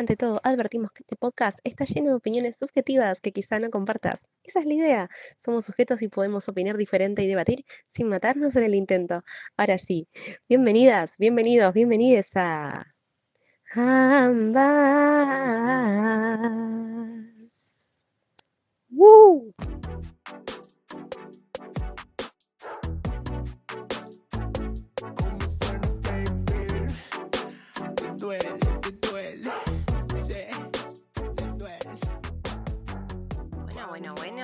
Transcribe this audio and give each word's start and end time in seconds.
ante 0.00 0.16
todo, 0.16 0.40
advertimos 0.44 0.90
que 0.92 1.02
este 1.02 1.14
podcast 1.14 1.58
está 1.62 1.84
lleno 1.84 2.08
de 2.08 2.14
opiniones 2.14 2.56
subjetivas 2.56 3.20
que 3.20 3.32
quizá 3.32 3.58
no 3.60 3.70
compartas. 3.70 4.30
Esa 4.42 4.60
es 4.60 4.66
la 4.66 4.74
idea. 4.74 5.10
Somos 5.36 5.66
sujetos 5.66 6.02
y 6.02 6.08
podemos 6.08 6.48
opinar 6.48 6.76
diferente 6.78 7.22
y 7.22 7.26
debatir 7.26 7.64
sin 7.86 8.08
matarnos 8.08 8.56
en 8.56 8.64
el 8.64 8.74
intento. 8.74 9.22
Ahora 9.56 9.78
sí, 9.78 10.08
bienvenidas, 10.48 11.16
bienvenidos, 11.18 11.74
bienvenides 11.74 12.32
a... 12.36 12.94
Ambas. 13.72 14.60
¡Woo! 18.88 19.54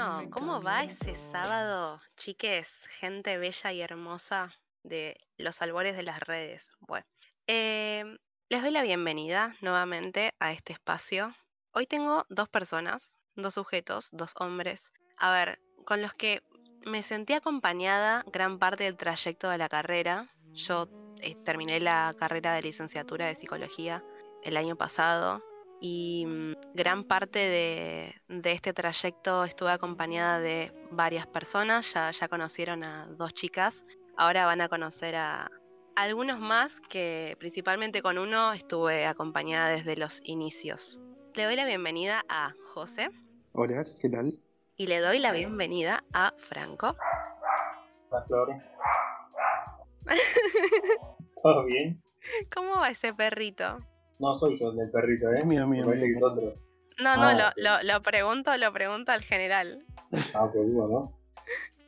Bueno, 0.06 0.30
¿cómo 0.30 0.62
va 0.62 0.82
ese 0.82 1.14
sábado, 1.14 2.00
chiques, 2.16 2.68
gente 2.98 3.38
bella 3.38 3.72
y 3.72 3.80
hermosa 3.80 4.54
de 4.82 5.16
los 5.36 5.60
albores 5.62 5.96
de 5.96 6.02
las 6.02 6.20
redes? 6.20 6.70
Bueno, 6.80 7.06
em, 7.46 8.18
les 8.48 8.62
doy 8.62 8.70
la 8.70 8.82
bienvenida 8.82 9.54
nuevamente 9.60 10.34
a 10.38 10.52
este 10.52 10.72
espacio. 10.72 11.34
Hoy 11.72 11.86
tengo 11.86 12.24
dos 12.28 12.48
personas, 12.48 13.16
dos 13.34 13.54
sujetos, 13.54 14.10
dos 14.12 14.32
hombres, 14.38 14.92
a 15.16 15.32
ver, 15.32 15.58
con 15.84 16.02
los 16.02 16.14
que 16.14 16.42
me 16.84 17.02
sentí 17.02 17.32
acompañada 17.32 18.24
gran 18.32 18.58
parte 18.58 18.84
del 18.84 18.96
trayecto 18.96 19.50
de 19.50 19.58
la 19.58 19.68
carrera. 19.68 20.28
Yo 20.52 20.88
eh, 21.20 21.34
terminé 21.44 21.80
la 21.80 22.14
carrera 22.16 22.54
de 22.54 22.62
licenciatura 22.62 23.26
de 23.26 23.34
psicología 23.34 24.04
el 24.42 24.56
año 24.56 24.76
pasado 24.76 25.42
y 25.80 26.24
mm, 26.26 26.52
gran 26.74 27.04
parte 27.04 27.38
de, 27.38 28.14
de 28.28 28.52
este 28.52 28.72
trayecto 28.72 29.44
estuve 29.44 29.70
acompañada 29.70 30.38
de 30.40 30.72
varias 30.90 31.26
personas, 31.26 31.92
ya, 31.92 32.10
ya 32.10 32.28
conocieron 32.28 32.84
a 32.84 33.06
dos 33.06 33.34
chicas, 33.34 33.84
ahora 34.16 34.46
van 34.46 34.60
a 34.60 34.68
conocer 34.68 35.14
a 35.16 35.50
algunos 35.94 36.38
más 36.38 36.76
que 36.88 37.36
principalmente 37.38 38.02
con 38.02 38.18
uno 38.18 38.52
estuve 38.52 39.06
acompañada 39.06 39.68
desde 39.68 39.96
los 39.96 40.20
inicios. 40.24 41.00
Le 41.34 41.44
doy 41.44 41.56
la 41.56 41.64
bienvenida 41.64 42.24
a 42.28 42.52
José 42.74 43.10
Hola, 43.52 43.82
¿qué 44.00 44.08
tal? 44.08 44.26
y 44.76 44.86
le 44.86 45.00
doy 45.00 45.18
la 45.18 45.32
bienvenida 45.32 46.04
a 46.12 46.32
Franco. 46.48 46.96
Hola, 48.10 48.24
Flor. 48.26 48.48
¿Todo 51.42 51.64
bien? 51.64 52.02
¿Cómo 52.54 52.80
va 52.80 52.90
ese 52.90 53.14
perrito? 53.14 53.78
No 54.18 54.38
soy 54.38 54.58
yo 54.58 54.70
el 54.70 54.76
del 54.76 54.90
perrito, 54.90 55.30
¿eh? 55.30 55.38
Es 55.40 55.46
mío, 55.46 55.66
mío, 55.66 55.86
mío. 55.86 55.94
es 55.94 56.22
otro. 56.22 56.54
No, 56.98 57.16
no, 57.16 57.24
Ah, 57.24 57.52
lo, 57.56 57.62
lo, 57.62 57.82
lo 57.82 58.02
pregunto, 58.02 58.56
lo 58.56 58.72
pregunto 58.72 59.12
al 59.12 59.22
general. 59.22 59.84
Ah, 60.34 60.44
ok, 60.44 60.54
bueno. 60.72 61.12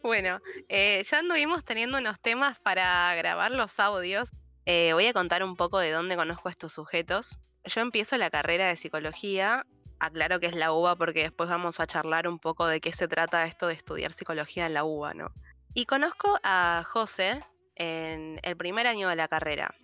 Bueno, 0.01 0.39
eh, 0.69 1.03
ya 1.11 1.19
anduvimos 1.19 1.65
teniendo 1.65 1.99
unos 1.99 2.21
temas 2.23 2.59
para 2.61 3.13
grabar 3.17 3.51
los 3.51 3.79
audios. 3.81 4.31
Eh, 4.65 4.93
voy 4.93 5.07
a 5.07 5.13
contar 5.13 5.43
un 5.43 5.57
poco 5.57 5.81
de 5.81 5.91
dónde 5.91 6.15
conozco 6.15 6.49
a 6.49 6.53
estos 6.53 6.73
sujetos. 6.73 7.37
Yo 7.65 7.81
empiezo 7.81 8.17
la 8.17 8.31
carrera 8.31 8.69
de 8.69 8.77
psicología. 8.77 9.67
Aclaro 9.99 10.39
que 10.39 10.47
es 10.47 10.55
la 10.55 10.73
UBA 10.73 10.95
porque 10.95 11.25
después 11.25 11.51
vamos 11.51 11.81
a 11.81 11.87
charlar 11.89 12.29
un 12.29 12.39
poco 12.39 12.67
de 12.69 12.81
qué 12.81 12.93
se 12.93 13.09
trata 13.09 13.45
esto 13.45 13.67
de 13.67 13.75
estudiar 13.75 14.13
psicología 14.13 14.67
en 14.67 14.75
la 14.75 14.85
UBA, 14.85 15.15
¿no? 15.15 15.33
Y 15.75 15.85
conozco 15.85 16.39
a 16.45 16.85
José 16.87 17.43
en 17.75 18.39
el 18.45 18.57
primer 18.57 18.87
año 18.87 19.09
de 19.09 19.17
la 19.17 19.27
carrera, 19.27 19.75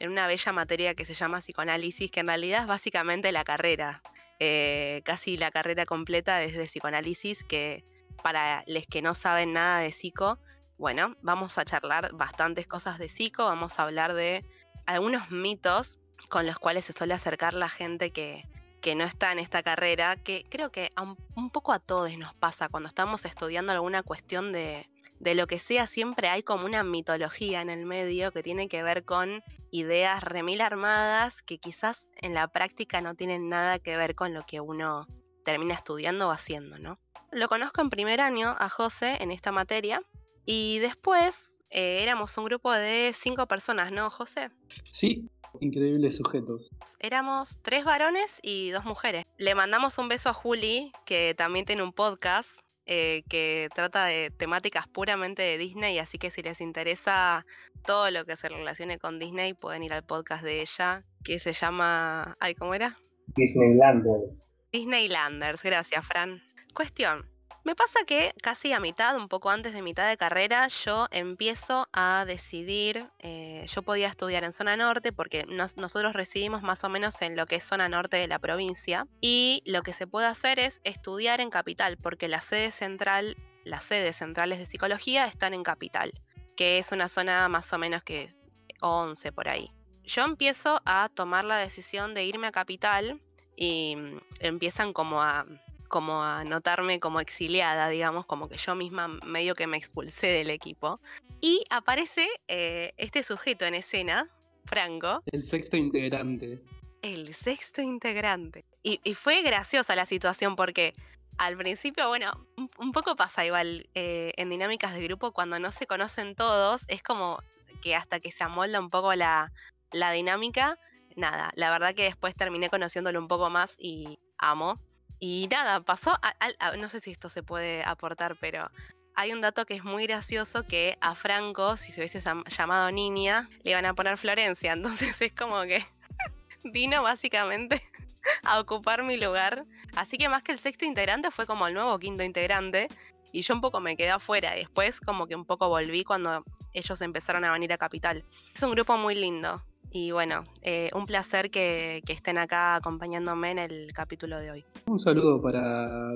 en 0.00 0.10
una 0.10 0.26
bella 0.26 0.52
materia 0.52 0.94
que 0.94 1.04
se 1.04 1.14
llama 1.14 1.40
psicoanálisis, 1.40 2.10
que 2.10 2.20
en 2.20 2.28
realidad 2.28 2.62
es 2.62 2.66
básicamente 2.66 3.32
la 3.32 3.44
carrera, 3.44 4.02
eh, 4.38 5.02
casi 5.04 5.36
la 5.36 5.50
carrera 5.50 5.86
completa 5.86 6.38
desde 6.38 6.64
psicoanálisis, 6.64 7.44
que 7.44 7.84
para 8.22 8.64
los 8.66 8.86
que 8.86 9.02
no 9.02 9.14
saben 9.14 9.52
nada 9.52 9.80
de 9.80 9.92
psico, 9.92 10.38
bueno, 10.78 11.16
vamos 11.22 11.58
a 11.58 11.64
charlar 11.64 12.12
bastantes 12.12 12.66
cosas 12.66 12.98
de 12.98 13.08
psico, 13.08 13.44
vamos 13.44 13.78
a 13.78 13.84
hablar 13.84 14.14
de 14.14 14.44
algunos 14.86 15.30
mitos 15.30 15.98
con 16.28 16.46
los 16.46 16.58
cuales 16.58 16.84
se 16.84 16.92
suele 16.92 17.14
acercar 17.14 17.54
la 17.54 17.68
gente 17.68 18.10
que, 18.10 18.48
que 18.80 18.94
no 18.94 19.04
está 19.04 19.32
en 19.32 19.38
esta 19.38 19.62
carrera, 19.62 20.16
que 20.16 20.44
creo 20.48 20.70
que 20.72 20.92
un, 21.00 21.16
un 21.36 21.50
poco 21.50 21.72
a 21.72 21.78
todos 21.78 22.16
nos 22.18 22.34
pasa 22.34 22.68
cuando 22.68 22.88
estamos 22.88 23.24
estudiando 23.24 23.72
alguna 23.72 24.02
cuestión 24.02 24.52
de, 24.52 24.88
de 25.22 25.36
lo 25.36 25.46
que 25.46 25.60
sea, 25.60 25.86
siempre 25.86 26.28
hay 26.28 26.42
como 26.42 26.66
una 26.66 26.82
mitología 26.82 27.62
en 27.62 27.70
el 27.70 27.86
medio 27.86 28.32
que 28.32 28.42
tiene 28.42 28.68
que 28.68 28.82
ver 28.82 29.04
con 29.04 29.42
ideas 29.72 30.22
remil 30.22 30.60
armadas 30.60 31.42
que 31.42 31.58
quizás 31.58 32.08
en 32.20 32.34
la 32.34 32.46
práctica 32.46 33.00
no 33.00 33.16
tienen 33.16 33.48
nada 33.48 33.80
que 33.80 33.96
ver 33.96 34.14
con 34.14 34.34
lo 34.34 34.42
que 34.42 34.60
uno 34.60 35.08
termina 35.44 35.74
estudiando 35.74 36.28
o 36.28 36.30
haciendo, 36.30 36.78
¿no? 36.78 37.00
Lo 37.32 37.48
conozco 37.48 37.80
en 37.80 37.90
primer 37.90 38.20
año 38.20 38.54
a 38.58 38.68
José 38.68 39.16
en 39.20 39.32
esta 39.32 39.50
materia 39.50 40.02
y 40.44 40.78
después 40.78 41.34
eh, 41.70 42.02
éramos 42.02 42.36
un 42.36 42.44
grupo 42.44 42.70
de 42.70 43.14
cinco 43.18 43.46
personas, 43.46 43.90
¿no, 43.90 44.10
José? 44.10 44.50
Sí, 44.90 45.26
increíbles 45.60 46.18
sujetos. 46.18 46.68
Éramos 46.98 47.58
tres 47.62 47.84
varones 47.84 48.38
y 48.42 48.70
dos 48.70 48.84
mujeres. 48.84 49.24
Le 49.38 49.54
mandamos 49.54 49.96
un 49.96 50.08
beso 50.08 50.28
a 50.28 50.34
Juli, 50.34 50.92
que 51.06 51.34
también 51.34 51.64
tiene 51.64 51.82
un 51.82 51.94
podcast 51.94 52.60
eh, 52.94 53.22
que 53.26 53.70
trata 53.74 54.04
de 54.04 54.30
temáticas 54.30 54.86
puramente 54.86 55.40
de 55.40 55.56
Disney, 55.56 55.98
así 55.98 56.18
que 56.18 56.30
si 56.30 56.42
les 56.42 56.60
interesa 56.60 57.46
todo 57.86 58.10
lo 58.10 58.26
que 58.26 58.36
se 58.36 58.50
relacione 58.50 58.98
con 58.98 59.18
Disney, 59.18 59.54
pueden 59.54 59.82
ir 59.82 59.94
al 59.94 60.04
podcast 60.04 60.44
de 60.44 60.60
ella, 60.60 61.02
que 61.24 61.38
se 61.38 61.54
llama... 61.54 62.36
Ay, 62.38 62.54
¿cómo 62.54 62.74
era? 62.74 62.98
Disneylanders. 63.34 64.54
Disneylanders, 64.72 65.62
gracias, 65.62 66.06
Fran. 66.06 66.42
Cuestión. 66.74 67.31
Me 67.64 67.76
pasa 67.76 68.00
que 68.04 68.34
casi 68.42 68.72
a 68.72 68.80
mitad, 68.80 69.16
un 69.16 69.28
poco 69.28 69.48
antes 69.50 69.72
de 69.72 69.82
mitad 69.82 70.08
de 70.08 70.16
carrera, 70.16 70.66
yo 70.66 71.06
empiezo 71.12 71.88
a 71.92 72.24
decidir, 72.26 73.08
eh, 73.20 73.64
yo 73.68 73.82
podía 73.82 74.08
estudiar 74.08 74.42
en 74.42 74.52
zona 74.52 74.76
norte 74.76 75.12
porque 75.12 75.44
nos- 75.46 75.76
nosotros 75.76 76.12
residimos 76.12 76.62
más 76.62 76.82
o 76.82 76.88
menos 76.88 77.22
en 77.22 77.36
lo 77.36 77.46
que 77.46 77.56
es 77.56 77.64
zona 77.64 77.88
norte 77.88 78.16
de 78.16 78.26
la 78.26 78.40
provincia 78.40 79.06
y 79.20 79.62
lo 79.64 79.82
que 79.82 79.92
se 79.92 80.08
puede 80.08 80.26
hacer 80.26 80.58
es 80.58 80.80
estudiar 80.82 81.40
en 81.40 81.50
capital 81.50 81.98
porque 81.98 82.26
la 82.26 82.40
sede 82.40 82.72
central, 82.72 83.36
las 83.64 83.84
sedes 83.84 84.16
centrales 84.16 84.58
de 84.58 84.66
psicología 84.66 85.26
están 85.26 85.54
en 85.54 85.62
capital, 85.62 86.12
que 86.56 86.78
es 86.78 86.90
una 86.90 87.08
zona 87.08 87.48
más 87.48 87.72
o 87.72 87.78
menos 87.78 88.02
que 88.02 88.24
es 88.24 88.38
11 88.80 89.30
por 89.30 89.48
ahí. 89.48 89.70
Yo 90.02 90.24
empiezo 90.24 90.82
a 90.84 91.08
tomar 91.14 91.44
la 91.44 91.58
decisión 91.58 92.12
de 92.12 92.24
irme 92.24 92.48
a 92.48 92.52
capital 92.52 93.20
y 93.54 93.94
mm, 93.96 94.18
empiezan 94.40 94.92
como 94.92 95.22
a 95.22 95.46
como 95.92 96.22
a 96.22 96.42
notarme 96.42 97.00
como 97.00 97.20
exiliada, 97.20 97.90
digamos, 97.90 98.24
como 98.24 98.48
que 98.48 98.56
yo 98.56 98.74
misma 98.74 99.08
medio 99.08 99.54
que 99.54 99.66
me 99.66 99.76
expulsé 99.76 100.28
del 100.28 100.48
equipo. 100.48 101.00
Y 101.42 101.64
aparece 101.68 102.26
eh, 102.48 102.94
este 102.96 103.22
sujeto 103.22 103.66
en 103.66 103.74
escena, 103.74 104.26
Franco, 104.64 105.22
El 105.26 105.44
sexto 105.44 105.76
integrante. 105.76 106.62
el 107.02 107.34
sexto 107.34 107.82
integrante. 107.82 108.64
Y, 108.82 109.00
y 109.04 109.12
fue 109.14 109.42
graciosa 109.42 109.94
la 109.94 110.06
situación 110.06 110.56
porque 110.56 110.94
al 111.36 111.58
principio, 111.58 112.08
bueno, 112.08 112.30
un, 112.56 112.70
un 112.78 112.92
poco 112.92 113.14
pasa 113.14 113.44
igual 113.44 113.86
eh, 113.94 114.32
en 114.38 114.48
dinámicas 114.48 114.94
de 114.94 115.02
grupo 115.04 115.32
cuando 115.32 115.58
no 115.58 115.72
se 115.72 115.86
conocen 115.86 116.34
todos, 116.34 116.84
es 116.88 117.02
como 117.02 117.38
que 117.82 117.94
hasta 117.96 118.18
que 118.18 118.30
se 118.32 118.44
amolda 118.44 118.80
un 118.80 118.88
poco 118.88 119.14
la, 119.14 119.52
la 119.90 120.10
dinámica, 120.12 120.78
nada, 121.16 121.50
la 121.54 121.70
verdad 121.70 121.94
que 121.94 122.04
después 122.04 122.34
terminé 122.34 122.70
conociéndolo 122.70 123.18
un 123.18 123.28
poco 123.28 123.50
más 123.50 123.74
y 123.78 124.18
amo. 124.38 124.80
Y 125.24 125.46
nada, 125.52 125.80
pasó, 125.82 126.10
a- 126.20 126.34
a- 126.58 126.76
no 126.76 126.88
sé 126.88 126.98
si 126.98 127.12
esto 127.12 127.28
se 127.28 127.44
puede 127.44 127.84
aportar, 127.84 128.34
pero 128.40 128.68
hay 129.14 129.32
un 129.32 129.40
dato 129.40 129.64
que 129.66 129.74
es 129.76 129.84
muy 129.84 130.04
gracioso 130.08 130.64
que 130.66 130.98
a 131.00 131.14
Franco, 131.14 131.76
si 131.76 131.92
se 131.92 132.00
hubiese 132.00 132.20
llam- 132.20 132.42
llamado 132.48 132.90
niña, 132.90 133.48
le 133.62 133.70
iban 133.70 133.86
a 133.86 133.94
poner 133.94 134.18
Florencia, 134.18 134.72
entonces 135.12 135.22
es 135.22 135.32
como 135.32 135.62
que 135.62 135.86
vino 136.64 137.04
básicamente 137.04 137.80
a 138.42 138.58
ocupar 138.58 139.04
mi 139.04 139.16
lugar. 139.16 139.64
Así 139.94 140.18
que 140.18 140.28
más 140.28 140.42
que 140.42 140.50
el 140.50 140.58
sexto 140.58 140.86
integrante 140.86 141.30
fue 141.30 141.46
como 141.46 141.68
el 141.68 141.74
nuevo 141.74 141.96
quinto 142.00 142.24
integrante. 142.24 142.88
Y 143.30 143.42
yo 143.42 143.54
un 143.54 143.60
poco 143.60 143.78
me 143.80 143.96
quedé 143.96 144.10
afuera. 144.10 144.56
Después 144.56 144.98
como 144.98 145.28
que 145.28 145.36
un 145.36 145.44
poco 145.46 145.68
volví 145.68 146.02
cuando 146.02 146.44
ellos 146.72 147.00
empezaron 147.00 147.44
a 147.44 147.52
venir 147.52 147.72
a 147.72 147.78
Capital. 147.78 148.24
Es 148.56 148.62
un 148.64 148.72
grupo 148.72 148.96
muy 148.98 149.14
lindo. 149.14 149.62
Y 149.94 150.10
bueno, 150.10 150.44
eh, 150.62 150.90
un 150.94 151.04
placer 151.04 151.50
que, 151.50 152.02
que 152.06 152.14
estén 152.14 152.38
acá 152.38 152.76
acompañándome 152.76 153.50
en 153.50 153.58
el 153.58 153.92
capítulo 153.92 154.40
de 154.40 154.50
hoy. 154.50 154.64
Un 154.86 154.98
saludo 154.98 155.40
para, 155.42 156.14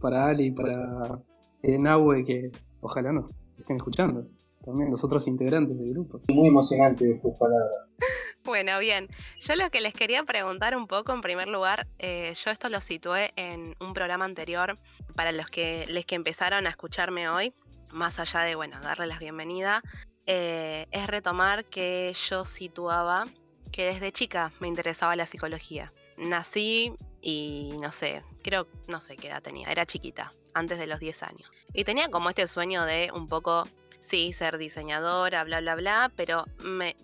para 0.00 0.26
Ali 0.26 0.46
y 0.46 0.50
para 0.52 1.18
eh, 1.62 1.76
Nahue, 1.76 2.24
que 2.24 2.52
ojalá 2.80 3.12
nos 3.12 3.32
estén 3.58 3.78
escuchando. 3.78 4.24
También 4.64 4.90
los 4.90 5.02
otros 5.02 5.26
integrantes 5.26 5.76
del 5.78 5.90
grupo. 5.90 6.20
Muy 6.32 6.48
emocionante 6.48 7.18
tus 7.20 7.36
palabras. 7.38 7.70
Bueno, 8.44 8.78
bien. 8.78 9.08
Yo 9.40 9.56
lo 9.56 9.68
que 9.70 9.80
les 9.80 9.92
quería 9.92 10.22
preguntar 10.22 10.76
un 10.76 10.86
poco, 10.86 11.12
en 11.12 11.20
primer 11.20 11.48
lugar, 11.48 11.88
eh, 11.98 12.32
yo 12.36 12.52
esto 12.52 12.68
lo 12.68 12.80
situé 12.80 13.32
en 13.34 13.74
un 13.80 13.92
programa 13.92 14.24
anterior 14.24 14.78
para 15.16 15.32
los 15.32 15.48
que 15.48 15.84
les 15.88 16.06
que 16.06 16.14
empezaron 16.14 16.64
a 16.68 16.70
escucharme 16.70 17.28
hoy, 17.28 17.52
más 17.92 18.20
allá 18.20 18.42
de, 18.42 18.54
bueno, 18.54 18.80
darles 18.80 19.08
la 19.08 19.18
bienvenida, 19.18 19.82
eh, 20.26 20.86
es 20.90 21.06
retomar 21.06 21.64
que 21.64 22.12
yo 22.28 22.44
situaba 22.44 23.26
que 23.72 23.86
desde 23.86 24.12
chica 24.12 24.52
me 24.60 24.68
interesaba 24.68 25.16
la 25.16 25.26
psicología. 25.26 25.92
nací 26.16 26.92
y 27.20 27.72
no 27.80 27.92
sé, 27.92 28.22
creo, 28.42 28.66
no 28.88 29.00
sé 29.00 29.16
qué 29.16 29.28
edad 29.28 29.42
tenía, 29.42 29.68
era 29.68 29.84
chiquita, 29.84 30.32
antes 30.54 30.78
de 30.78 30.86
los 30.86 31.00
10 31.00 31.22
años. 31.24 31.50
Y 31.74 31.84
tenía 31.84 32.08
como 32.08 32.28
este 32.28 32.46
sueño 32.46 32.84
de 32.84 33.10
un 33.12 33.26
poco, 33.26 33.64
sí, 34.00 34.32
ser 34.32 34.56
diseñadora, 34.58 35.44
bla, 35.44 35.60
bla, 35.60 35.74
bla, 35.74 36.12
pero 36.16 36.46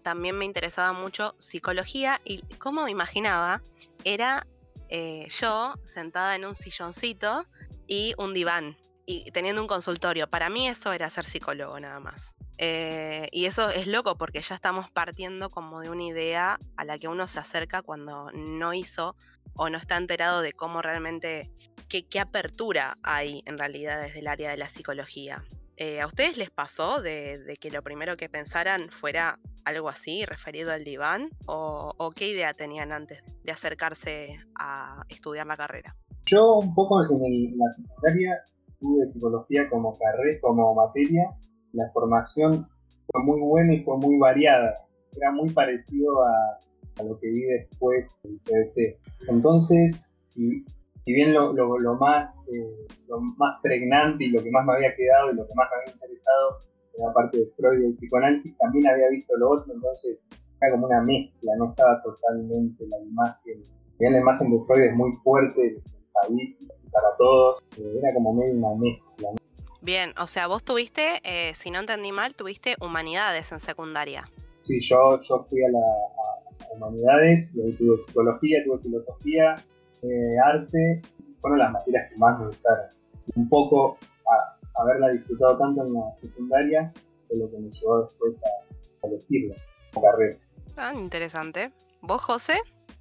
también 0.02 0.38
me 0.38 0.44
interesaba 0.44 0.92
mucho 0.92 1.34
psicología 1.38 2.20
y 2.24 2.42
como 2.56 2.84
me 2.84 2.90
imaginaba 2.90 3.60
era 4.04 4.46
eh, 4.88 5.26
yo 5.40 5.74
sentada 5.84 6.36
en 6.36 6.44
un 6.44 6.54
silloncito 6.54 7.44
y 7.86 8.14
un 8.16 8.32
diván 8.32 8.76
y 9.04 9.30
teniendo 9.32 9.60
un 9.60 9.69
consultorio. 9.69 10.28
Para 10.28 10.48
mí 10.48 10.69
eso 10.69 10.92
era 10.92 11.10
ser 11.10 11.24
psicólogo 11.24 11.78
nada 11.80 12.00
más. 12.00 12.34
Eh, 12.58 13.28
y 13.32 13.46
eso 13.46 13.70
es 13.70 13.87
loco 13.87 14.16
porque 14.16 14.43
ya 14.43 14.54
estamos 14.54 14.90
partiendo 14.90 15.50
como 15.50 15.81
de 15.81 15.90
una 15.90 16.04
idea 16.04 16.58
a 16.76 16.84
la 16.84 16.99
que 16.99 17.08
uno 17.08 17.26
se 17.26 17.40
acerca 17.40 17.82
cuando 17.82 18.31
no 18.32 18.75
hizo 18.75 19.16
o 19.54 19.69
no 19.69 19.78
está 19.78 19.96
enterado 19.96 20.43
de 20.43 20.52
cómo 20.52 20.82
realmente, 20.82 21.50
qué, 21.88 22.06
qué 22.06 22.20
apertura 22.20 22.99
hay 23.02 23.43
en 23.46 23.58
realidad 23.58 24.00
desde 24.02 24.20
el 24.20 24.28
área 24.28 24.50
de 24.50 24.56
la 24.56 24.69
psicología. 24.69 25.43
Eh, 25.76 26.00
¿A 26.00 26.06
ustedes 26.06 26.37
les 26.37 26.50
pasó 26.50 27.00
de, 27.02 27.56
que 27.60 27.70
lo 27.70 27.82
primero 27.82 28.16
que 28.16 28.28
pensaran 28.28 28.90
fuera 28.90 29.38
algo 29.64 29.88
así, 29.88 30.25
referido 30.25 30.70
al 30.70 30.84
diván? 30.84 31.31
¿O, 31.46 31.93
o 31.96 32.10
qué 32.10 32.28
idea 32.28 32.52
tenían 32.52 32.93
antes 32.93 33.22
de 33.43 33.52
acercarse 33.52 34.37
a 34.58 35.05
estudiar 35.08 35.46
la 35.46 35.56
carrera? 35.56 35.96
Yo 36.26 36.58
un 36.58 36.75
poco 36.75 37.02
en, 37.02 37.25
el, 37.25 37.46
en 37.52 37.58
la 37.58 37.72
secundaria 37.72 38.44
tuve 38.78 39.08
psicología 39.08 39.69
como 39.70 39.98
carrera, 39.98 40.38
como 40.40 40.75
materia. 40.75 41.25
La 41.72 41.90
formación 41.92 42.66
fue 43.10 43.22
muy 43.24 43.40
buena 43.40 43.74
y 43.74 43.82
fue 43.82 43.96
muy 43.98 44.19
variada. 44.19 44.74
Era 45.16 45.32
muy 45.32 45.50
parecido 45.50 46.24
a, 46.24 46.58
lo 47.02 47.19
que 47.19 47.28
vi 47.28 47.42
después 47.42 48.19
del 48.22 48.36
CBC. 48.36 48.98
Entonces, 49.28 50.12
si, 50.24 50.64
bien 51.06 51.32
lo, 51.32 51.54
más, 51.96 52.38
eh, 52.52 52.86
lo 53.08 53.20
más 53.20 53.60
pregnante 53.62 54.24
y 54.24 54.28
lo 54.28 54.42
que 54.42 54.50
más 54.50 54.66
me 54.66 54.74
había 54.74 54.94
quedado 54.94 55.32
y 55.32 55.36
lo 55.36 55.46
que 55.46 55.54
más 55.54 55.69
me 55.70 55.80
había 55.80 55.94
interesado 55.94 56.58
era 56.94 57.06
la 57.06 57.12
parte 57.14 57.38
de 57.38 57.46
Freud 57.56 57.78
y 57.78 57.82
del 57.82 57.92
psicoanálisis, 57.92 58.56
también 58.58 58.86
había 58.86 59.08
visto 59.08 59.34
lo 59.38 59.52
otro, 59.52 59.72
entonces 59.72 60.28
era 60.60 60.72
como 60.72 60.86
una 60.86 61.00
mezcla, 61.00 61.52
no 61.56 61.70
estaba 61.70 62.02
totalmente 62.02 62.86
la 62.86 62.98
imagen. 63.00 63.62
La 63.98 64.19
imagen 64.19 64.50
de 64.50 64.64
Freud 64.66 64.82
es 64.82 64.94
muy 64.94 65.12
fuerte 65.24 65.60
del 65.60 65.82
país 66.12 66.58
para 66.92 67.16
todos, 67.16 67.62
era 67.78 68.12
como 68.12 68.34
medio 68.34 68.54
una 68.54 68.74
mezcla. 68.74 69.41
Bien, 69.82 70.12
o 70.17 70.29
sea, 70.29 70.46
vos 70.46 70.62
tuviste, 70.62 71.20
eh, 71.25 71.55
si 71.56 71.73
no 71.73 71.81
entendí 71.81 72.12
mal, 72.12 72.37
tuviste 72.37 72.76
humanidades 72.81 73.50
en 73.50 73.58
secundaria. 73.58 74.31
Sí, 74.62 74.81
yo, 74.81 75.20
yo 75.23 75.44
fui 75.50 75.61
a 75.64 75.70
la 75.70 75.81
a 75.81 76.76
humanidades, 76.76 77.52
y 77.56 77.62
ahí 77.62 77.73
tuve 77.73 77.99
psicología, 77.99 78.62
tuve 78.64 78.79
filosofía, 78.79 79.56
eh, 80.02 80.37
arte, 80.44 81.02
fueron 81.40 81.58
las 81.58 81.73
materias 81.73 82.11
que 82.11 82.17
más 82.17 82.38
me 82.38 82.46
gustaron. 82.46 82.87
Un 83.34 83.49
poco 83.49 83.99
a, 84.31 84.81
haberla 84.81 85.08
disfrutado 85.08 85.58
tanto 85.58 85.84
en 85.84 85.94
la 85.94 86.14
secundaria 86.14 86.93
de 87.29 87.37
lo 87.38 87.50
que 87.50 87.58
me 87.58 87.70
llevó 87.70 88.02
después 88.02 88.40
a, 88.44 89.05
a 89.05 89.11
elegirla 89.11 89.56
como 89.93 90.06
carrera. 90.06 90.38
Tan 90.76 90.96
interesante. 91.00 91.73
¿Vos, 92.02 92.23
José? 92.23 92.55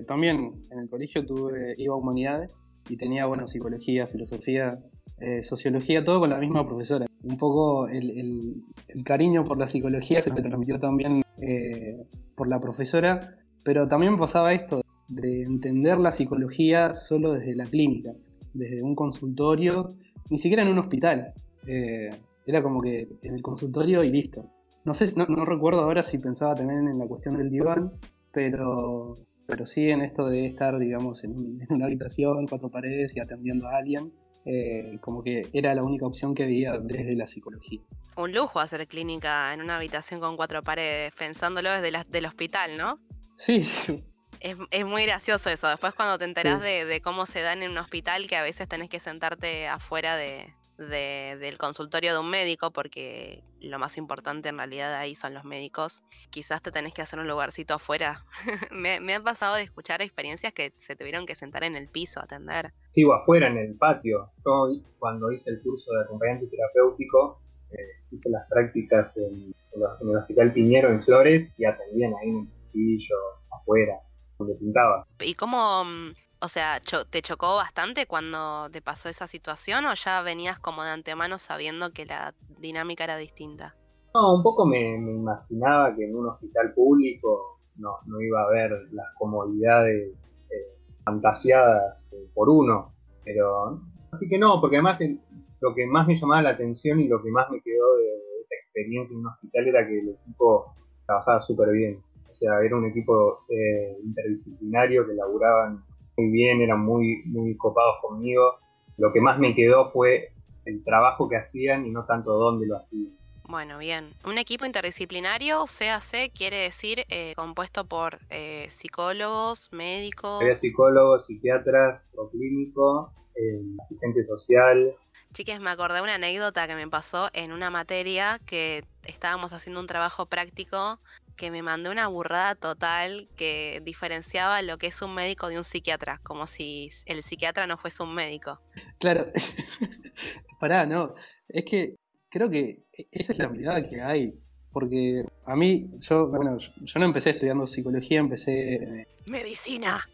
También 0.08 0.52
en 0.72 0.80
el 0.80 0.90
colegio 0.90 1.24
tuve, 1.24 1.76
iba 1.78 1.94
a 1.94 1.98
humanidades 1.98 2.64
y 2.90 2.98
tenía, 2.98 3.28
bueno, 3.28 3.48
psicología, 3.48 4.08
filosofía, 4.08 4.80
eh, 5.22 5.44
sociología, 5.44 6.04
todo 6.04 6.20
con 6.20 6.30
la 6.30 6.38
misma 6.38 6.66
profesora. 6.68 7.06
Un 7.24 7.38
poco 7.38 7.88
el, 7.88 8.10
el, 8.12 8.64
el 8.88 9.04
cariño 9.04 9.44
por 9.44 9.58
la 9.58 9.68
psicología 9.68 10.22
se 10.22 10.32
transmitió 10.32 10.80
también 10.80 11.22
eh, 11.42 12.06
por 12.36 12.48
la 12.48 12.60
profesora, 12.60 13.38
pero 13.64 13.88
también 13.88 14.18
pasaba 14.18 14.54
esto, 14.54 14.82
de 15.08 15.44
entender 15.44 15.98
la 15.98 16.12
psicología 16.12 16.96
solo 16.96 17.34
desde 17.34 17.56
la 17.56 17.66
clínica, 17.66 18.14
desde 18.54 18.82
un 18.82 18.96
consultorio, 18.96 19.90
ni 20.30 20.38
siquiera 20.38 20.64
en 20.64 20.70
un 20.70 20.80
hospital. 20.80 21.34
Eh, 21.68 22.10
era 22.46 22.64
como 22.64 22.82
que 22.82 23.08
en 23.22 23.36
el 23.36 23.42
consultorio 23.42 24.04
y 24.04 24.12
listo. 24.12 24.50
No 24.84 24.94
sé, 24.94 25.14
no, 25.16 25.26
no, 25.28 25.46
recuerdo 25.46 25.82
ahora 25.82 26.02
si 26.02 26.18
pensaba 26.18 26.56
también 26.56 26.88
en 26.88 26.98
la 26.98 27.06
cuestión 27.06 27.38
del 27.38 27.52
diván, 27.52 27.92
pero, 28.32 29.16
pero 29.46 29.66
sí 29.66 29.90
en 29.90 30.02
esto 30.02 30.28
de 30.28 30.48
estar, 30.48 30.80
digamos, 30.80 31.24
en 31.24 31.60
una 31.70 31.86
habitación, 31.86 32.48
cuatro 32.48 32.70
paredes 32.70 33.16
y 33.16 33.20
atendiendo 33.20 33.68
a 33.68 33.78
alguien. 33.78 34.12
Eh, 34.46 34.98
como 35.02 35.24
que 35.24 35.50
era 35.54 35.74
la 35.76 35.84
única 35.84 36.06
opción 36.06 36.34
que 36.34 36.44
había 36.44 36.78
desde 36.80 37.16
la 37.16 37.28
psicología. 37.28 37.80
Un 38.16 38.34
lujo 38.34 38.60
hacer 38.60 38.88
clínica 38.88 39.54
en 39.54 39.62
una 39.62 39.78
habitación 39.78 40.20
con 40.20 40.36
cuatro 40.36 40.64
paredes, 40.64 41.14
pensándolo 41.14 41.72
desde 41.72 41.92
la, 41.92 42.04
del 42.04 42.26
hospital, 42.26 42.78
¿no? 42.78 43.00
Sí, 43.38 43.62
sí. 43.62 44.04
Es, 44.40 44.58
es, 44.72 44.86
muy 44.86 45.06
gracioso 45.06 45.50
eso. 45.50 45.68
Después 45.68 45.94
cuando 45.94 46.18
te 46.18 46.26
enterás 46.26 46.60
sí. 46.60 46.66
de, 46.66 46.86
de, 46.86 47.02
cómo 47.02 47.26
se 47.28 47.42
dan 47.42 47.62
en 47.62 47.72
un 47.72 47.78
hospital, 47.78 48.28
que 48.28 48.36
a 48.36 48.42
veces 48.42 48.68
tenés 48.68 48.90
que 48.90 49.00
sentarte 49.00 49.68
afuera 49.68 50.16
de, 50.16 50.52
de, 50.88 51.38
del 51.40 51.58
consultorio 51.58 52.14
de 52.14 52.20
un 52.20 52.30
médico, 52.30 52.72
porque 52.72 53.44
lo 53.60 53.80
más 53.80 53.98
importante 53.98 54.50
en 54.50 54.58
realidad 54.58 54.94
ahí 54.96 55.16
son 55.16 55.34
los 55.34 55.44
médicos, 55.44 56.04
quizás 56.30 56.62
te 56.62 56.72
tenés 56.72 56.94
que 56.94 57.02
hacer 57.02 57.20
un 57.20 57.28
lugarcito 57.28 57.74
afuera. 57.74 58.26
me, 58.72 59.00
me 59.00 59.14
han 59.14 59.24
pasado 59.24 59.56
de 59.56 59.64
escuchar 59.64 60.02
experiencias 60.02 60.54
que 60.54 60.74
se 60.80 60.96
tuvieron 60.96 61.26
que 61.26 61.36
sentar 61.36 61.64
en 61.64 61.76
el 61.76 61.88
piso 61.88 62.20
a 62.20 62.24
atender. 62.24 62.74
Sí, 62.92 63.04
o 63.04 63.14
afuera, 63.14 63.48
en 63.48 63.58
el 63.58 63.76
patio. 63.76 64.32
Yo 64.46 64.70
cuando 65.00 65.32
hice 65.32 65.52
el 65.52 65.62
curso 65.62 65.92
de 65.94 66.02
acompañante 66.02 66.48
terapéutico, 66.48 67.42
eh, 67.72 67.78
hice 68.12 68.30
las 68.30 68.48
prácticas 68.50 69.16
en, 69.18 69.54
en, 69.74 70.10
el 70.10 70.18
Hospital 70.18 70.52
Piñero 70.52 70.90
en 70.90 71.02
Flores 71.02 71.58
y 71.58 71.66
atendían 71.66 72.14
ahí 72.22 72.30
en 72.30 72.40
el 72.40 72.48
pasillo, 72.54 73.16
afuera, 73.52 73.94
donde 74.38 74.56
pintaba. 74.56 75.08
¿Y 75.20 75.34
cómo, 75.36 75.86
mm, 75.86 76.14
o 76.42 76.48
sea, 76.48 76.82
te 77.10 77.22
chocó 77.22 77.56
bastante 77.56 78.08
cuando 78.08 78.70
te 78.72 78.82
pasó 78.82 79.10
esa 79.10 79.28
situación 79.28 79.86
o 79.86 79.94
ya 79.94 80.22
venías 80.24 80.60
como 80.60 80.84
de 80.84 80.90
antemano 80.90 81.38
sabiendo 81.38 81.92
que 81.92 82.06
la 82.06 82.34
dinámica 82.60 83.04
era 83.04 83.18
distinta? 83.18 83.76
No, 84.14 84.36
un 84.36 84.44
poco 84.44 84.66
me, 84.66 84.96
imaginaba 84.96 85.96
que 85.96 86.06
en 86.06 86.16
un 86.16 86.28
hospital 86.28 86.74
público 86.74 87.60
no, 87.78 87.98
no 88.08 88.20
iba 88.22 88.42
a 88.42 88.46
haber 88.46 88.72
las 88.92 89.08
comodidades 89.18 90.34
eh, 90.52 90.78
fantasiadas 91.06 92.14
eh, 92.14 92.28
por 92.34 92.50
uno, 92.50 92.92
pero 93.24 93.80
así 94.12 94.28
que 94.28 94.38
no, 94.38 94.60
porque 94.60 94.78
además 94.78 95.00
el, 95.00 95.20
lo 95.62 95.76
que 95.76 95.86
más 95.86 96.08
me 96.08 96.20
llamaba 96.20 96.42
la 96.42 96.50
atención 96.50 97.00
y 97.00 97.08
lo 97.08 97.22
que 97.22 97.30
más 97.30 97.50
me 97.52 97.62
quedó 97.62 97.96
de, 97.98 98.04
de 98.04 98.42
esa 98.42 98.56
experiencia 98.56 99.14
en 99.14 99.20
un 99.20 99.28
hospital 99.28 99.68
era 99.68 99.88
que 99.88 100.00
el 100.00 100.10
equipo 100.10 100.74
trabajaba 101.06 101.40
súper 101.42 101.72
bien. 101.72 102.02
O 102.30 102.36
sea, 102.36 102.60
era 102.64 102.76
un 102.76 102.86
equipo 102.86 103.46
eh, 103.50 103.96
interdisciplinario 104.04 105.06
que 105.06 105.14
laburaban 105.14 105.84
muy 106.22 106.32
bien, 106.32 106.62
eran 106.62 106.82
muy, 106.82 107.24
muy 107.26 107.56
copados 107.58 107.96
conmigo. 108.02 108.58
Lo 108.98 109.12
que 109.12 109.22
más 109.22 109.40
me 109.40 109.56
quedó 109.56 109.86
fue 109.86 110.32
el 110.66 110.84
trabajo 110.84 111.28
que 111.28 111.38
hacían 111.38 111.86
y 111.86 111.90
no 111.90 112.06
tanto 112.06 112.34
dónde 112.34 112.68
lo 112.68 112.76
hacían. 112.76 113.12
Bueno, 113.48 113.80
bien. 113.80 114.10
Un 114.24 114.38
equipo 114.38 114.66
interdisciplinario, 114.66 115.66
CAC, 115.66 116.32
quiere 116.34 116.58
decir 116.58 117.06
eh, 117.10 117.34
compuesto 117.36 117.86
por 117.86 118.20
eh, 118.30 118.68
psicólogos, 118.70 119.74
médicos. 119.74 120.42
Había 120.42 120.56
psicólogos, 120.56 121.26
psiquiatras, 121.26 122.08
proclínico, 122.14 123.12
eh, 123.36 123.60
asistente 123.82 124.24
social. 124.24 124.96
Chiques, 125.34 125.60
me 125.60 125.70
acordé 125.70 125.96
de 125.96 126.02
una 126.04 126.16
anécdota 126.16 126.68
que 126.68 126.76
me 126.76 126.88
pasó 126.88 127.30
en 127.34 127.52
una 127.52 127.70
materia 127.70 128.40
que 128.46 128.84
estábamos 129.04 129.54
haciendo 129.54 129.80
un 129.80 129.88
trabajo 129.88 130.26
práctico 130.28 131.00
que 131.36 131.52
me 131.52 131.62
mandé 131.62 131.90
una 131.90 132.08
burrada 132.08 132.56
total 132.56 133.28
que 133.36 133.82
diferenciaba 133.84 134.62
lo 134.62 134.78
que 134.78 134.88
es 134.88 135.02
un 135.02 135.14
médico 135.14 135.48
de 135.48 135.58
un 135.58 135.64
psiquiatra, 135.64 136.20
como 136.24 136.48
si 136.48 136.92
el 137.06 137.24
psiquiatra 137.24 137.68
no 137.68 137.78
fuese 137.78 138.04
un 138.04 138.14
médico. 138.14 138.60
Claro, 139.00 139.28
pará, 140.60 140.86
no, 140.86 141.16
es 141.48 141.66
que 141.66 141.96
creo 142.30 142.50
que 142.50 142.84
esa 143.12 143.34
es 143.34 143.40
la 143.40 143.50
mirada 143.50 143.88
que 143.88 144.02
hay, 144.02 144.34
porque 144.72 145.26
a 145.46 145.56
mí, 145.56 145.90
yo, 146.00 146.28
bueno, 146.28 146.58
yo 146.58 147.00
no 147.00 147.06
empecé 147.06 147.32
estudiando 147.32 147.68
psicología, 147.68 148.20
empecé... 148.20 149.06
Medicina. 149.26 150.06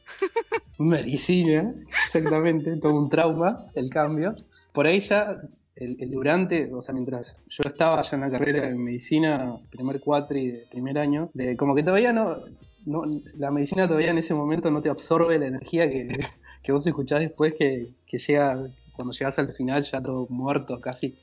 Medicina, 0.80 1.74
exactamente, 2.06 2.78
todo 2.80 2.96
un 2.96 3.10
trauma, 3.10 3.58
el 3.76 3.90
cambio. 3.90 4.36
Por 4.74 4.88
ahí 4.88 5.00
ya 5.00 5.42
el, 5.80 6.12
durante, 6.12 6.74
o 6.74 6.82
sea, 6.82 6.94
mientras 6.94 7.38
yo 7.50 7.64
estaba 7.66 8.02
ya 8.02 8.16
en 8.16 8.22
la 8.22 8.32
carrera 8.32 8.68
de 8.68 8.76
medicina, 8.76 9.56
primer 9.70 10.00
cuatri 10.00 10.54
primer 10.72 10.98
año, 10.98 11.30
como 11.58 11.76
que 11.76 11.84
todavía 11.84 12.14
no, 12.14 12.36
la 13.38 13.52
medicina 13.52 13.88
todavía 13.88 14.12
en 14.12 14.18
ese 14.18 14.34
momento 14.34 14.72
no 14.72 14.82
te 14.82 14.90
absorbe 14.90 15.38
la 15.38 15.48
energía 15.48 15.90
que, 15.90 16.08
que 16.64 16.72
vos 16.72 16.86
escuchás 16.88 17.20
después 17.20 17.54
que, 17.56 17.88
que 18.06 18.18
llega, 18.18 18.58
cuando 18.96 19.14
llegas 19.14 19.38
al 19.40 19.50
final 19.50 19.84
ya 19.84 20.02
todo 20.02 20.28
muerto 20.30 20.80
casi. 20.80 21.16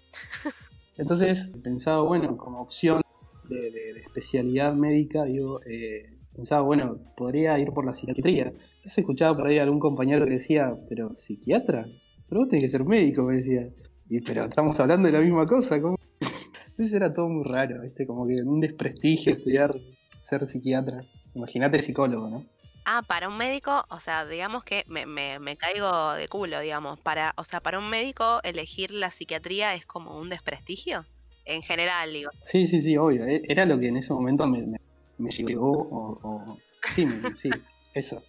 Entonces 0.97 1.51
pensaba, 1.63 2.03
bueno, 2.03 2.37
como 2.37 2.61
opción 2.61 3.03
de, 3.49 3.71
de, 3.71 3.91
especialidad 4.01 4.75
médica, 4.75 5.25
digo, 5.25 5.61
eh, 5.67 6.15
pensaba, 6.35 6.63
bueno, 6.63 6.99
podría 7.17 7.59
ir 7.59 7.73
por 7.73 7.85
la 7.85 7.95
psiquiatría. 7.95 8.45
Entonces 8.49 8.99
escuchaba 8.99 9.37
por 9.37 9.47
ahí 9.47 9.59
algún 9.59 9.81
compañero 9.81 10.25
que 10.25 10.33
decía, 10.33 10.73
pero 10.89 11.13
psiquiatra, 11.13 11.85
pero 12.29 12.43
vos 12.43 12.49
tenés 12.49 12.65
que 12.65 12.69
ser 12.69 12.85
médico, 12.85 13.25
me 13.25 13.37
decía. 13.37 13.69
Y, 14.09 14.21
pero 14.21 14.45
estamos 14.45 14.79
hablando 14.81 15.07
de 15.07 15.13
la 15.13 15.21
misma 15.21 15.47
cosa. 15.47 15.81
¿cómo? 15.81 15.97
Entonces 16.21 16.93
era 16.93 17.13
todo 17.13 17.29
muy 17.29 17.45
raro, 17.45 17.83
¿viste? 17.83 18.07
Como 18.07 18.27
que 18.27 18.35
un 18.45 18.61
desprestigio 18.61 19.33
estudiar 19.33 19.75
ser 20.23 20.47
psiquiatra. 20.47 21.01
Imagínate 21.35 21.81
psicólogo, 21.83 22.29
¿no? 22.29 22.43
Ah, 22.87 23.01
para 23.07 23.29
un 23.29 23.39
médico, 23.39 23.85
o 23.89 23.99
sea, 23.99 24.27
digamos 24.27 24.63
que 24.63 24.85
me, 24.89 25.07
me, 25.07 25.39
me 25.39 25.57
caigo 25.57 26.13
de 26.13 26.29
culo, 26.29 26.61
digamos. 26.61 27.01
Para, 27.01 27.33
o 27.37 27.45
sea, 27.45 27.61
para 27.61 27.79
un 27.79 27.89
médico 27.89 28.41
elegir 28.43 28.91
la 28.91 29.11
psiquiatría 29.11 29.75
es 29.75 29.87
como 29.87 30.19
un 30.19 30.29
desprestigio. 30.29 31.03
En 31.47 31.63
general, 31.63 32.13
digo. 32.13 32.31
Sí, 32.45 32.67
sí, 32.67 32.81
sí, 32.83 32.97
obvio. 32.97 33.27
E- 33.27 33.43
Era 33.49 33.65
lo 33.67 33.79
que 33.79 33.89
en 33.89 33.97
ese 33.99 34.13
momento 34.13 34.47
me, 34.47 34.67
me, 34.67 34.79
me 35.19 35.31
llegó 35.31 35.71
o, 35.73 36.19
o- 36.23 36.57
Sí, 36.91 37.07
me- 37.07 37.35
sí, 37.37 37.51
eso. 37.95 38.23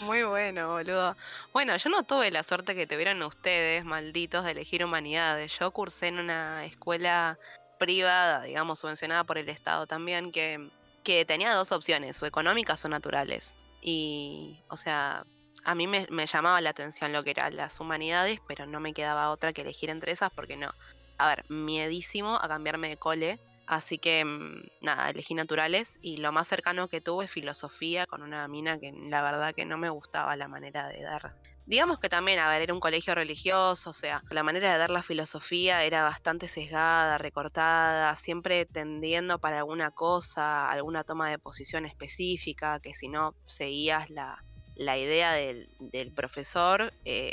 Muy 0.00 0.22
bueno, 0.22 0.68
boludo. 0.68 1.14
Bueno, 1.52 1.76
yo 1.76 1.90
no 1.90 2.02
tuve 2.02 2.30
la 2.30 2.42
suerte 2.42 2.74
que 2.74 2.86
tuvieron 2.86 3.22
ustedes, 3.22 3.84
malditos, 3.84 4.44
de 4.44 4.52
elegir 4.52 4.84
humanidades. 4.84 5.56
Yo 5.58 5.70
cursé 5.70 6.08
en 6.08 6.18
una 6.18 6.64
escuela 6.64 7.38
privada, 7.78 8.42
digamos, 8.42 8.78
subvencionada 8.78 9.24
por 9.24 9.38
el 9.38 9.48
Estado 9.48 9.86
también, 9.86 10.32
que, 10.32 10.64
que 11.04 11.24
tenía 11.24 11.54
dos 11.54 11.72
opciones, 11.72 12.22
o 12.22 12.26
económicas 12.26 12.84
o 12.84 12.88
naturales. 12.88 13.52
Y, 13.82 14.58
o 14.68 14.76
sea, 14.76 15.24
a 15.64 15.74
mí 15.74 15.86
me, 15.86 16.06
me 16.10 16.26
llamaba 16.26 16.60
la 16.60 16.70
atención 16.70 17.12
lo 17.12 17.22
que 17.22 17.30
eran 17.30 17.56
las 17.56 17.80
humanidades, 17.80 18.40
pero 18.48 18.66
no 18.66 18.80
me 18.80 18.94
quedaba 18.94 19.30
otra 19.30 19.52
que 19.52 19.62
elegir 19.62 19.90
entre 19.90 20.12
esas 20.12 20.32
porque 20.32 20.56
no. 20.56 20.70
A 21.18 21.28
ver, 21.28 21.44
miedísimo 21.50 22.36
a 22.36 22.48
cambiarme 22.48 22.88
de 22.88 22.96
cole. 22.96 23.38
Así 23.72 23.98
que 23.98 24.24
mm, 24.24 24.60
nada, 24.82 25.08
elegí 25.10 25.34
naturales 25.34 25.98
y 26.02 26.18
lo 26.18 26.30
más 26.32 26.46
cercano 26.48 26.88
que 26.88 27.00
tuve 27.00 27.26
filosofía 27.26 28.06
con 28.06 28.22
una 28.22 28.46
mina 28.48 28.78
que 28.78 28.92
la 28.94 29.22
verdad 29.22 29.54
que 29.56 29.64
no 29.64 29.78
me 29.78 29.88
gustaba 29.90 30.36
la 30.36 30.46
manera 30.48 30.88
de 30.88 31.02
dar. 31.02 31.32
Digamos 31.64 31.98
que 32.00 32.08
también, 32.10 32.38
a 32.40 32.50
ver, 32.50 32.60
era 32.62 32.74
un 32.74 32.80
colegio 32.80 33.14
religioso, 33.14 33.90
o 33.90 33.92
sea, 33.94 34.22
la 34.28 34.42
manera 34.42 34.72
de 34.72 34.78
dar 34.78 34.90
la 34.90 35.02
filosofía 35.02 35.84
era 35.84 36.02
bastante 36.04 36.48
sesgada, 36.48 37.16
recortada, 37.18 38.14
siempre 38.16 38.66
tendiendo 38.66 39.38
para 39.38 39.58
alguna 39.58 39.90
cosa, 39.92 40.68
alguna 40.68 41.04
toma 41.04 41.30
de 41.30 41.38
posición 41.38 41.86
específica, 41.86 42.78
que 42.80 42.92
si 42.94 43.08
no 43.08 43.36
seguías 43.44 44.10
la, 44.10 44.44
la 44.74 44.98
idea 44.98 45.32
del, 45.32 45.68
del 45.78 46.12
profesor, 46.12 46.92
eh, 47.04 47.32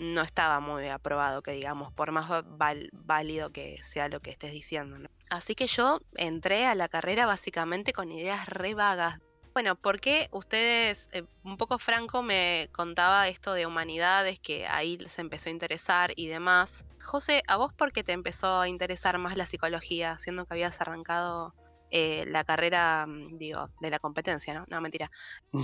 no 0.00 0.22
estaba 0.22 0.60
muy 0.60 0.88
aprobado, 0.88 1.42
que 1.42 1.52
digamos, 1.52 1.92
por 1.92 2.10
más 2.10 2.28
válido 2.92 3.50
que 3.52 3.78
sea 3.84 4.08
lo 4.08 4.20
que 4.20 4.30
estés 4.30 4.50
diciendo. 4.50 4.98
¿no? 4.98 5.08
Así 5.28 5.54
que 5.54 5.66
yo 5.66 6.00
entré 6.16 6.66
a 6.66 6.74
la 6.74 6.88
carrera 6.88 7.26
básicamente 7.26 7.92
con 7.92 8.10
ideas 8.10 8.48
re 8.48 8.74
vagas. 8.74 9.20
Bueno, 9.52 9.76
¿por 9.76 10.00
qué 10.00 10.28
ustedes, 10.30 11.08
eh, 11.12 11.24
un 11.44 11.56
poco 11.56 11.78
Franco 11.78 12.22
me 12.22 12.70
contaba 12.72 13.28
esto 13.28 13.52
de 13.52 13.66
humanidades, 13.66 14.38
que 14.40 14.66
ahí 14.66 14.98
se 15.08 15.20
empezó 15.20 15.48
a 15.48 15.52
interesar 15.52 16.12
y 16.16 16.28
demás? 16.28 16.84
José, 17.02 17.42
¿a 17.46 17.56
vos 17.56 17.74
por 17.74 17.92
qué 17.92 18.02
te 18.02 18.12
empezó 18.12 18.60
a 18.60 18.68
interesar 18.68 19.18
más 19.18 19.36
la 19.36 19.46
psicología, 19.46 20.16
siendo 20.18 20.46
que 20.46 20.54
habías 20.54 20.80
arrancado 20.80 21.54
eh, 21.90 22.24
la 22.26 22.44
carrera, 22.44 23.06
mm, 23.06 23.36
digo, 23.38 23.68
de 23.80 23.90
la 23.90 23.98
competencia, 23.98 24.54
¿no? 24.58 24.64
No, 24.68 24.80
mentira. 24.80 25.10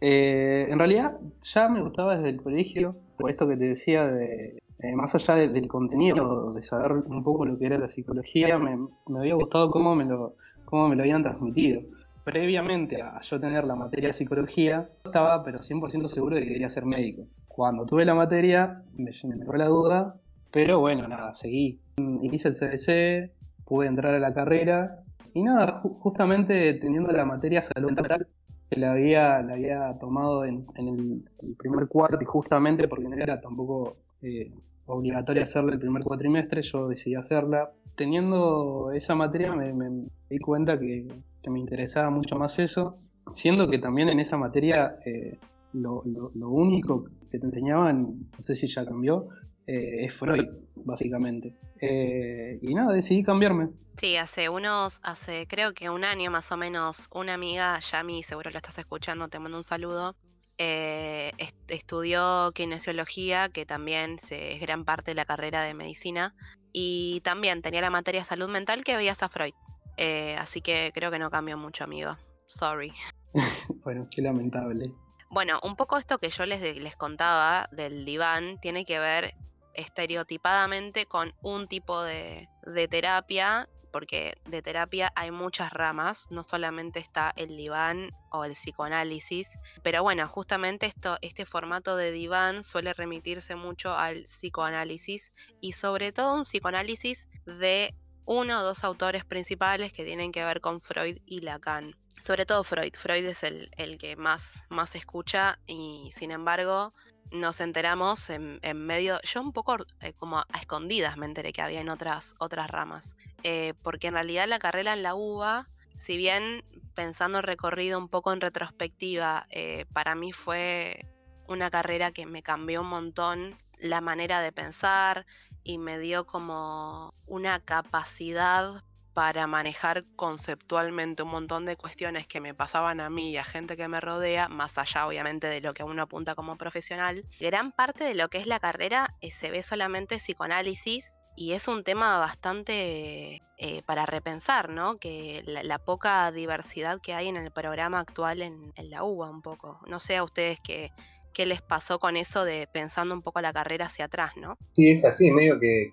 Eh, 0.00 0.66
en 0.70 0.78
realidad 0.78 1.18
ya 1.42 1.68
me 1.68 1.82
gustaba 1.82 2.16
desde 2.16 2.30
el 2.30 2.42
colegio, 2.42 2.96
por 3.18 3.28
esto 3.30 3.46
que 3.46 3.56
te 3.56 3.68
decía, 3.68 4.06
de, 4.06 4.58
eh, 4.78 4.92
más 4.94 5.14
allá 5.14 5.34
de- 5.34 5.48
del 5.48 5.68
contenido, 5.68 6.52
de 6.54 6.62
saber 6.62 6.92
un 6.92 7.22
poco 7.22 7.44
lo 7.44 7.58
que 7.58 7.66
era 7.66 7.76
la 7.78 7.88
psicología, 7.88 8.58
me, 8.58 8.78
me 9.08 9.18
había 9.18 9.34
gustado 9.34 9.70
cómo 9.70 9.94
me, 9.94 10.06
lo, 10.06 10.36
cómo 10.64 10.88
me 10.88 10.96
lo 10.96 11.02
habían 11.02 11.22
transmitido. 11.22 11.82
Previamente 12.24 13.02
a 13.02 13.20
yo 13.20 13.38
tener 13.40 13.64
la 13.64 13.74
materia 13.74 14.08
de 14.08 14.12
psicología, 14.14 14.88
estaba 15.04 15.42
pero 15.42 15.58
100% 15.58 16.06
seguro 16.08 16.36
de 16.36 16.42
que 16.42 16.48
quería 16.52 16.68
ser 16.70 16.86
médico. 16.86 17.26
Cuando 17.48 17.84
tuve 17.84 18.04
la 18.06 18.14
materia, 18.14 18.82
me, 18.94 19.10
me 19.24 19.58
la 19.58 19.66
duda, 19.66 20.16
pero 20.50 20.80
bueno, 20.80 21.06
nada, 21.08 21.34
seguí. 21.34 21.80
Hice 22.22 22.48
el 22.48 22.54
CDC, 22.54 23.32
pude 23.66 23.86
entrar 23.86 24.14
a 24.14 24.18
la 24.18 24.32
carrera, 24.32 25.02
y 25.34 25.42
nada, 25.42 25.82
ju- 25.82 25.98
justamente 26.00 26.74
teniendo 26.74 27.10
la 27.12 27.24
materia 27.24 27.62
salud 27.62 27.92
mental, 27.92 28.26
que 28.68 28.78
la 28.80 28.92
había, 28.92 29.96
tomado 29.98 30.44
en, 30.44 30.66
el, 30.76 31.24
primer 31.56 31.88
cuarto 31.88 32.18
y 32.20 32.24
justamente 32.24 32.86
porque 32.86 33.08
no 33.08 33.16
era 33.16 33.40
tampoco 33.40 33.96
eh, 34.22 34.52
obligatoria 34.86 35.42
hacerla 35.42 35.72
el 35.72 35.78
primer 35.78 36.04
cuatrimestre, 36.04 36.62
yo 36.62 36.88
decidí 36.88 37.16
hacerla. 37.16 37.72
Teniendo 37.96 38.92
esa 38.92 39.14
materia 39.14 39.54
me, 39.54 40.06
di 40.28 40.38
cuenta 40.38 40.78
que, 40.78 41.06
me 41.48 41.58
interesaba 41.58 42.10
mucho 42.10 42.36
más 42.36 42.58
eso, 42.58 42.98
siendo 43.32 43.68
que 43.68 43.78
también 43.78 44.08
en 44.08 44.20
esa 44.20 44.36
materia 44.36 44.96
eh, 45.04 45.38
lo 45.72 46.02
único 46.48 47.08
que 47.30 47.38
te 47.38 47.46
enseñaban, 47.46 48.02
no 48.36 48.42
sé 48.42 48.54
si 48.54 48.68
ya 48.68 48.84
cambió, 48.84 49.28
eh, 49.72 50.04
es 50.06 50.14
Freud, 50.14 50.46
básicamente. 50.74 51.54
Eh, 51.80 52.58
y 52.62 52.74
nada, 52.74 52.92
decidí 52.92 53.22
cambiarme. 53.22 53.68
Sí, 53.98 54.16
hace 54.16 54.48
unos, 54.48 54.98
hace 55.02 55.46
creo 55.46 55.74
que 55.74 55.90
un 55.90 56.04
año 56.04 56.30
más 56.30 56.50
o 56.52 56.56
menos, 56.56 57.08
una 57.12 57.34
amiga, 57.34 57.78
Yami, 57.80 58.22
seguro 58.22 58.50
la 58.50 58.58
estás 58.58 58.78
escuchando, 58.78 59.28
te 59.28 59.38
mando 59.38 59.58
un 59.58 59.64
saludo, 59.64 60.16
eh, 60.58 61.32
est- 61.38 61.56
estudió 61.70 62.50
kinesiología, 62.54 63.48
que 63.50 63.64
también 63.66 64.18
se- 64.18 64.54
es 64.54 64.60
gran 64.60 64.84
parte 64.84 65.10
de 65.12 65.14
la 65.16 65.24
carrera 65.24 65.62
de 65.62 65.74
medicina, 65.74 66.34
y 66.72 67.20
también 67.22 67.62
tenía 67.62 67.80
la 67.80 67.90
materia 67.90 68.24
salud 68.24 68.48
mental 68.48 68.84
que 68.84 68.96
veías 68.96 69.22
a 69.22 69.28
Freud. 69.28 69.54
Eh, 69.96 70.36
así 70.38 70.60
que 70.62 70.92
creo 70.94 71.10
que 71.10 71.18
no 71.18 71.30
cambió 71.30 71.56
mucho, 71.58 71.84
amigo. 71.84 72.16
Sorry. 72.48 72.92
Bueno, 73.84 74.06
qué 74.10 74.22
lamentable. 74.22 74.86
Bueno, 75.30 75.60
un 75.62 75.76
poco 75.76 75.96
esto 75.98 76.18
que 76.18 76.30
yo 76.30 76.44
les, 76.46 76.60
de- 76.60 76.74
les 76.80 76.96
contaba 76.96 77.68
del 77.70 78.04
diván 78.04 78.58
tiene 78.60 78.84
que 78.84 78.98
ver 78.98 79.34
estereotipadamente 79.74 81.06
con 81.06 81.34
un 81.42 81.68
tipo 81.68 82.02
de, 82.02 82.48
de 82.62 82.88
terapia, 82.88 83.68
porque 83.90 84.34
de 84.46 84.62
terapia 84.62 85.12
hay 85.14 85.30
muchas 85.30 85.72
ramas, 85.72 86.28
no 86.30 86.42
solamente 86.42 87.00
está 87.00 87.32
el 87.36 87.56
diván 87.56 88.10
o 88.30 88.44
el 88.44 88.52
psicoanálisis, 88.52 89.48
pero 89.82 90.02
bueno, 90.02 90.26
justamente 90.28 90.86
esto, 90.86 91.18
este 91.22 91.44
formato 91.44 91.96
de 91.96 92.12
diván 92.12 92.64
suele 92.64 92.92
remitirse 92.92 93.56
mucho 93.56 93.94
al 93.94 94.24
psicoanálisis 94.24 95.32
y 95.60 95.72
sobre 95.72 96.12
todo 96.12 96.34
un 96.34 96.42
psicoanálisis 96.42 97.28
de 97.46 97.94
uno 98.26 98.60
o 98.60 98.62
dos 98.62 98.84
autores 98.84 99.24
principales 99.24 99.92
que 99.92 100.04
tienen 100.04 100.30
que 100.30 100.44
ver 100.44 100.60
con 100.60 100.80
Freud 100.80 101.18
y 101.26 101.40
Lacan. 101.40 101.96
Sobre 102.20 102.46
todo 102.46 102.62
Freud. 102.64 102.94
Freud 102.94 103.24
es 103.24 103.42
el, 103.42 103.70
el 103.76 103.98
que 103.98 104.14
más, 104.14 104.52
más 104.68 104.94
escucha 104.94 105.58
y 105.66 106.10
sin 106.12 106.30
embargo 106.30 106.92
nos 107.30 107.60
enteramos 107.60 108.28
en, 108.30 108.60
medio, 108.74 109.20
yo 109.22 109.40
un 109.40 109.52
poco 109.52 109.76
eh, 110.00 110.12
como 110.14 110.38
a 110.38 110.46
escondidas 110.60 111.16
me 111.16 111.26
enteré 111.26 111.52
que 111.52 111.62
había 111.62 111.80
en 111.80 111.88
otras, 111.88 112.34
otras 112.38 112.68
ramas. 112.70 113.16
Eh, 113.42 113.74
porque 113.82 114.08
en 114.08 114.14
realidad 114.14 114.48
la 114.48 114.58
carrera 114.58 114.92
en 114.92 115.02
la 115.02 115.14
UBA, 115.14 115.68
si 115.94 116.16
bien 116.16 116.64
pensando 116.94 117.40
recorrido 117.40 117.98
un 117.98 118.08
poco 118.08 118.32
en 118.32 118.40
retrospectiva, 118.40 119.46
eh, 119.50 119.86
para 119.92 120.14
mí 120.14 120.32
fue 120.32 121.06
una 121.46 121.70
carrera 121.70 122.12
que 122.12 122.26
me 122.26 122.42
cambió 122.42 122.82
un 122.82 122.88
montón 122.88 123.58
la 123.78 124.00
manera 124.00 124.40
de 124.40 124.52
pensar 124.52 125.26
y 125.62 125.78
me 125.78 125.98
dio 125.98 126.26
como 126.26 127.14
una 127.26 127.60
capacidad 127.60 128.84
para 129.14 129.46
manejar 129.46 130.04
conceptualmente 130.16 131.22
un 131.22 131.30
montón 131.30 131.66
de 131.66 131.76
cuestiones 131.76 132.26
que 132.26 132.40
me 132.40 132.54
pasaban 132.54 133.00
a 133.00 133.10
mí 133.10 133.30
y 133.30 133.36
a 133.36 133.44
gente 133.44 133.76
que 133.76 133.88
me 133.88 134.00
rodea, 134.00 134.48
más 134.48 134.78
allá 134.78 135.06
obviamente 135.06 135.46
de 135.46 135.60
lo 135.60 135.74
que 135.74 135.84
uno 135.84 136.02
apunta 136.02 136.34
como 136.34 136.56
profesional. 136.56 137.24
Gran 137.38 137.72
parte 137.72 138.04
de 138.04 138.14
lo 138.14 138.28
que 138.28 138.38
es 138.38 138.46
la 138.46 138.60
carrera 138.60 139.08
eh, 139.20 139.30
se 139.30 139.50
ve 139.50 139.62
solamente 139.62 140.16
psicoanálisis 140.16 141.12
y 141.36 141.52
es 141.52 141.68
un 141.68 141.84
tema 141.84 142.18
bastante 142.18 143.40
eh, 143.56 143.82
para 143.86 144.04
repensar, 144.04 144.68
¿no? 144.68 144.98
Que 144.98 145.42
la, 145.46 145.78
poca 145.78 146.30
diversidad 146.32 147.00
que 147.00 147.14
hay 147.14 147.28
en 147.28 147.36
el 147.36 147.50
programa 147.50 148.00
actual 148.00 148.42
en, 148.42 148.72
en 148.76 148.90
la 148.90 149.04
UBA 149.04 149.30
un 149.30 149.40
poco. 149.40 149.80
No 149.86 150.00
sé 150.00 150.16
a 150.16 150.24
ustedes 150.24 150.58
qué, 150.62 150.90
qué 151.32 151.46
les 151.46 151.62
pasó 151.62 151.98
con 151.98 152.16
eso 152.16 152.44
de 152.44 152.68
pensando 152.72 153.14
un 153.14 153.22
poco 153.22 153.40
la 153.40 153.52
carrera 153.52 153.86
hacia 153.86 154.06
atrás, 154.06 154.36
¿no? 154.36 154.56
Sí, 154.72 154.90
es 154.90 155.04
así, 155.04 155.30
medio 155.30 155.58
que, 155.58 155.92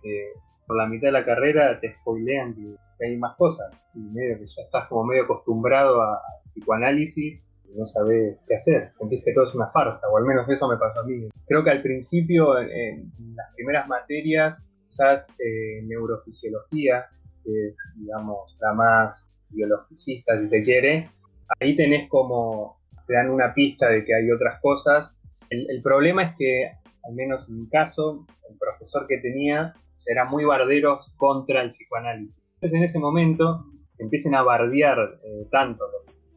por 0.65 0.77
la 0.77 0.87
mitad 0.87 1.07
de 1.07 1.13
la 1.13 1.25
carrera 1.25 1.79
te 1.79 1.93
spoilean 1.95 2.55
que 2.97 3.05
hay 3.05 3.17
más 3.17 3.35
cosas 3.37 3.89
y 3.93 3.99
medio 3.99 4.39
que 4.39 4.45
ya 4.45 4.63
estás 4.63 4.87
como 4.87 5.05
medio 5.05 5.23
acostumbrado 5.23 6.01
a 6.01 6.21
psicoanálisis 6.43 7.43
y 7.69 7.77
no 7.77 7.85
sabes 7.85 8.43
qué 8.47 8.55
hacer, 8.55 8.91
sentís 8.93 9.23
que 9.23 9.33
todo 9.33 9.45
es 9.45 9.53
una 9.53 9.69
farsa, 9.71 10.07
o 10.09 10.17
al 10.17 10.25
menos 10.25 10.47
eso 10.49 10.67
me 10.69 10.77
pasó 10.77 11.01
a 11.01 11.03
mí. 11.03 11.27
Creo 11.47 11.63
que 11.63 11.69
al 11.69 11.81
principio, 11.81 12.57
en, 12.59 13.11
en 13.19 13.35
las 13.35 13.53
primeras 13.55 13.87
materias, 13.87 14.69
quizás 14.87 15.29
eh, 15.39 15.81
neurofisiología, 15.83 17.05
que 17.43 17.67
es, 17.67 17.77
digamos, 17.97 18.57
la 18.61 18.73
más 18.73 19.29
biologicista, 19.49 20.39
si 20.39 20.47
se 20.47 20.63
quiere, 20.63 21.09
ahí 21.59 21.75
tenés 21.75 22.09
como, 22.09 22.79
te 23.05 23.13
dan 23.13 23.29
una 23.29 23.53
pista 23.53 23.89
de 23.89 24.03
que 24.05 24.15
hay 24.15 24.31
otras 24.31 24.59
cosas. 24.61 25.15
El, 25.49 25.69
el 25.69 25.81
problema 25.81 26.23
es 26.23 26.35
que, 26.37 26.71
al 27.03 27.15
menos 27.15 27.47
en 27.49 27.61
mi 27.61 27.69
caso, 27.69 28.25
el 28.49 28.57
profesor 28.57 29.07
que 29.07 29.17
tenía 29.17 29.73
era 30.05 30.25
muy 30.25 30.45
bardero 30.45 31.01
contra 31.17 31.61
el 31.61 31.69
psicoanálisis. 31.69 32.46
Entonces 32.57 32.77
en 32.77 32.83
ese 32.83 32.99
momento 32.99 33.65
empiecen 33.99 34.33
a 34.33 34.41
bardear 34.41 34.97
eh, 35.23 35.47
tanto 35.51 35.85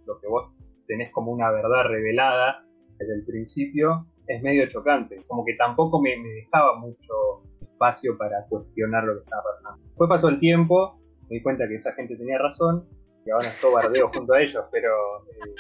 lo, 0.05 0.21
que 0.21 0.29
vos 0.29 0.53
tenés 0.87 1.11
como 1.13 1.33
una 1.33 1.51
verdad 1.51 1.85
revelada 1.85 2.63
desde 2.99 3.15
el 3.15 3.25
principio, 3.25 4.07
es 4.27 4.43
medio 4.43 4.69
chocante. 4.69 5.25
Como 5.27 5.45
que 5.47 5.55
tampoco 5.55 6.01
me, 6.01 6.17
me 6.19 6.29
dejaba 6.29 6.79
mucho 6.79 7.15
espacio 7.63 8.19
para 8.19 8.45
cuestionar 8.49 9.05
lo 9.05 9.15
que 9.15 9.25
estaba 9.25 9.43
pasando. 9.45 9.83
Después 9.87 10.09
pasó 10.11 10.29
el 10.29 10.39
tiempo, 10.39 11.01
me 11.31 11.37
di 11.37 11.43
cuenta 11.43 11.67
que 11.67 11.77
esa 11.77 11.93
gente 11.95 12.17
tenía 12.17 12.39
razón 12.39 12.87
y 13.25 13.31
ahora 13.31 13.49
estoy 13.49 13.73
bardeo 13.73 14.11
junto 14.13 14.35
a 14.35 14.43
ellos, 14.43 14.63
pero 14.71 14.91
eh, 15.25 15.55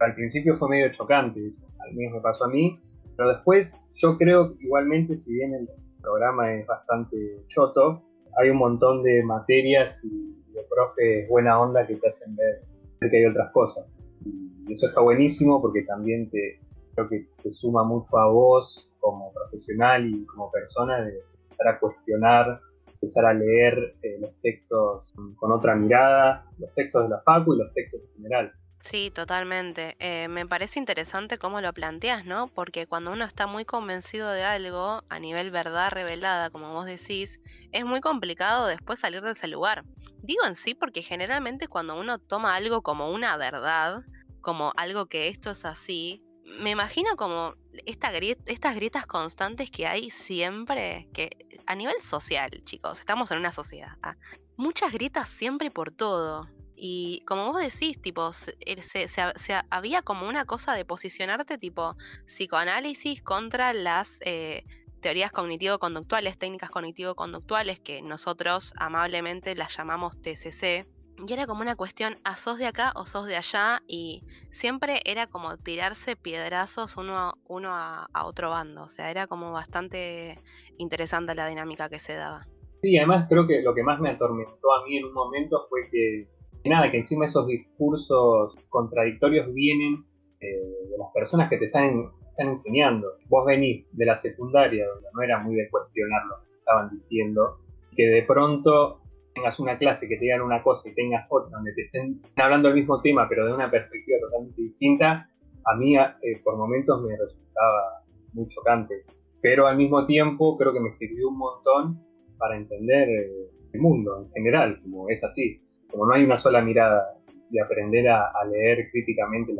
Al 0.00 0.14
principio 0.14 0.56
fue 0.56 0.68
medio 0.68 0.90
chocante 0.92 1.46
eso, 1.46 1.64
al 1.78 1.94
menos 1.94 2.14
me 2.14 2.20
pasó 2.20 2.44
a 2.44 2.48
mí, 2.48 2.78
pero 3.16 3.30
después 3.30 3.74
yo 3.94 4.18
creo 4.18 4.56
que 4.56 4.64
igualmente, 4.64 5.14
si 5.14 5.32
bien 5.32 5.54
el 5.54 5.68
programa 6.02 6.52
es 6.52 6.66
bastante 6.66 7.16
choto, 7.46 8.02
hay 8.38 8.50
un 8.50 8.58
montón 8.58 9.02
de 9.02 9.22
materias 9.22 10.02
y 10.04 10.34
de 10.52 10.62
profes 10.68 11.28
buena 11.28 11.60
onda 11.60 11.86
que 11.86 11.96
te 11.96 12.06
hacen 12.06 12.34
ver 12.36 12.62
que 13.10 13.16
hay 13.16 13.26
otras 13.26 13.50
cosas. 13.52 13.86
Y 14.24 14.72
eso 14.72 14.86
está 14.86 15.00
buenísimo 15.00 15.60
porque 15.60 15.82
también 15.82 16.30
te, 16.30 16.60
creo 16.94 17.08
que 17.08 17.26
te 17.42 17.52
suma 17.52 17.84
mucho 17.84 18.16
a 18.18 18.28
vos 18.28 18.90
como 19.00 19.32
profesional 19.32 20.08
y 20.08 20.24
como 20.26 20.50
persona 20.50 21.04
de 21.04 21.18
empezar 21.42 21.68
a 21.68 21.80
cuestionar, 21.80 22.60
empezar 22.86 23.24
a 23.26 23.34
leer 23.34 23.94
eh, 24.02 24.18
los 24.20 24.30
textos 24.40 25.12
con 25.36 25.50
otra 25.50 25.74
mirada, 25.74 26.46
los 26.58 26.72
textos 26.74 27.04
de 27.04 27.08
la 27.08 27.20
facu 27.22 27.54
y 27.54 27.58
los 27.58 27.72
textos 27.74 28.00
en 28.02 28.22
general. 28.22 28.52
Sí, 28.82 29.12
totalmente. 29.14 29.96
Eh, 30.00 30.26
me 30.28 30.44
parece 30.44 30.80
interesante 30.80 31.38
cómo 31.38 31.60
lo 31.60 31.72
planteas, 31.72 32.24
¿no? 32.24 32.48
Porque 32.48 32.86
cuando 32.86 33.12
uno 33.12 33.24
está 33.24 33.46
muy 33.46 33.64
convencido 33.64 34.30
de 34.30 34.42
algo, 34.42 35.04
a 35.08 35.18
nivel 35.20 35.52
verdad 35.52 35.90
revelada, 35.90 36.50
como 36.50 36.72
vos 36.72 36.84
decís, 36.84 37.40
es 37.70 37.84
muy 37.84 38.00
complicado 38.00 38.66
después 38.66 38.98
salir 38.98 39.22
de 39.22 39.32
ese 39.32 39.46
lugar. 39.46 39.84
Digo 40.22 40.44
en 40.44 40.56
sí 40.56 40.74
porque 40.74 41.02
generalmente 41.02 41.68
cuando 41.68 41.98
uno 41.98 42.18
toma 42.18 42.56
algo 42.56 42.82
como 42.82 43.10
una 43.12 43.36
verdad, 43.36 44.02
como 44.40 44.72
algo 44.76 45.06
que 45.06 45.28
esto 45.28 45.52
es 45.52 45.64
así, 45.64 46.20
me 46.58 46.70
imagino 46.70 47.16
como 47.16 47.54
esta 47.86 48.10
estas 48.46 48.74
grietas 48.74 49.06
constantes 49.06 49.70
que 49.70 49.86
hay 49.86 50.10
siempre, 50.10 51.08
que 51.14 51.30
a 51.66 51.76
nivel 51.76 52.00
social, 52.02 52.50
chicos, 52.64 52.98
estamos 52.98 53.30
en 53.30 53.38
una 53.38 53.52
sociedad, 53.52 53.96
¿ah? 54.02 54.16
muchas 54.56 54.92
grietas 54.92 55.30
siempre 55.30 55.70
por 55.70 55.92
todo. 55.92 56.48
Y 56.84 57.20
como 57.26 57.52
vos 57.52 57.62
decís, 57.62 58.02
tipo, 58.02 58.32
se, 58.32 58.56
eh, 58.58 59.62
había 59.70 60.02
como 60.02 60.28
una 60.28 60.46
cosa 60.46 60.74
de 60.74 60.84
posicionarte 60.84 61.56
tipo 61.56 61.94
psicoanálisis 62.26 63.22
contra 63.22 63.72
las 63.72 64.18
eh, 64.24 64.64
teorías 65.00 65.30
cognitivo-conductuales, 65.30 66.38
técnicas 66.38 66.70
cognitivo-conductuales, 66.70 67.78
que 67.78 68.02
nosotros 68.02 68.74
amablemente 68.76 69.54
las 69.54 69.76
llamamos 69.76 70.20
TCC. 70.22 70.84
Y 71.24 71.32
era 71.32 71.46
como 71.46 71.60
una 71.60 71.76
cuestión, 71.76 72.18
¿a 72.24 72.34
sos 72.34 72.58
de 72.58 72.66
acá 72.66 72.90
o 72.96 73.06
sos 73.06 73.26
de 73.26 73.36
allá? 73.36 73.84
Y 73.86 74.24
siempre 74.50 75.02
era 75.04 75.28
como 75.28 75.56
tirarse 75.58 76.16
piedrazos 76.16 76.96
uno, 76.96 77.34
uno 77.46 77.76
a, 77.76 78.08
a 78.12 78.26
otro 78.26 78.50
bando. 78.50 78.82
O 78.82 78.88
sea, 78.88 79.08
era 79.08 79.28
como 79.28 79.52
bastante 79.52 80.40
interesante 80.78 81.36
la 81.36 81.46
dinámica 81.46 81.88
que 81.88 82.00
se 82.00 82.16
daba. 82.16 82.44
Sí, 82.82 82.98
además 82.98 83.26
creo 83.28 83.46
que 83.46 83.62
lo 83.62 83.72
que 83.72 83.84
más 83.84 84.00
me 84.00 84.10
atormentó 84.10 84.72
a 84.72 84.84
mí 84.84 84.96
en 84.96 85.04
un 85.04 85.12
momento 85.12 85.68
fue 85.70 85.88
que 85.88 86.26
nada, 86.68 86.90
que 86.90 86.98
encima 86.98 87.26
esos 87.26 87.46
discursos 87.46 88.54
contradictorios 88.68 89.52
vienen 89.52 90.04
eh, 90.40 90.46
de 90.90 90.98
las 90.98 91.08
personas 91.12 91.48
que 91.48 91.58
te 91.58 91.66
están, 91.66 92.10
enseñando. 92.38 93.08
Vos 93.28 93.44
venís 93.46 93.86
de 93.92 94.06
la 94.06 94.16
secundaria, 94.16 94.86
donde 94.86 95.08
no 95.14 95.22
era 95.22 95.38
muy 95.38 95.54
de 95.54 95.68
cuestionar 95.70 96.22
lo 96.26 96.42
que 96.42 96.58
estaban 96.58 96.90
diciendo, 96.90 97.58
que 97.94 98.06
de 98.06 98.22
pronto 98.22 99.00
tengas 99.34 99.60
una 99.60 99.78
clase, 99.78 100.08
que 100.08 100.16
te 100.16 100.22
digan 100.22 100.40
una 100.40 100.62
cosa 100.62 100.88
y 100.88 100.94
tengas 100.94 101.26
otra, 101.30 101.50
donde 101.50 101.72
te 101.74 101.82
estén 101.82 102.20
hablando 102.36 102.68
del 102.68 102.78
mismo 102.78 103.00
tema, 103.00 103.28
pero 103.28 103.46
de 103.46 103.52
una 103.52 103.70
perspectiva 103.70 104.18
totalmente 104.20 104.60
distinta, 104.60 105.28
a 105.64 105.76
mí 105.76 105.96
eh, 105.96 106.40
por 106.42 106.56
momentos 106.56 107.02
me 107.02 107.16
resultaba 107.16 108.02
muy 108.32 108.48
chocante. 108.48 109.04
Pero 109.40 109.66
al 109.66 109.76
mismo 109.76 110.06
tiempo 110.06 110.56
creo 110.56 110.72
que 110.72 110.80
me 110.80 110.90
sirvió 110.90 111.28
un 111.28 111.38
montón 111.38 112.02
para 112.38 112.56
entender 112.56 113.08
eh, 113.08 113.50
el 113.72 113.80
mundo 113.80 114.24
en 114.24 114.32
general, 114.32 114.80
como 114.82 115.08
es 115.08 115.22
así 115.22 115.61
como 115.92 116.06
no 116.06 116.14
hay 116.14 116.24
una 116.24 116.36
sola 116.36 116.60
mirada 116.60 117.14
de 117.50 117.60
aprender 117.60 118.08
a, 118.08 118.32
leer 118.50 118.90
críticamente 118.90 119.54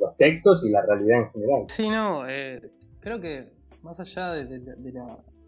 los 0.00 0.16
textos 0.16 0.64
y 0.64 0.70
la 0.70 0.82
realidad 0.82 1.18
en 1.18 1.30
general. 1.30 1.64
Sí, 1.68 1.88
no, 1.88 2.28
eh, 2.28 2.60
creo 3.00 3.20
que 3.20 3.52
más 3.82 4.00
allá 4.00 4.32
de, 4.32 4.60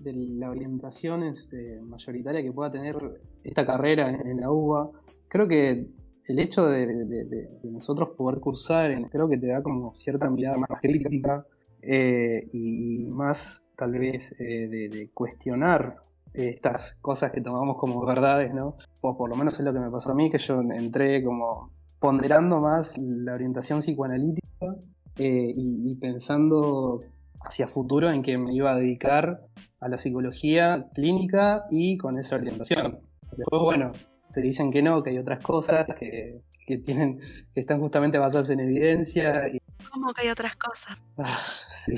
la, 0.04 0.50
orientación 0.50 1.22
este, 1.22 1.80
mayoritaria 1.80 2.42
que 2.42 2.52
pueda 2.52 2.70
tener 2.70 2.96
esta 3.42 3.64
carrera 3.64 4.10
en, 4.10 4.40
la 4.40 4.50
UBA, 4.50 4.90
creo 5.28 5.48
que 5.48 5.86
el 6.28 6.38
hecho 6.38 6.66
de, 6.66 7.48
nosotros 7.64 8.10
poder 8.10 8.40
cursar, 8.40 9.08
creo 9.10 9.28
que 9.28 9.38
te 9.38 9.46
da 9.46 9.62
como 9.62 9.94
cierta 9.94 10.28
mirada 10.30 10.58
más 10.58 10.80
crítica 10.80 11.46
eh, 11.80 12.46
y, 12.52 13.06
más 13.06 13.62
tal 13.76 13.92
vez 13.92 14.32
eh, 14.38 14.68
de, 14.68 15.10
cuestionar 15.12 15.96
estas 16.34 16.96
cosas 17.00 17.32
que 17.32 17.40
tomamos 17.40 17.76
como 17.78 18.04
verdades, 18.04 18.52
¿no? 18.52 18.76
O 19.00 19.16
por 19.16 19.30
lo 19.30 19.36
menos 19.36 19.54
es 19.54 19.64
lo 19.64 19.72
que 19.72 19.78
me 19.78 19.90
pasó 19.90 20.10
a 20.10 20.14
mí, 20.14 20.30
que 20.30 20.38
yo 20.38 20.60
entré 20.60 21.22
como 21.22 21.70
ponderando 22.00 22.60
más 22.60 22.98
la 22.98 23.34
orientación 23.34 23.78
psicoanalítica 23.78 24.76
eh, 25.16 25.54
y, 25.56 25.94
pensando 25.94 27.00
hacia 27.40 27.68
futuro 27.68 28.10
en 28.10 28.22
que 28.22 28.36
me 28.36 28.52
iba 28.52 28.72
a 28.72 28.76
dedicar 28.76 29.40
a 29.80 29.88
la 29.88 29.96
psicología 29.96 30.88
clínica 30.92 31.64
y 31.70 31.96
con 31.96 32.18
esa 32.18 32.34
orientación. 32.36 32.98
Después, 33.36 33.62
bueno, 33.62 33.92
te 34.32 34.42
dicen 34.42 34.70
que 34.70 34.82
no, 34.82 35.02
que 35.02 35.10
hay 35.10 35.18
otras 35.18 35.42
cosas 35.42 35.86
que, 35.98 36.42
que 36.66 36.78
tienen, 36.78 37.20
que 37.54 37.60
están 37.60 37.80
justamente 37.80 38.18
basadas 38.18 38.50
en 38.50 38.60
evidencia. 38.60 39.48
Y... 39.48 39.58
¿Cómo 39.90 40.12
que 40.12 40.22
hay 40.22 40.28
otras 40.28 40.56
cosas? 40.56 41.02
Ah, 41.18 41.38
sí. 41.68 41.94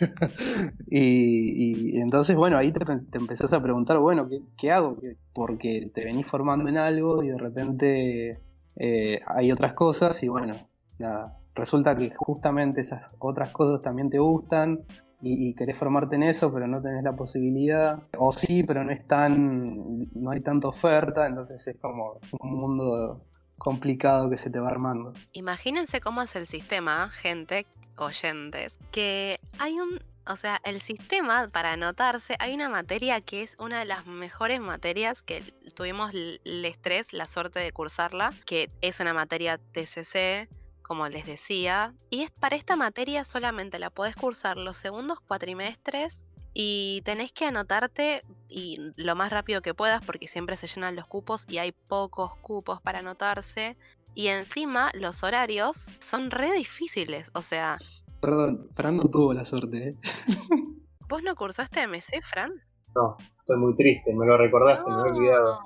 y, 0.90 1.98
entonces, 1.98 2.36
bueno, 2.36 2.56
ahí 2.56 2.72
te, 2.72 2.80
empezás 3.12 3.52
a 3.52 3.62
preguntar, 3.62 3.98
bueno, 3.98 4.28
¿qué, 4.56 4.70
hago? 4.70 4.96
Porque 5.32 5.90
te 5.94 6.04
venís 6.04 6.26
formando 6.26 6.68
en 6.68 6.78
algo 6.78 7.22
y 7.22 7.28
de 7.28 7.38
repente 7.38 8.40
eh, 8.76 9.20
hay 9.26 9.52
otras 9.52 9.74
cosas 9.74 10.22
y 10.22 10.28
bueno, 10.28 10.54
nada, 10.98 11.38
resulta 11.54 11.96
que 11.96 12.10
justamente 12.14 12.80
esas 12.80 13.10
otras 13.18 13.50
cosas 13.50 13.82
también 13.82 14.10
te 14.10 14.18
gustan 14.18 14.84
y, 15.20 15.54
querés 15.54 15.76
formarte 15.76 16.14
en 16.14 16.22
eso, 16.22 16.52
pero 16.52 16.68
no 16.68 16.80
tenés 16.80 17.02
la 17.02 17.16
posibilidad, 17.16 18.00
o 18.16 18.30
sí, 18.30 18.62
pero 18.62 18.84
no 18.84 18.92
es 18.92 19.04
tan, 19.06 20.06
no 20.14 20.30
hay 20.30 20.40
tanta 20.40 20.68
oferta, 20.68 21.26
entonces 21.26 21.66
es 21.66 21.76
como 21.80 22.20
un 22.38 22.54
mundo 22.54 23.24
complicado 23.58 24.30
que 24.30 24.38
se 24.38 24.50
te 24.50 24.58
va 24.60 24.68
armando. 24.68 25.12
Imagínense 25.32 26.00
cómo 26.00 26.22
es 26.22 26.34
el 26.36 26.46
sistema, 26.46 27.10
gente, 27.10 27.66
oyentes, 27.96 28.78
que 28.92 29.40
hay 29.58 29.78
un, 29.78 30.00
o 30.26 30.36
sea, 30.36 30.60
el 30.64 30.80
sistema 30.80 31.48
para 31.48 31.72
anotarse, 31.72 32.36
hay 32.38 32.54
una 32.54 32.68
materia 32.68 33.20
que 33.20 33.42
es 33.42 33.56
una 33.58 33.80
de 33.80 33.84
las 33.84 34.06
mejores 34.06 34.60
materias 34.60 35.22
que 35.22 35.42
tuvimos 35.74 36.12
el 36.14 36.64
estrés, 36.64 37.12
la 37.12 37.26
suerte 37.26 37.58
de 37.58 37.72
cursarla, 37.72 38.32
que 38.46 38.70
es 38.80 39.00
una 39.00 39.12
materia 39.12 39.58
TCC, 39.58 40.48
como 40.82 41.06
les 41.08 41.26
decía, 41.26 41.92
y 42.08 42.22
es 42.22 42.30
para 42.30 42.56
esta 42.56 42.74
materia 42.74 43.24
solamente 43.24 43.78
la 43.78 43.90
podés 43.90 44.16
cursar 44.16 44.56
los 44.56 44.78
segundos 44.78 45.20
cuatrimestres 45.20 46.24
y 46.54 47.02
tenés 47.04 47.32
que 47.32 47.44
anotarte 47.44 48.22
y 48.48 48.92
lo 48.96 49.14
más 49.14 49.30
rápido 49.30 49.62
que 49.62 49.74
puedas 49.74 50.04
porque 50.04 50.28
siempre 50.28 50.56
se 50.56 50.66
llenan 50.66 50.96
los 50.96 51.06
cupos 51.06 51.46
y 51.48 51.58
hay 51.58 51.72
pocos 51.72 52.34
cupos 52.36 52.80
para 52.80 53.00
anotarse. 53.00 53.76
Y 54.14 54.28
encima 54.28 54.90
los 54.94 55.22
horarios 55.22 55.76
son 56.08 56.30
re 56.30 56.52
difíciles, 56.52 57.30
o 57.34 57.42
sea... 57.42 57.78
Perdón, 58.20 58.66
Fran 58.72 58.96
no 58.96 59.04
tuvo 59.04 59.32
la 59.32 59.44
suerte, 59.44 59.88
¿eh? 59.88 59.96
¿Vos 61.08 61.22
no 61.22 61.36
cursaste 61.36 61.86
MC, 61.86 62.20
Fran? 62.22 62.52
No, 62.94 63.16
estoy 63.38 63.56
muy 63.56 63.76
triste, 63.76 64.12
me 64.12 64.26
lo 64.26 64.36
recordaste, 64.36 64.90
me 64.90 64.96
he 64.96 65.12
olvidado. 65.12 65.60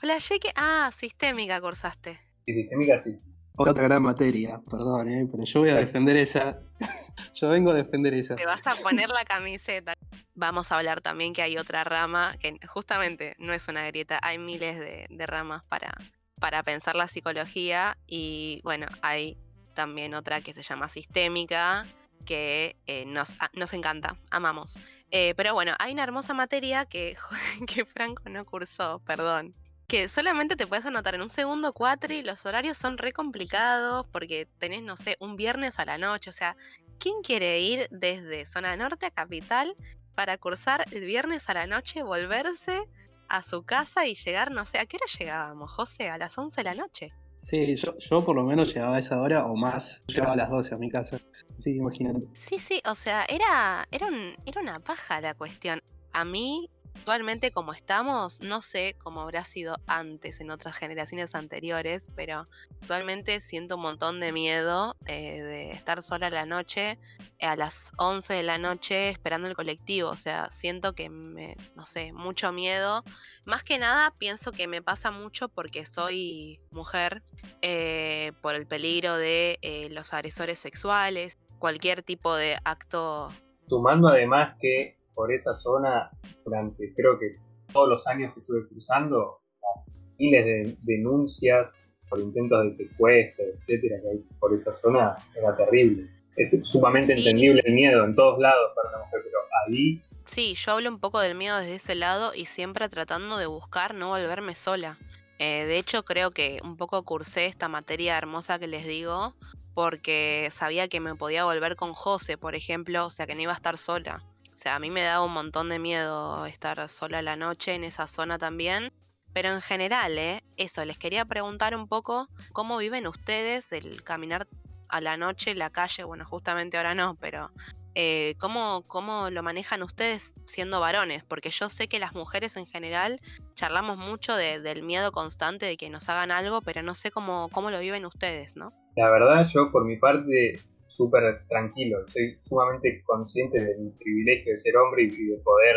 Flashé 0.00 0.40
que... 0.40 0.50
Ah, 0.56 0.90
sistémica 0.92 1.60
cursaste. 1.60 2.18
Sí, 2.46 2.54
sistémica 2.54 2.98
sí. 2.98 3.16
Otra 3.56 3.84
gran 3.84 4.02
materia, 4.02 4.60
perdón, 4.68 5.08
¿eh? 5.08 5.28
pero 5.30 5.44
yo 5.44 5.60
voy 5.60 5.70
a 5.70 5.76
defender 5.76 6.16
esa. 6.16 6.58
yo 7.34 7.48
vengo 7.48 7.70
a 7.70 7.74
defender 7.74 8.12
esa. 8.12 8.34
Te 8.34 8.46
vas 8.46 8.66
a 8.66 8.74
poner 8.82 9.08
la 9.10 9.24
camiseta. 9.24 9.94
Vamos 10.34 10.70
a 10.70 10.78
hablar 10.78 11.00
también 11.00 11.32
que 11.32 11.42
hay 11.42 11.56
otra 11.56 11.84
rama, 11.84 12.36
que 12.38 12.58
justamente 12.66 13.34
no 13.38 13.52
es 13.52 13.68
una 13.68 13.86
grieta, 13.86 14.18
hay 14.22 14.38
miles 14.38 14.78
de, 14.78 15.26
ramas 15.26 15.64
para, 15.64 15.94
para 16.40 16.62
pensar 16.62 16.96
la 16.96 17.08
psicología 17.08 17.96
y 18.06 18.60
bueno, 18.62 18.86
hay 19.02 19.36
también 19.74 20.14
otra 20.14 20.40
que 20.40 20.54
se 20.54 20.62
llama 20.62 20.88
sistémica, 20.88 21.86
que 22.24 22.76
eh, 22.86 23.04
nos, 23.06 23.32
nos, 23.52 23.72
encanta, 23.72 24.16
amamos. 24.30 24.78
Eh, 25.10 25.34
pero 25.36 25.52
bueno, 25.54 25.74
hay 25.78 25.92
una 25.92 26.04
hermosa 26.04 26.34
materia 26.34 26.86
que, 26.86 27.16
que 27.66 27.84
Franco 27.84 28.28
no 28.28 28.44
cursó, 28.44 29.00
perdón 29.00 29.54
que 29.86 30.08
solamente 30.08 30.56
te 30.56 30.66
puedes 30.66 30.86
anotar 30.86 31.14
en 31.14 31.22
un 31.22 31.30
segundo 31.30 31.72
cuatri, 31.72 32.22
los 32.22 32.44
horarios 32.46 32.78
son 32.78 32.98
re 32.98 33.12
complicados 33.12 34.06
porque 34.10 34.48
tenés, 34.58 34.82
no 34.82 34.96
sé, 34.96 35.16
un 35.20 35.36
viernes 35.36 35.78
a 35.78 35.84
la 35.84 35.98
noche, 35.98 36.30
o 36.30 36.32
sea, 36.32 36.56
¿quién 36.98 37.22
quiere 37.22 37.60
ir 37.60 37.88
desde 37.90 38.46
zona 38.46 38.76
norte 38.76 39.06
a 39.06 39.10
capital 39.10 39.76
para 40.14 40.38
cursar 40.38 40.84
el 40.92 41.04
viernes 41.04 41.48
a 41.48 41.54
la 41.54 41.66
noche, 41.66 42.02
volverse 42.02 42.82
a 43.28 43.42
su 43.42 43.62
casa 43.64 44.06
y 44.06 44.14
llegar, 44.14 44.50
no 44.50 44.64
sé, 44.64 44.78
¿a 44.78 44.86
qué 44.86 44.96
hora 44.96 45.06
llegábamos, 45.18 45.72
José? 45.72 46.10
A 46.10 46.18
las 46.18 46.36
11 46.36 46.60
de 46.60 46.64
la 46.64 46.74
noche. 46.74 47.12
Sí, 47.38 47.76
yo, 47.76 47.96
yo 47.98 48.24
por 48.24 48.34
lo 48.36 48.44
menos 48.44 48.72
llegaba 48.72 48.96
a 48.96 48.98
esa 48.98 49.20
hora 49.20 49.46
o 49.46 49.54
más. 49.54 50.04
Llegaba 50.06 50.32
a 50.32 50.36
las 50.36 50.48
12 50.50 50.74
a 50.74 50.78
mi 50.78 50.88
casa. 50.88 51.20
Así 51.58 51.76
imagínate. 51.76 52.26
Sí, 52.48 52.58
sí, 52.58 52.80
o 52.86 52.94
sea, 52.94 53.24
era, 53.28 53.86
era, 53.90 54.06
un, 54.06 54.34
era 54.46 54.60
una 54.62 54.80
paja 54.80 55.20
la 55.20 55.34
cuestión. 55.34 55.82
A 56.12 56.24
mí 56.24 56.70
actualmente 57.04 57.50
como 57.50 57.74
estamos, 57.74 58.40
no 58.40 58.62
sé 58.62 58.96
cómo 58.96 59.20
habrá 59.20 59.44
sido 59.44 59.76
antes 59.86 60.40
en 60.40 60.50
otras 60.50 60.74
generaciones 60.74 61.34
anteriores, 61.34 62.08
pero 62.16 62.48
actualmente 62.80 63.40
siento 63.40 63.76
un 63.76 63.82
montón 63.82 64.20
de 64.20 64.32
miedo 64.32 64.96
eh, 65.04 65.42
de 65.42 65.72
estar 65.72 66.02
sola 66.02 66.30
la 66.30 66.46
noche, 66.46 66.98
a 67.42 67.56
las 67.56 67.92
11 67.98 68.32
de 68.32 68.42
la 68.42 68.56
noche 68.56 69.10
esperando 69.10 69.48
el 69.48 69.54
colectivo, 69.54 70.08
o 70.08 70.16
sea, 70.16 70.50
siento 70.50 70.94
que 70.94 71.10
me, 71.10 71.58
no 71.76 71.84
sé, 71.84 72.14
mucho 72.14 72.52
miedo. 72.52 73.04
Más 73.44 73.62
que 73.62 73.76
nada 73.76 74.14
pienso 74.16 74.50
que 74.50 74.66
me 74.66 74.80
pasa 74.80 75.10
mucho 75.10 75.50
porque 75.50 75.84
soy 75.84 76.58
mujer, 76.70 77.22
eh, 77.60 78.32
por 78.40 78.54
el 78.54 78.66
peligro 78.66 79.18
de 79.18 79.58
eh, 79.60 79.90
los 79.90 80.14
agresores 80.14 80.58
sexuales, 80.58 81.36
cualquier 81.58 82.02
tipo 82.02 82.34
de 82.34 82.56
acto. 82.64 83.28
Sumando 83.68 84.08
además 84.08 84.56
que 84.58 85.03
por 85.14 85.32
esa 85.32 85.54
zona 85.54 86.10
durante 86.44 86.92
creo 86.94 87.18
que 87.18 87.36
todos 87.72 87.88
los 87.88 88.06
años 88.06 88.32
que 88.34 88.40
estuve 88.40 88.66
cruzando, 88.68 89.38
las 89.62 89.86
miles 90.18 90.44
de 90.44 90.76
denuncias 90.82 91.74
por 92.08 92.20
intentos 92.20 92.64
de 92.64 92.70
secuestro, 92.70 93.44
etcétera, 93.56 94.00
que 94.02 94.10
hay 94.10 94.18
por 94.38 94.54
esa 94.54 94.70
zona 94.70 95.16
era 95.36 95.56
terrible. 95.56 96.08
Es 96.36 96.58
sumamente 96.64 97.12
entendible 97.12 97.62
el 97.64 97.74
miedo 97.74 98.04
en 98.04 98.14
todos 98.14 98.38
lados 98.38 98.72
para 98.74 98.88
una 98.90 99.04
mujer, 99.04 99.20
pero 99.24 99.38
ahí... 99.66 100.02
Sí, 100.26 100.54
yo 100.54 100.72
hablo 100.72 100.88
un 100.88 100.98
poco 100.98 101.20
del 101.20 101.34
miedo 101.34 101.58
desde 101.58 101.76
ese 101.76 101.94
lado 101.94 102.34
y 102.34 102.46
siempre 102.46 102.88
tratando 102.88 103.36
de 103.36 103.46
buscar 103.46 103.94
no 103.94 104.08
volverme 104.08 104.54
sola. 104.54 104.98
Eh, 105.38 105.64
de 105.66 105.78
hecho, 105.78 106.04
creo 106.04 106.30
que 106.30 106.60
un 106.62 106.76
poco 106.76 107.02
cursé 107.04 107.46
esta 107.46 107.68
materia 107.68 108.16
hermosa 108.16 108.58
que 108.58 108.66
les 108.66 108.86
digo 108.86 109.34
porque 109.74 110.50
sabía 110.52 110.88
que 110.88 111.00
me 111.00 111.16
podía 111.16 111.44
volver 111.44 111.76
con 111.76 111.92
José, 111.92 112.38
por 112.38 112.54
ejemplo, 112.54 113.06
o 113.06 113.10
sea 113.10 113.26
que 113.26 113.34
no 113.34 113.42
iba 113.42 113.52
a 113.52 113.56
estar 113.56 113.76
sola. 113.76 114.22
Sea, 114.64 114.76
a 114.76 114.78
mí 114.78 114.90
me 114.90 115.02
daba 115.02 115.26
un 115.26 115.34
montón 115.34 115.68
de 115.68 115.78
miedo 115.78 116.46
estar 116.46 116.88
sola 116.88 117.20
la 117.20 117.36
noche 117.36 117.74
en 117.74 117.84
esa 117.84 118.06
zona 118.06 118.38
también. 118.38 118.94
Pero 119.34 119.50
en 119.50 119.60
general, 119.60 120.16
¿eh? 120.16 120.42
eso, 120.56 120.82
les 120.86 120.96
quería 120.96 121.26
preguntar 121.26 121.76
un 121.76 121.86
poco 121.86 122.28
cómo 122.54 122.78
viven 122.78 123.06
ustedes 123.06 123.70
el 123.72 124.02
caminar 124.02 124.48
a 124.88 125.02
la 125.02 125.18
noche 125.18 125.50
en 125.50 125.58
la 125.58 125.68
calle. 125.68 126.04
Bueno, 126.04 126.24
justamente 126.24 126.78
ahora 126.78 126.94
no, 126.94 127.14
pero 127.16 127.50
eh, 127.94 128.36
¿cómo, 128.38 128.84
¿cómo 128.86 129.28
lo 129.28 129.42
manejan 129.42 129.82
ustedes 129.82 130.32
siendo 130.46 130.80
varones? 130.80 131.24
Porque 131.24 131.50
yo 131.50 131.68
sé 131.68 131.86
que 131.86 131.98
las 131.98 132.14
mujeres 132.14 132.56
en 132.56 132.64
general 132.64 133.20
charlamos 133.56 133.98
mucho 133.98 134.34
del 134.34 134.82
miedo 134.82 135.12
constante 135.12 135.66
de 135.66 135.76
que 135.76 135.90
nos 135.90 136.08
hagan 136.08 136.30
algo, 136.30 136.62
pero 136.62 136.80
no 136.80 136.94
sé 136.94 137.10
cómo, 137.10 137.50
cómo 137.52 137.70
lo 137.70 137.80
viven 137.80 138.06
ustedes, 138.06 138.56
¿no? 138.56 138.72
La 138.96 139.10
verdad, 139.10 139.46
yo 139.52 139.70
por 139.70 139.84
mi 139.84 139.98
parte 139.98 140.58
súper 140.96 141.46
tranquilo. 141.48 141.98
Soy 142.08 142.38
sumamente 142.44 143.02
consciente 143.04 143.62
del 143.62 143.92
privilegio 143.98 144.52
de 144.52 144.58
ser 144.58 144.76
hombre 144.76 145.04
y 145.04 145.26
de 145.26 145.36
poder 145.38 145.76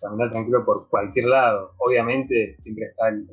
caminar 0.00 0.30
tranquilo 0.30 0.64
por 0.64 0.88
cualquier 0.88 1.26
lado. 1.26 1.72
Obviamente 1.78 2.54
siempre 2.58 2.86
está 2.86 3.08
el, 3.08 3.26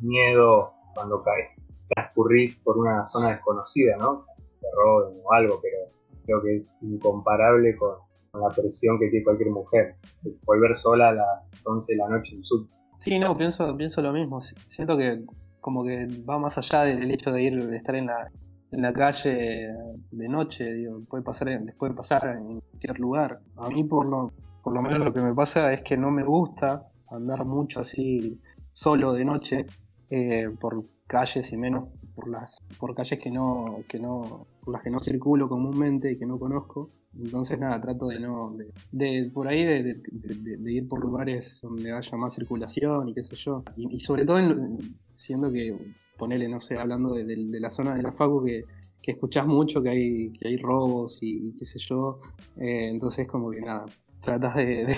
miedo 0.00 0.72
cuando 0.94 1.22
caes, 1.22 1.50
transcurrís 1.94 2.58
por 2.60 2.78
una 2.78 3.04
zona 3.04 3.30
desconocida, 3.30 3.96
¿no? 3.96 4.26
Se 4.46 4.66
roben 4.74 5.18
o 5.22 5.32
algo, 5.32 5.60
pero 5.62 5.76
creo 6.24 6.42
que 6.42 6.56
es 6.56 6.76
incomparable 6.82 7.76
con, 7.76 7.96
la 8.40 8.50
presión 8.50 8.98
que 8.98 9.08
tiene 9.08 9.24
cualquier 9.24 9.48
mujer. 9.48 9.96
Volver 10.44 10.74
sola 10.74 11.08
a 11.08 11.14
las 11.14 11.66
11 11.66 11.92
de 11.94 11.98
la 11.98 12.08
noche 12.10 12.34
en 12.34 12.42
sub. 12.42 12.68
Sí, 12.98 13.18
no, 13.18 13.34
pienso, 13.34 13.74
pienso 13.78 14.02
lo 14.02 14.12
mismo. 14.12 14.42
Siento 14.42 14.94
que 14.98 15.24
como 15.62 15.82
que 15.82 16.06
va 16.28 16.38
más 16.38 16.58
allá 16.58 16.82
del 16.82 17.10
hecho 17.10 17.32
de 17.32 17.42
ir, 17.42 17.66
de 17.66 17.76
estar 17.78 17.94
en 17.94 18.06
la, 18.06 18.30
en 18.76 18.82
la 18.82 18.92
calle 18.92 19.72
de 20.10 20.28
noche, 20.28 20.70
digo, 20.70 21.02
puede 21.08 21.24
pasar, 21.24 21.48
les 21.48 21.74
puede 21.74 21.94
pasar 21.94 22.36
en 22.36 22.60
cualquier 22.60 23.00
lugar. 23.00 23.40
A 23.56 23.70
mí 23.70 23.84
por 23.84 24.04
lo, 24.04 24.34
por 24.62 24.74
lo 24.74 24.82
menos 24.82 24.98
lo 24.98 25.14
que 25.14 25.22
me 25.22 25.34
pasa 25.34 25.72
es 25.72 25.80
que 25.80 25.96
no 25.96 26.10
me 26.10 26.22
gusta 26.22 26.86
andar 27.10 27.46
mucho 27.46 27.80
así 27.80 28.38
solo 28.72 29.14
de 29.14 29.24
noche 29.24 29.66
eh, 30.10 30.50
por 30.60 30.84
calles 31.06 31.50
y 31.52 31.56
menos 31.56 31.88
por 32.14 32.28
las 32.28 32.58
por 32.78 32.94
calles 32.94 33.18
que 33.18 33.30
no 33.30 33.78
que 33.88 33.98
no 33.98 34.46
por 34.60 34.74
las 34.74 34.82
que 34.82 34.90
no 34.90 34.98
circulo 34.98 35.48
comúnmente 35.48 36.12
y 36.12 36.18
que 36.18 36.26
no 36.26 36.38
conozco 36.38 36.90
entonces 37.16 37.58
nada 37.58 37.80
trato 37.80 38.08
de 38.08 38.18
no 38.18 38.56
de, 38.90 39.30
por 39.32 39.48
ahí 39.48 39.64
de, 39.64 40.02
ir 40.66 40.88
por 40.88 41.00
lugares 41.00 41.60
donde 41.62 41.92
haya 41.92 42.18
más 42.18 42.34
circulación 42.34 43.08
y 43.08 43.14
qué 43.14 43.22
sé 43.22 43.36
yo 43.36 43.62
y, 43.76 44.00
sobre 44.00 44.24
todo 44.24 44.38
siendo 45.10 45.50
que 45.50 45.94
ponele, 46.16 46.48
no 46.48 46.60
sé, 46.60 46.78
hablando 46.78 47.14
de, 47.14 47.24
la 47.60 47.70
zona 47.70 47.94
de 47.94 48.02
la 48.02 48.12
Facu, 48.12 48.44
que, 48.44 48.64
que 49.02 49.12
escuchás 49.12 49.46
mucho 49.46 49.82
que 49.82 49.90
hay, 49.90 50.32
que 50.32 50.48
hay 50.48 50.56
robos 50.56 51.18
y, 51.22 51.54
qué 51.56 51.64
sé 51.64 51.78
yo. 51.78 52.20
Eh, 52.56 52.88
entonces, 52.88 53.26
como 53.28 53.50
que 53.50 53.60
nada, 53.60 53.86
tratas 54.20 54.56
de, 54.56 54.96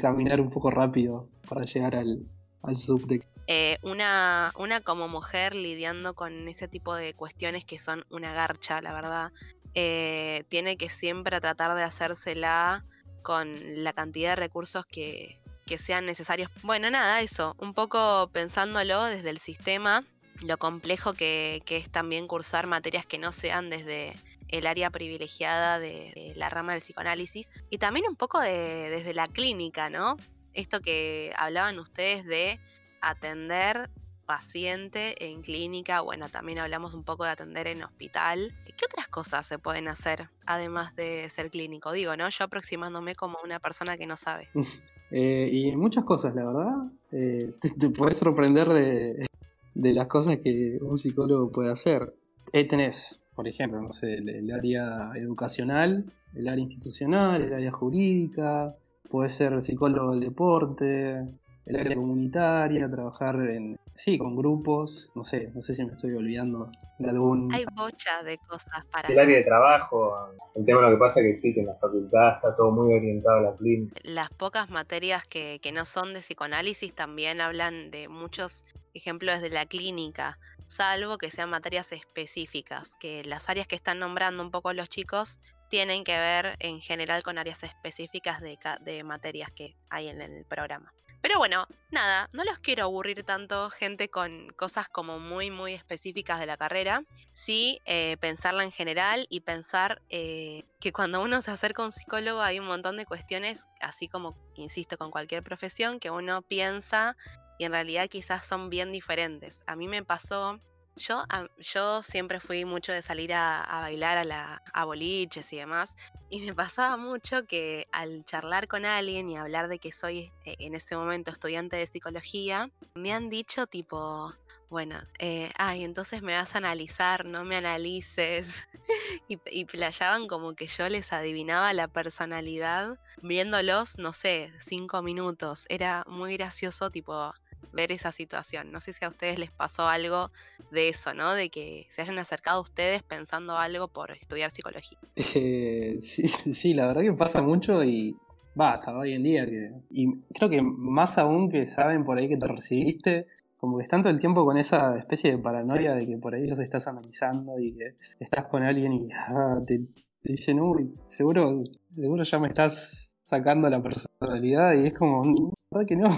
caminar 0.00 0.40
un 0.40 0.50
poco 0.50 0.70
rápido 0.70 1.28
para 1.48 1.64
llegar 1.64 1.96
al, 1.96 2.24
al 2.62 2.76
subte. 2.76 3.22
Eh, 3.46 3.78
una, 3.82 4.52
una 4.56 4.80
como 4.80 5.08
mujer 5.08 5.56
lidiando 5.56 6.14
con 6.14 6.46
ese 6.46 6.68
tipo 6.68 6.94
de 6.94 7.14
cuestiones 7.14 7.64
que 7.64 7.78
son 7.78 8.04
una 8.08 8.32
garcha, 8.32 8.80
la 8.80 8.92
verdad, 8.92 9.32
eh, 9.74 10.44
tiene 10.48 10.76
que 10.76 10.88
siempre 10.88 11.40
tratar 11.40 11.74
de 11.74 11.82
hacérsela 11.82 12.84
con 13.22 13.56
la 13.82 13.92
cantidad 13.92 14.30
de 14.30 14.36
recursos 14.36 14.86
que, 14.86 15.40
que 15.66 15.78
sean 15.78 16.06
necesarios. 16.06 16.50
Bueno, 16.62 16.90
nada, 16.90 17.20
eso, 17.20 17.54
un 17.58 17.74
poco 17.74 18.28
pensándolo 18.32 19.04
desde 19.04 19.30
el 19.30 19.38
sistema, 19.38 20.04
lo 20.42 20.58
complejo 20.58 21.14
que, 21.14 21.62
es 21.66 21.90
también 21.90 22.26
cursar 22.26 22.66
materias 22.66 23.06
que 23.06 23.18
no 23.18 23.32
sean 23.32 23.70
desde 23.70 24.14
el 24.48 24.66
área 24.66 24.90
privilegiada 24.90 25.78
de, 25.78 26.32
la 26.36 26.48
rama 26.48 26.72
del 26.72 26.82
psicoanálisis 26.82 27.50
y 27.70 27.78
también 27.78 28.06
un 28.08 28.16
poco 28.16 28.40
de, 28.40 28.90
desde 28.90 29.14
la 29.14 29.26
clínica, 29.26 29.90
¿no? 29.90 30.16
Esto 30.52 30.80
que 30.80 31.32
hablaban 31.36 31.78
ustedes 31.78 32.24
de 32.24 32.58
atender 33.00 33.90
paciente 34.26 35.26
en 35.28 35.42
clínica, 35.42 36.02
bueno, 36.02 36.28
también 36.28 36.60
hablamos 36.60 36.94
un 36.94 37.02
poco 37.02 37.24
de 37.24 37.30
atender 37.30 37.66
en 37.66 37.82
hospital. 37.82 38.54
¿Qué 38.76 38.84
otras 38.84 39.08
cosas 39.08 39.46
se 39.46 39.58
pueden 39.58 39.88
hacer 39.88 40.30
además 40.46 40.94
de 40.94 41.28
ser 41.30 41.50
clínico? 41.50 41.90
Digo, 41.90 42.16
¿no? 42.16 42.28
Yo 42.28 42.44
aproximándome 42.44 43.16
como 43.16 43.38
una 43.42 43.58
persona 43.58 43.96
que 43.96 44.06
no 44.06 44.16
sabe. 44.16 44.48
Eh, 45.12 45.50
y 45.52 45.74
muchas 45.74 46.04
cosas, 46.04 46.36
la 46.36 46.44
verdad. 46.44 46.70
Eh, 47.10 47.52
te, 47.60 47.90
puedes 47.90 48.16
sorprender 48.16 48.68
de, 48.68 49.26
de 49.74 49.92
las 49.92 50.06
cosas 50.06 50.38
que 50.38 50.78
un 50.80 50.98
psicólogo 50.98 51.50
puede 51.50 51.70
hacer. 51.70 52.14
Eh, 52.52 52.66
tenés, 52.66 53.20
por 53.34 53.48
ejemplo, 53.48 53.80
no 53.80 53.92
sé, 53.92 54.14
el, 54.14 54.50
área 54.50 55.12
educacional, 55.16 56.12
el 56.34 56.48
área 56.48 56.62
institucional, 56.62 57.42
el 57.42 57.52
área 57.52 57.72
jurídica, 57.72 58.76
puede 59.10 59.30
ser 59.30 59.60
psicólogo 59.60 60.12
del 60.12 60.20
deporte, 60.20 61.26
el 61.66 61.76
área 61.76 61.94
comunitaria, 61.94 62.90
trabajar 62.90 63.36
en 63.50 63.78
sí, 64.00 64.16
con 64.16 64.34
grupos, 64.34 65.10
no 65.14 65.24
sé, 65.24 65.50
no 65.54 65.60
sé 65.60 65.74
si 65.74 65.84
me 65.84 65.92
estoy 65.92 66.14
olvidando 66.14 66.72
de 66.98 67.10
algún 67.10 67.52
Hay 67.52 67.66
bocha 67.76 68.22
de 68.22 68.38
cosas 68.38 68.88
para 68.88 69.08
el 69.08 69.18
área 69.18 69.36
de 69.36 69.44
trabajo, 69.44 70.14
el 70.54 70.64
tema 70.64 70.80
lo 70.80 70.90
que 70.92 70.96
pasa 70.96 71.20
es 71.20 71.26
que 71.26 71.32
sí, 71.34 71.54
que 71.54 71.60
en 71.60 71.66
la 71.66 71.74
facultad 71.74 72.36
está 72.36 72.56
todo 72.56 72.70
muy 72.70 72.94
orientado 72.94 73.38
a 73.38 73.42
la 73.42 73.56
clínica. 73.56 74.00
Las 74.02 74.30
pocas 74.30 74.70
materias 74.70 75.26
que, 75.26 75.60
que 75.62 75.72
no 75.72 75.84
son 75.84 76.14
de 76.14 76.20
psicoanálisis 76.20 76.94
también 76.94 77.42
hablan 77.42 77.90
de 77.90 78.08
muchos 78.08 78.64
ejemplos 78.94 79.42
de 79.42 79.50
la 79.50 79.66
clínica, 79.66 80.38
salvo 80.66 81.18
que 81.18 81.30
sean 81.30 81.50
materias 81.50 81.92
específicas, 81.92 82.94
que 83.00 83.22
las 83.24 83.50
áreas 83.50 83.66
que 83.66 83.76
están 83.76 83.98
nombrando 83.98 84.42
un 84.42 84.50
poco 84.50 84.72
los 84.72 84.88
chicos 84.88 85.38
tienen 85.68 86.04
que 86.04 86.16
ver 86.16 86.56
en 86.60 86.80
general 86.80 87.22
con 87.22 87.36
áreas 87.36 87.62
específicas 87.62 88.40
de, 88.40 88.58
de 88.80 89.04
materias 89.04 89.50
que 89.50 89.76
hay 89.90 90.08
en 90.08 90.22
el 90.22 90.46
programa. 90.46 90.90
Pero 91.22 91.38
bueno, 91.38 91.66
nada, 91.90 92.30
no 92.32 92.44
los 92.44 92.58
quiero 92.60 92.84
aburrir 92.84 93.24
tanto, 93.24 93.68
gente, 93.70 94.08
con 94.08 94.48
cosas 94.56 94.88
como 94.88 95.18
muy, 95.18 95.50
muy 95.50 95.74
específicas 95.74 96.40
de 96.40 96.46
la 96.46 96.56
carrera. 96.56 97.04
Sí, 97.32 97.80
eh, 97.84 98.16
pensarla 98.20 98.64
en 98.64 98.72
general 98.72 99.26
y 99.28 99.40
pensar 99.40 100.00
eh, 100.08 100.64
que 100.80 100.92
cuando 100.92 101.20
uno 101.20 101.42
se 101.42 101.50
acerca 101.50 101.82
a 101.82 101.86
un 101.86 101.92
psicólogo 101.92 102.40
hay 102.40 102.58
un 102.58 102.66
montón 102.66 102.96
de 102.96 103.04
cuestiones, 103.04 103.66
así 103.80 104.08
como, 104.08 104.34
insisto, 104.54 104.96
con 104.96 105.10
cualquier 105.10 105.42
profesión, 105.42 106.00
que 106.00 106.10
uno 106.10 106.40
piensa 106.40 107.16
y 107.58 107.64
en 107.64 107.72
realidad 107.72 108.08
quizás 108.08 108.46
son 108.46 108.70
bien 108.70 108.90
diferentes. 108.90 109.62
A 109.66 109.76
mí 109.76 109.88
me 109.88 110.02
pasó 110.02 110.58
yo, 111.00 111.24
yo 111.58 112.02
siempre 112.02 112.40
fui 112.40 112.64
mucho 112.64 112.92
de 112.92 113.02
salir 113.02 113.32
a, 113.32 113.66
bailar 113.80 114.18
a, 114.18 114.24
la, 114.24 114.62
a 114.72 114.84
boliches 114.84 115.52
y 115.52 115.56
demás, 115.56 115.96
y 116.28 116.40
me 116.40 116.54
pasaba 116.54 116.96
mucho 116.96 117.46
que 117.46 117.86
al 117.90 118.24
charlar 118.26 118.68
con 118.68 118.84
alguien 118.84 119.28
y 119.28 119.36
hablar 119.36 119.68
de 119.68 119.78
que 119.78 119.92
soy 119.92 120.32
eh, 120.44 120.56
en 120.58 120.74
ese 120.74 120.96
momento 120.96 121.30
estudiante 121.30 121.76
de 121.76 121.86
psicología, 121.86 122.70
me 122.94 123.12
han 123.12 123.30
dicho 123.30 123.66
tipo, 123.66 124.32
bueno, 124.68 125.00
eh, 125.18 125.50
ay, 125.56 125.82
entonces 125.84 126.22
me 126.22 126.36
vas 126.36 126.54
a 126.54 126.58
analizar, 126.58 127.24
no 127.24 127.44
me 127.44 127.56
analices. 127.56 128.46
y, 129.28 129.38
y 129.50 129.64
playaban 129.64 130.28
como 130.28 130.54
que 130.54 130.66
yo 130.66 130.88
les 130.88 131.12
adivinaba 131.12 131.72
la 131.72 131.88
personalidad 131.88 132.98
viéndolos, 133.22 133.98
no 133.98 134.12
sé, 134.12 134.52
cinco 134.60 135.02
minutos. 135.02 135.64
Era 135.68 136.04
muy 136.06 136.36
gracioso, 136.36 136.90
tipo, 136.90 137.32
ver 137.72 137.92
esa 137.92 138.12
situación. 138.12 138.72
No 138.72 138.80
sé 138.80 138.92
si 138.92 139.04
a 139.04 139.08
ustedes 139.08 139.38
les 139.38 139.50
pasó 139.50 139.88
algo 139.88 140.30
de 140.70 140.88
eso, 140.88 141.14
¿no? 141.14 141.34
De 141.34 141.50
que 141.50 141.86
se 141.90 142.02
hayan 142.02 142.18
acercado 142.18 142.58
a 142.58 142.62
ustedes 142.62 143.02
pensando 143.02 143.56
algo 143.56 143.88
por 143.88 144.10
estudiar 144.12 144.50
psicología. 144.50 144.98
Eh, 145.16 145.98
sí, 146.00 146.26
sí, 146.52 146.74
la 146.74 146.86
verdad 146.86 147.02
que 147.02 147.12
pasa 147.12 147.42
mucho 147.42 147.84
y, 147.84 148.16
basta, 148.54 148.96
hoy 148.96 149.14
en 149.14 149.22
día 149.22 149.46
que. 149.46 149.72
Y 149.90 150.20
creo 150.34 150.48
que 150.48 150.62
más 150.62 151.18
aún 151.18 151.50
que 151.50 151.66
saben 151.66 152.04
por 152.04 152.18
ahí 152.18 152.28
que 152.28 152.36
te 152.36 152.46
recibiste, 152.46 153.26
como 153.56 153.76
que 153.76 153.84
están 153.84 154.02
todo 154.02 154.12
el 154.12 154.18
tiempo 154.18 154.44
con 154.44 154.56
esa 154.56 154.96
especie 154.96 155.32
de 155.32 155.38
paranoia 155.38 155.94
de 155.94 156.06
que 156.06 156.16
por 156.16 156.34
ahí 156.34 156.46
los 156.46 156.58
estás 156.60 156.86
analizando 156.86 157.58
y 157.58 157.74
que 157.76 157.94
estás 158.18 158.46
con 158.46 158.62
alguien 158.62 158.92
y 158.92 159.08
ah, 159.12 159.60
te, 159.66 159.80
te 160.22 160.32
dicen, 160.32 160.60
uy, 160.60 160.94
seguro, 161.08 161.60
seguro 161.86 162.22
ya 162.22 162.38
me 162.38 162.48
estás 162.48 163.18
sacando 163.22 163.68
la 163.68 163.82
personalidad 163.82 164.74
y 164.74 164.86
es 164.86 164.94
como, 164.94 165.24
"Mm, 165.24 165.52
¿verdad 165.70 165.86
que 165.86 165.96
no? 165.96 166.08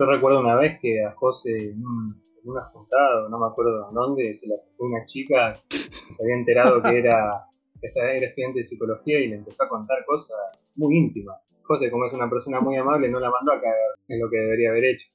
Yo 0.00 0.06
recuerdo 0.06 0.40
una 0.40 0.56
vez 0.56 0.80
que 0.80 1.04
a 1.04 1.12
José 1.12 1.50
en, 1.72 1.84
un- 1.84 2.22
en 2.42 2.50
una 2.50 2.62
juntada, 2.72 3.28
no 3.28 3.38
me 3.38 3.46
acuerdo 3.46 3.90
dónde, 3.92 4.32
se 4.32 4.48
le 4.48 4.54
acercó 4.54 4.86
una 4.86 5.04
chica 5.04 5.60
que 5.68 5.76
se 5.78 6.24
había 6.24 6.36
enterado 6.36 6.82
que 6.82 6.98
era, 6.98 7.44
que 7.82 7.88
era 7.94 8.26
estudiante 8.26 8.60
de 8.60 8.64
psicología 8.64 9.20
y 9.20 9.28
le 9.28 9.36
empezó 9.36 9.64
a 9.64 9.68
contar 9.68 9.98
cosas 10.06 10.70
muy 10.76 10.96
íntimas. 10.96 11.50
José, 11.64 11.90
como 11.90 12.06
es 12.06 12.14
una 12.14 12.30
persona 12.30 12.60
muy 12.60 12.76
amable, 12.76 13.10
no 13.10 13.20
la 13.20 13.30
mandó 13.30 13.52
a 13.52 13.60
cagar, 13.60 13.76
es 14.08 14.18
lo 14.18 14.30
que 14.30 14.38
debería 14.38 14.70
haber 14.70 14.84
hecho. 14.86 15.06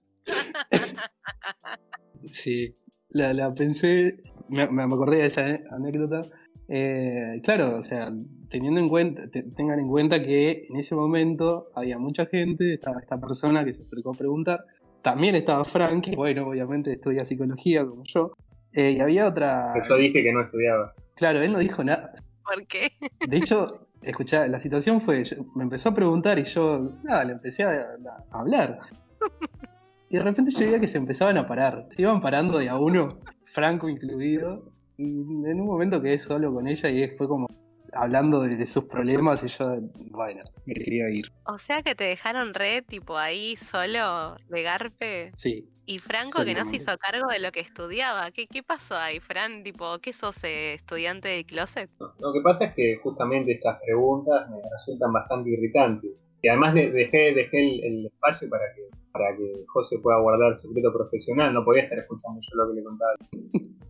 Sí, 2.30 2.76
la, 3.10 3.34
la 3.34 3.54
pensé, 3.56 4.18
me, 4.50 4.70
me 4.72 4.84
acordé 4.84 5.18
de 5.18 5.26
esa 5.26 5.46
anécdota. 5.72 6.30
Eh, 6.68 7.40
claro, 7.44 7.78
o 7.80 7.84
sea, 7.84 8.12
teniendo 8.56 8.80
en 8.80 8.88
cuenta, 8.88 9.30
te- 9.30 9.44
tengan 9.44 9.80
en 9.82 9.90
cuenta 9.90 10.24
que 10.24 10.66
en 10.70 10.78
ese 10.78 10.96
momento 10.96 11.68
había 11.76 11.98
mucha 12.00 12.26
gente, 12.26 12.74
estaba 12.76 13.02
esta 13.02 13.20
persona 13.20 13.66
que 13.66 13.74
se 13.74 13.82
acercó 13.82 14.12
a 14.14 14.18
preguntar, 14.18 14.64
también 15.02 15.36
estaba 15.36 15.66
Frank, 15.66 16.06
que 16.06 16.16
bueno, 16.16 16.48
obviamente 16.48 16.94
estudia 16.94 17.26
psicología 17.26 17.86
como 17.86 18.04
yo, 18.06 18.32
eh, 18.72 18.92
y 18.92 19.02
había 19.02 19.28
otra, 19.28 19.72
Pero 19.74 19.86
yo 19.90 19.98
dije 19.98 20.24
que 20.24 20.32
no 20.32 20.42
estudiaba. 20.42 20.94
claro, 21.16 21.42
él 21.42 21.52
no 21.52 21.60
dijo 21.60 21.84
nada, 21.84 22.14
¿Por 22.46 22.66
qué? 22.66 22.94
de 23.28 23.38
hecho, 23.38 23.88
escuchá, 24.02 24.48
la 24.48 24.62
situación 24.62 25.02
fue, 25.02 25.26
yo- 25.26 25.36
me 25.54 25.64
empezó 25.64 25.90
a 25.90 25.94
preguntar 25.94 26.40
y 26.40 26.46
yo, 26.46 26.94
nada, 27.04 27.26
le 27.26 27.34
empecé 27.34 27.64
a, 27.64 27.72
a 28.32 28.40
hablar. 28.40 28.80
Y 30.10 30.16
de 30.16 30.24
repente 30.24 30.52
yo 30.52 30.60
veía 30.60 30.80
que 30.80 30.88
se 30.88 30.98
empezaban 30.98 31.38
a 31.38 31.46
parar, 31.46 31.88
se 31.90 32.04
iban 32.04 32.22
parando 32.22 32.58
de 32.60 32.70
a 32.70 32.80
uno, 32.80 33.20
Franco 33.44 33.90
incluido, 33.90 34.72
y 34.98 35.20
en 35.20 35.60
un 35.60 35.66
momento 35.68 36.02
quedé 36.02 36.18
solo 36.20 36.54
con 36.54 36.68
ella 36.68 36.88
y 36.90 37.10
fue 37.18 37.28
como 37.28 37.48
hablando 37.96 38.42
de, 38.42 38.56
de 38.56 38.68
sus 38.68 38.86
problemas 38.86 39.44
y 39.44 39.48
yo, 39.48 39.78
bueno, 40.12 40.44
me 40.66 40.74
quería 40.74 41.10
ir. 41.10 41.32
O 41.46 41.58
sea 41.58 41.82
que 41.84 41.96
te 41.96 42.04
dejaron 42.04 42.54
re, 42.54 42.82
tipo, 42.82 43.18
ahí 43.18 43.56
solo 43.56 44.36
de 44.50 44.62
garpe. 44.64 45.32
Sí, 45.36 45.68
Y 45.86 46.00
Franco 46.00 46.44
que 46.44 46.54
no 46.56 46.66
se 46.66 46.78
hizo 46.78 46.92
cargo 46.98 47.28
de 47.30 47.40
lo 47.40 47.52
que 47.52 47.60
estudiaba. 47.62 48.32
¿Qué, 48.32 48.48
qué 48.48 48.64
pasó 48.64 48.96
ahí, 48.96 49.20
Fran? 49.20 49.64
Tipo, 49.64 50.00
¿qué 50.00 50.14
sos 50.14 50.44
eh, 50.44 50.74
estudiante 50.74 51.28
de 51.30 51.46
closet? 51.46 51.90
Lo 52.20 52.34
que 52.34 52.42
pasa 52.42 52.66
es 52.66 52.74
que 52.76 52.98
justamente 53.04 53.52
estas 53.54 53.80
preguntas 53.86 54.50
me 54.50 54.58
resultan 54.72 55.14
bastante 55.14 55.52
irritantes. 55.52 56.26
Y 56.42 56.48
además 56.48 56.74
le- 56.76 56.92
dejé, 56.92 57.34
dejé 57.34 57.60
el, 57.60 57.84
el 57.84 58.06
espacio 58.08 58.50
para 58.50 58.66
que, 58.76 58.82
para 59.12 59.36
que 59.38 59.64
José 59.68 59.98
pueda 60.00 60.20
guardar 60.20 60.56
secreto 60.56 60.92
profesional. 60.94 61.54
No 61.54 61.64
podía 61.64 61.84
estar 61.84 62.00
escuchando 62.00 62.40
yo 62.42 62.56
lo 62.58 62.68
que 62.70 62.76
le 62.80 62.84
contaba. 62.84 63.16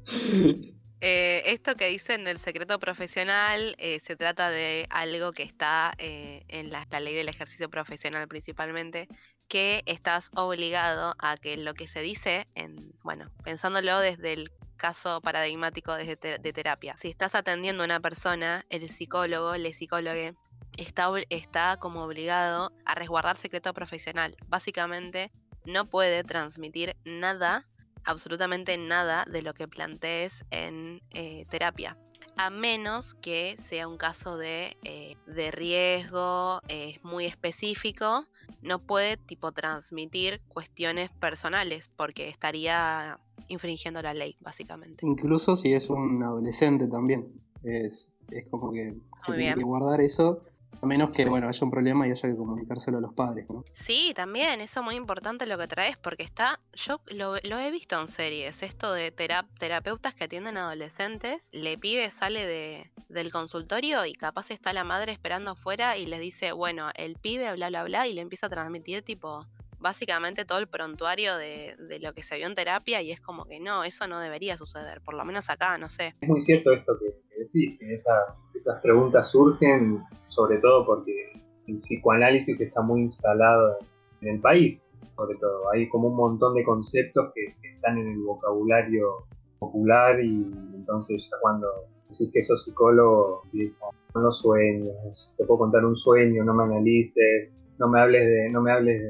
Eh, 1.01 1.43
esto 1.45 1.75
que 1.75 1.87
dicen 1.87 2.23
del 2.23 2.39
secreto 2.39 2.79
profesional 2.79 3.75
eh, 3.77 3.99
se 3.99 4.15
trata 4.15 4.49
de 4.49 4.87
algo 4.89 5.33
que 5.33 5.43
está 5.43 5.93
eh, 5.97 6.43
en 6.47 6.71
la, 6.71 6.87
ley 6.99 7.13
del 7.13 7.29
ejercicio 7.29 7.69
profesional 7.69 8.27
principalmente, 8.27 9.07
que 9.47 9.83
estás 9.85 10.31
obligado 10.35 11.15
a 11.19 11.35
que 11.37 11.57
lo 11.57 11.73
que 11.73 11.87
se 11.87 12.01
dice, 12.01 12.47
en, 12.55 12.93
bueno, 13.03 13.29
pensándolo 13.43 13.99
desde 13.99 14.33
el 14.33 14.51
caso 14.77 15.21
paradigmático 15.21 15.93
de, 15.95 16.15
de 16.15 16.53
terapia, 16.53 16.97
si 16.97 17.09
estás 17.09 17.35
atendiendo 17.35 17.83
a 17.83 17.85
una 17.85 17.99
persona, 17.99 18.65
el 18.69 18.89
psicólogo, 18.89 19.53
el 19.53 19.73
psicólogo, 19.73 20.35
está, 20.77 21.09
está 21.29 21.77
como 21.77 22.03
obligado 22.03 22.71
a 22.85 22.95
resguardar 22.95 23.37
secreto 23.37 23.73
profesional. 23.73 24.35
Básicamente, 24.47 25.31
no 25.65 25.85
puede 25.89 26.23
transmitir 26.23 26.95
nada 27.05 27.65
absolutamente 28.05 28.77
nada 28.77 29.25
de 29.25 29.41
lo 29.41 29.53
que 29.53 29.67
plantees 29.67 30.33
en 30.51 31.01
eh, 31.11 31.45
terapia. 31.49 31.97
A 32.37 32.49
menos 32.49 33.13
que 33.15 33.55
sea 33.63 33.87
un 33.87 33.97
caso 33.97 34.37
de, 34.37 34.75
eh, 34.83 35.15
de 35.25 35.51
riesgo 35.51 36.61
eh, 36.67 36.99
muy 37.01 37.25
específico, 37.25 38.25
no 38.61 38.79
puede 38.79 39.15
tipo 39.17 39.51
transmitir 39.53 40.41
cuestiones 40.49 41.09
personales 41.11 41.89
porque 41.95 42.27
estaría 42.27 43.19
infringiendo 43.47 44.01
la 44.01 44.13
ley, 44.13 44.35
básicamente. 44.41 45.05
incluso 45.05 45.55
si 45.55 45.73
es 45.73 45.89
un 45.89 46.23
adolescente 46.23 46.87
también, 46.87 47.31
es, 47.63 48.11
es 48.29 48.49
como 48.49 48.71
que 48.71 48.95
se 49.25 49.33
tiene 49.33 49.55
que 49.55 49.63
guardar 49.63 50.01
eso, 50.01 50.43
a 50.81 50.85
menos 50.85 51.11
que, 51.11 51.25
bueno, 51.25 51.47
haya 51.47 51.59
un 51.65 51.71
problema 51.71 52.07
y 52.07 52.11
haya 52.11 52.29
que 52.29 52.35
comunicárselo 52.35 52.97
a 52.97 53.01
los 53.01 53.13
padres, 53.13 53.45
¿no? 53.49 53.63
Sí, 53.73 54.13
también, 54.15 54.61
eso 54.61 54.79
es 54.81 54.83
muy 54.85 54.95
importante 54.95 55.45
lo 55.45 55.57
que 55.57 55.67
traes, 55.67 55.97
porque 55.97 56.23
está, 56.23 56.59
yo 56.73 57.01
lo, 57.07 57.35
lo 57.43 57.59
he 57.59 57.71
visto 57.71 57.99
en 57.99 58.07
series, 58.07 58.63
esto 58.63 58.93
de 58.93 59.11
tera- 59.11 59.47
terapeutas 59.59 60.13
que 60.13 60.25
atienden 60.25 60.57
adolescentes, 60.57 61.49
le 61.51 61.77
pibe 61.77 62.09
sale 62.11 62.45
de, 62.45 62.91
del 63.09 63.31
consultorio 63.31 64.05
y 64.05 64.13
capaz 64.13 64.51
está 64.51 64.73
la 64.73 64.83
madre 64.83 65.11
esperando 65.11 65.51
afuera 65.51 65.97
y 65.97 66.05
les 66.05 66.19
dice, 66.19 66.51
bueno, 66.51 66.89
el 66.95 67.15
pibe, 67.15 67.53
bla, 67.53 67.69
bla, 67.69 67.83
bla, 67.83 68.07
y 68.07 68.13
le 68.13 68.21
empieza 68.21 68.47
a 68.47 68.49
transmitir 68.49 69.01
tipo, 69.03 69.45
básicamente 69.79 70.45
todo 70.45 70.57
el 70.59 70.67
prontuario 70.67 71.35
de, 71.37 71.75
de 71.77 71.99
lo 71.99 72.13
que 72.13 72.23
se 72.23 72.37
vio 72.37 72.47
en 72.47 72.55
terapia 72.55 73.01
y 73.01 73.11
es 73.11 73.19
como 73.21 73.45
que 73.45 73.59
no, 73.59 73.83
eso 73.83 74.07
no 74.07 74.19
debería 74.19 74.57
suceder, 74.57 75.01
por 75.01 75.13
lo 75.13 75.23
menos 75.25 75.49
acá, 75.49 75.77
no 75.77 75.89
sé. 75.89 76.15
Es 76.21 76.29
muy 76.29 76.41
cierto 76.41 76.71
esto 76.73 76.93
que, 76.99 77.21
que 77.51 77.77
que 77.77 77.93
esas, 77.93 78.47
preguntas 78.81 79.29
surgen 79.29 80.01
sobre 80.27 80.57
todo 80.57 80.85
porque 80.85 81.33
el 81.67 81.75
psicoanálisis 81.75 82.59
está 82.61 82.81
muy 82.81 83.01
instalado 83.01 83.77
en 84.21 84.35
el 84.35 84.41
país, 84.41 84.95
sobre 85.15 85.37
todo. 85.37 85.71
Hay 85.71 85.87
como 85.89 86.09
un 86.09 86.15
montón 86.15 86.55
de 86.55 86.63
conceptos 86.63 87.31
que, 87.33 87.53
que 87.61 87.73
están 87.73 87.97
en 87.97 88.07
el 88.07 88.19
vocabulario 88.23 89.25
popular 89.59 90.19
y 90.23 90.51
entonces 90.73 91.27
ya 91.29 91.37
cuando 91.41 91.67
decís 92.09 92.29
que 92.33 92.43
sos 92.43 92.63
psicólogo 92.65 93.41
empiezan 93.45 93.89
con 94.13 94.23
los 94.23 94.39
sueños, 94.39 95.33
te 95.37 95.45
puedo 95.45 95.59
contar 95.59 95.85
un 95.85 95.95
sueño, 95.95 96.43
no 96.43 96.53
me 96.53 96.63
analices, 96.63 97.55
no 97.79 97.87
me 97.87 97.99
hables 97.99 98.25
de, 98.25 98.49
no 98.49 98.61
me 98.61 98.71
hables 98.71 99.01
de, 99.01 99.09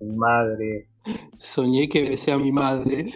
de 0.00 0.06
mi 0.06 0.16
madre, 0.16 0.88
Soñé 1.38 1.88
que 1.88 2.02
besé 2.02 2.32
a 2.32 2.38
mi 2.38 2.52
madre. 2.52 3.06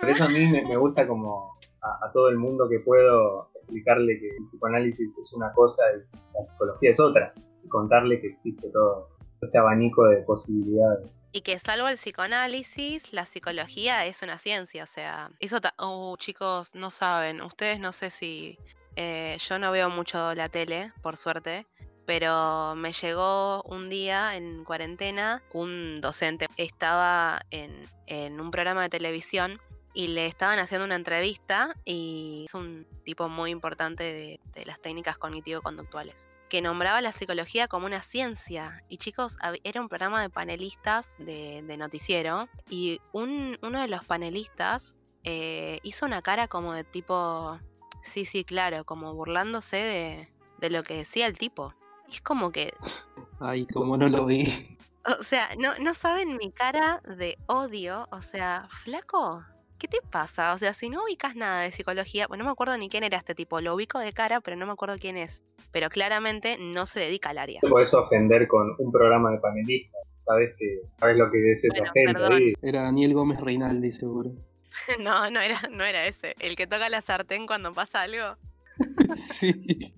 Por 0.00 0.08
eso 0.08 0.24
a 0.24 0.28
mí 0.28 0.46
me, 0.46 0.62
me 0.62 0.76
gusta 0.76 1.06
como 1.06 1.58
a, 1.82 2.06
a 2.06 2.12
todo 2.12 2.30
el 2.30 2.38
mundo 2.38 2.68
que 2.68 2.80
puedo 2.80 3.50
explicarle 3.68 4.18
que 4.18 4.28
el 4.30 4.42
psicoanálisis 4.42 5.16
es 5.18 5.32
una 5.34 5.52
cosa 5.52 5.82
y 5.94 6.16
la 6.34 6.42
psicología 6.42 6.90
es 6.90 7.00
otra. 7.00 7.32
Y 7.64 7.68
contarle 7.68 8.20
que 8.20 8.28
existe 8.28 8.68
todo 8.70 9.08
este 9.40 9.58
abanico 9.58 10.04
de 10.06 10.22
posibilidades. 10.22 11.10
Y 11.32 11.42
que 11.42 11.58
salvo 11.58 11.88
el 11.88 11.96
psicoanálisis, 11.96 13.12
la 13.12 13.26
psicología 13.26 14.06
es 14.06 14.22
una 14.22 14.38
ciencia, 14.38 14.84
o 14.84 14.86
sea, 14.86 15.30
eso, 15.40 15.58
oh, 15.76 16.16
chicos, 16.16 16.74
no 16.74 16.90
saben, 16.90 17.42
ustedes 17.42 17.78
no 17.78 17.92
sé 17.92 18.10
si, 18.10 18.58
eh, 18.96 19.36
yo 19.38 19.58
no 19.58 19.70
veo 19.70 19.90
mucho 19.90 20.34
la 20.34 20.48
tele, 20.48 20.90
por 21.02 21.18
suerte, 21.18 21.66
pero 22.06 22.74
me 22.74 22.92
llegó 22.92 23.62
un 23.64 23.90
día 23.90 24.36
en 24.36 24.64
cuarentena 24.64 25.42
un 25.52 26.00
docente, 26.00 26.46
estaba 26.56 27.42
en, 27.50 27.84
en 28.06 28.40
un 28.40 28.50
programa 28.50 28.84
de 28.84 28.88
televisión 28.88 29.60
y 29.98 30.06
le 30.06 30.26
estaban 30.26 30.60
haciendo 30.60 30.84
una 30.84 30.94
entrevista 30.94 31.74
y 31.84 32.44
es 32.46 32.54
un 32.54 32.86
tipo 33.04 33.28
muy 33.28 33.50
importante 33.50 34.04
de, 34.04 34.40
de 34.54 34.64
las 34.64 34.80
técnicas 34.80 35.18
cognitivo-conductuales 35.18 36.28
que 36.48 36.62
nombraba 36.62 37.00
la 37.00 37.10
psicología 37.12 37.66
como 37.66 37.86
una 37.86 38.00
ciencia. 38.02 38.82
Y 38.88 38.98
chicos, 38.98 39.36
era 39.64 39.80
un 39.80 39.88
programa 39.88 40.22
de 40.22 40.30
panelistas 40.30 41.10
de, 41.18 41.62
de 41.66 41.76
noticiero. 41.76 42.48
Y 42.70 43.00
un- 43.12 43.58
uno 43.60 43.80
de 43.82 43.88
los 43.88 44.04
panelistas 44.06 44.98
eh, 45.24 45.80
hizo 45.82 46.06
una 46.06 46.22
cara 46.22 46.46
como 46.48 46.72
de 46.74 46.84
tipo, 46.84 47.58
sí, 48.02 48.24
sí, 48.24 48.44
claro, 48.44 48.84
como 48.84 49.12
burlándose 49.14 49.76
de, 49.76 50.28
de 50.58 50.70
lo 50.70 50.84
que 50.84 50.94
decía 50.94 51.26
el 51.26 51.36
tipo. 51.36 51.74
Y 52.08 52.12
es 52.14 52.20
como 52.22 52.50
que, 52.52 52.72
Ay, 53.40 53.66
como 53.66 53.96
no 53.98 54.08
lo 54.08 54.24
vi. 54.24 54.78
o 55.18 55.22
sea, 55.24 55.50
no, 55.58 55.76
no 55.80 55.92
saben 55.92 56.36
mi 56.38 56.50
cara 56.52 57.02
de 57.18 57.36
odio. 57.46 58.08
O 58.10 58.22
sea, 58.22 58.68
flaco, 58.84 59.44
¿qué 59.78 59.88
te 59.88 59.98
pasa? 60.10 60.52
O 60.54 60.58
sea, 60.58 60.74
si 60.74 60.90
no 60.90 61.04
ubicas 61.04 61.36
nada 61.36 61.62
de 61.62 61.72
psicología, 61.72 62.26
bueno, 62.26 62.44
no 62.44 62.50
me 62.50 62.52
acuerdo 62.52 62.76
ni 62.76 62.88
quién 62.88 63.04
era 63.04 63.18
este 63.18 63.34
tipo, 63.34 63.60
lo 63.60 63.74
ubico 63.74 63.98
de 63.98 64.12
cara, 64.12 64.40
pero 64.40 64.56
no 64.56 64.66
me 64.66 64.72
acuerdo 64.72 64.96
quién 64.98 65.16
es. 65.16 65.42
Pero 65.70 65.90
claramente 65.90 66.56
no 66.58 66.86
se 66.86 67.00
dedica 67.00 67.30
al 67.30 67.38
área. 67.38 67.60
Te 67.60 67.68
podés 67.68 67.92
ofender 67.94 68.48
con 68.48 68.74
un 68.78 68.90
programa 68.90 69.30
de 69.30 69.38
panelistas. 69.38 70.12
Sabes 70.16 70.54
que 70.58 70.80
sabes 70.98 71.16
lo 71.16 71.30
que 71.30 71.52
es 71.52 71.64
esa 71.64 71.74
Bueno, 71.74 71.92
gente 71.94 72.12
perdón. 72.14 72.32
ahí. 72.32 72.52
Era 72.62 72.82
Daniel 72.82 73.14
Gómez 73.14 73.40
Reinaldi, 73.40 73.92
seguro. 73.92 74.32
No, 75.00 75.28
no 75.30 75.40
era, 75.40 75.60
no 75.70 75.84
era 75.84 76.06
ese. 76.06 76.34
El 76.38 76.54
que 76.54 76.66
toca 76.66 76.88
la 76.88 77.02
sartén 77.02 77.46
cuando 77.46 77.72
pasa 77.72 78.02
algo. 78.02 78.36
sí. 79.14 79.54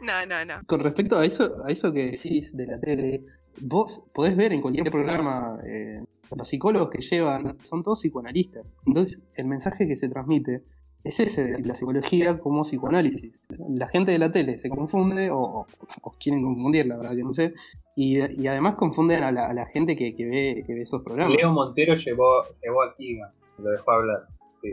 No, 0.00 0.24
no, 0.26 0.44
no. 0.44 0.60
Con 0.66 0.78
respecto 0.78 1.18
a 1.18 1.24
eso, 1.24 1.56
a 1.66 1.72
eso 1.72 1.92
que 1.92 2.06
decís 2.06 2.56
de 2.56 2.66
la 2.66 2.78
tele, 2.78 3.24
vos 3.60 4.04
podés 4.14 4.36
ver 4.36 4.52
en 4.52 4.60
cualquier 4.60 4.92
programa, 4.92 5.58
eh, 5.66 5.98
los 6.34 6.48
psicólogos 6.48 6.90
que 6.90 7.00
llevan 7.00 7.58
son 7.62 7.82
todos 7.82 8.00
psicoanalistas. 8.00 8.74
Entonces, 8.86 9.20
el 9.34 9.46
mensaje 9.46 9.86
que 9.86 9.96
se 9.96 10.08
transmite 10.08 10.62
es 11.04 11.20
ese, 11.20 11.54
la 11.64 11.74
psicología 11.74 12.38
como 12.38 12.62
psicoanálisis. 12.62 13.40
La 13.78 13.86
gente 13.88 14.12
de 14.12 14.18
la 14.18 14.30
tele 14.30 14.58
se 14.58 14.68
confunde 14.68 15.30
o, 15.30 15.66
quieren 16.18 16.42
confundir, 16.42 16.86
la 16.86 16.96
verdad 16.96 17.14
que 17.14 17.22
no 17.22 17.32
sé. 17.32 17.54
Y, 17.94 18.18
además 18.46 18.74
confunden 18.74 19.22
a 19.22 19.30
la, 19.30 19.66
gente 19.66 19.96
que, 19.96 20.12
ve, 20.12 20.64
que 20.66 20.74
ve 20.74 20.82
esos 20.82 21.02
programas. 21.02 21.36
Leo 21.36 21.52
Montero 21.52 21.94
llevó, 21.94 22.42
llevó 22.62 22.82
a 22.82 22.94
Kiga, 22.96 23.32
lo 23.58 23.70
dejó 23.70 23.90
hablar. 23.92 24.26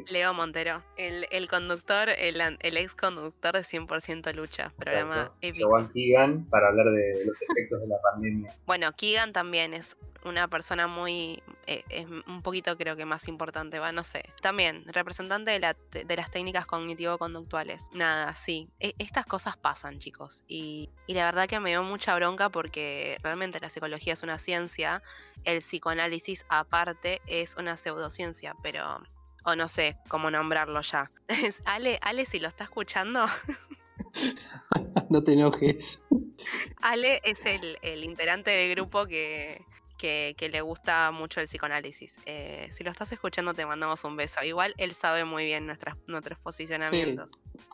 Leo 0.10 0.34
Montero, 0.34 0.84
el, 0.98 1.48
conductor, 1.50 2.10
el, 2.10 2.42
el, 2.42 2.78
ex 2.78 2.96
conductor 2.96 3.54
de 3.54 3.62
100% 3.62 4.34
Lucha, 4.34 4.72
programa 4.78 5.32
épico. 5.42 5.78
A 5.78 5.92
Keegan 5.92 6.46
para 6.50 6.68
hablar 6.70 6.88
de 6.92 7.26
los 7.26 7.42
efectos 7.42 7.82
de 7.82 7.88
la 7.88 7.98
pandemia. 8.02 8.56
Bueno, 8.66 8.92
Keegan 8.94 9.34
también 9.34 9.74
es 9.74 9.98
una 10.26 10.48
persona 10.48 10.88
muy, 10.88 11.42
eh, 11.68 11.84
es 11.90 12.08
un 12.08 12.42
poquito 12.42 12.78
creo 12.78 12.96
que 12.96 13.06
más 13.06 13.28
importante, 13.28 13.80
va, 13.80 13.92
no 13.92 14.04
sé. 14.04 14.26
También, 14.42 14.84
representante 14.88 15.52
de, 15.52 15.60
la, 15.60 15.76
de 15.92 16.16
las 16.16 16.32
técnicas 16.32 16.66
cognitivo-conductuales. 16.66 17.88
Nada, 17.94 18.34
sí. 18.36 18.70
E, 18.80 18.94
estas 19.00 19.26
cosas 19.26 19.58
pasan, 19.58 20.00
chicos. 20.00 20.44
Y, 20.48 20.90
y 21.08 21.14
la 21.14 21.26
verdad 21.26 21.48
que 21.48 21.60
me 21.60 21.72
dio 21.72 21.84
mucha 21.84 22.16
bronca 22.16 22.50
porque 22.50 23.18
realmente 23.22 23.60
la 23.60 23.70
psicología 23.70 24.14
es 24.14 24.24
una 24.24 24.40
ciencia, 24.40 25.02
el 25.44 25.60
psicoanálisis 25.60 26.46
aparte 26.50 27.22
es 27.28 27.56
una 27.58 27.78
pseudociencia, 27.78 28.56
pero 28.64 29.02
o 29.46 29.56
no 29.56 29.68
sé 29.68 29.98
cómo 30.08 30.32
nombrarlo 30.32 30.82
ya. 30.82 31.12
Ale, 31.66 32.00
Ale, 32.02 32.26
si 32.26 32.40
lo 32.40 32.48
está 32.48 32.66
escuchando. 32.66 33.26
no 35.10 35.24
te 35.24 35.34
enojes. 35.34 36.06
Ale 36.82 37.22
es 37.24 37.42
el, 37.46 38.04
integrante 38.04 38.52
del 38.52 38.72
grupo 38.72 39.06
que, 39.06 39.62
que, 39.98 40.50
le 40.52 40.62
gusta 40.62 41.12
mucho 41.12 41.40
el 41.40 41.48
psicoanálisis. 41.48 42.16
Eh, 42.26 42.68
si 42.72 42.84
lo 42.84 42.92
estás 42.92 43.12
escuchando, 43.12 43.54
te 43.54 43.66
mandamos 43.66 44.04
un 44.04 44.16
beso. 44.16 44.44
Igual 44.44 44.74
él 44.78 44.94
sabe 44.94 45.26
muy 45.26 45.46
bien 45.46 45.66
nuestras, 45.66 45.96
nuestros 46.08 46.40
posicionamientos. 46.40 47.32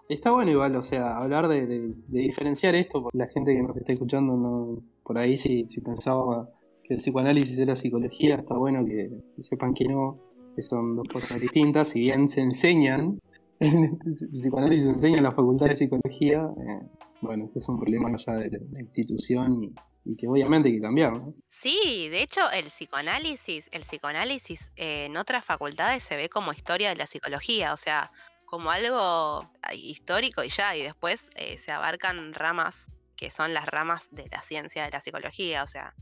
Está 0.07 0.31
bueno 0.31 0.51
igual, 0.51 0.75
o 0.75 0.83
sea, 0.83 1.17
hablar 1.17 1.47
de, 1.47 1.93
diferenciar 2.07 2.75
esto, 2.75 3.03
porque 3.03 3.17
la 3.17 3.27
gente 3.27 3.53
que 3.53 3.61
nos 3.61 3.77
está 3.77 3.93
escuchando, 3.93 4.35
no, 4.35 4.83
por 5.03 5.17
ahí 5.17 5.37
si, 5.37 5.67
si 5.67 5.81
pensaba 5.81 6.49
que 6.83 6.95
el 6.95 6.99
psicoanálisis 6.99 7.59
era 7.59 7.75
psicología, 7.75 8.35
está 8.35 8.55
bueno 8.55 8.83
que 8.85 9.11
sepan 9.43 9.75
que 9.75 9.85
no, 9.85 10.28
son 10.61 10.95
dos 10.95 11.07
cosas 11.07 11.39
distintas, 11.39 11.89
si 11.89 12.01
bien 12.01 12.29
se 12.29 12.41
enseñan, 12.41 13.19
el 13.59 13.99
psicoanálisis 13.99 14.85
se 14.85 14.91
enseña 14.91 15.17
en 15.17 15.23
la 15.23 15.31
facultad 15.31 15.67
de 15.67 15.75
psicología, 15.75 16.41
eh, 16.41 16.87
bueno, 17.21 17.45
ese 17.45 17.59
es 17.59 17.67
un 17.67 17.77
problema 17.77 18.15
ya 18.15 18.33
de 18.33 18.49
la 18.71 18.79
institución 18.79 19.63
y, 19.63 20.15
que 20.17 20.27
obviamente 20.27 20.69
hay 20.69 20.75
que 20.75 20.81
cambiar. 20.81 21.13
Sí, 21.51 22.09
de 22.09 22.23
hecho 22.23 22.49
el 22.49 22.67
psicoanálisis, 22.67 23.69
el 23.71 23.83
psicoanálisis 23.83 24.71
eh, 24.75 25.05
en 25.05 25.17
otras 25.17 25.45
facultades 25.45 26.03
se 26.03 26.15
ve 26.15 26.29
como 26.29 26.51
historia 26.51 26.89
de 26.89 26.95
la 26.95 27.05
psicología, 27.05 27.73
o 27.73 27.77
sea, 27.77 28.11
como 28.45 28.71
algo 28.71 29.47
histórico 29.75 30.43
y 30.43 30.49
ya, 30.49 30.75
y 30.75 30.81
después 30.81 31.29
eh, 31.35 31.57
se 31.59 31.71
abarcan 31.71 32.33
ramas 32.33 32.87
que 33.15 33.29
son 33.29 33.53
las 33.53 33.67
ramas 33.67 34.07
de 34.11 34.27
la 34.31 34.41
ciencia 34.41 34.85
de 34.85 34.91
la 34.91 35.01
psicología, 35.01 35.63
o 35.63 35.67
sea, 35.67 35.93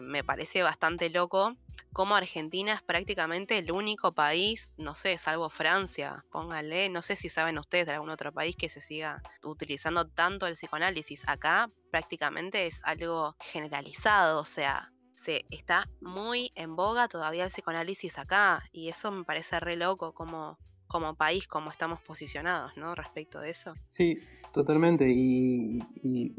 me 0.00 0.24
parece 0.24 0.62
bastante 0.62 1.10
loco 1.10 1.54
como 1.92 2.14
Argentina 2.14 2.74
es 2.74 2.82
prácticamente 2.82 3.58
el 3.58 3.72
único 3.72 4.12
país, 4.12 4.72
no 4.76 4.94
sé, 4.94 5.18
salvo 5.18 5.50
Francia, 5.50 6.24
póngale, 6.30 6.88
no 6.88 7.02
sé 7.02 7.16
si 7.16 7.28
saben 7.28 7.58
ustedes 7.58 7.86
de 7.86 7.92
algún 7.94 8.10
otro 8.10 8.32
país 8.32 8.56
que 8.56 8.68
se 8.68 8.80
siga 8.80 9.22
utilizando 9.42 10.08
tanto 10.08 10.46
el 10.46 10.54
psicoanálisis. 10.54 11.22
Acá 11.26 11.68
prácticamente 11.90 12.66
es 12.66 12.80
algo 12.84 13.36
generalizado, 13.40 14.40
o 14.40 14.44
sea, 14.44 14.92
se 15.14 15.44
está 15.50 15.88
muy 16.00 16.52
en 16.54 16.76
boga 16.76 17.08
todavía 17.08 17.44
el 17.44 17.50
psicoanálisis 17.50 18.18
acá 18.18 18.62
y 18.72 18.88
eso 18.88 19.10
me 19.10 19.24
parece 19.24 19.60
re 19.60 19.76
loco 19.76 20.12
como 20.14 20.58
como 20.88 21.14
país, 21.14 21.46
como 21.46 21.70
estamos 21.70 22.00
posicionados, 22.00 22.76
¿no? 22.76 22.94
Respecto 22.94 23.40
de 23.40 23.50
eso. 23.50 23.74
Sí, 23.86 24.18
totalmente. 24.52 25.06
Y, 25.08 25.80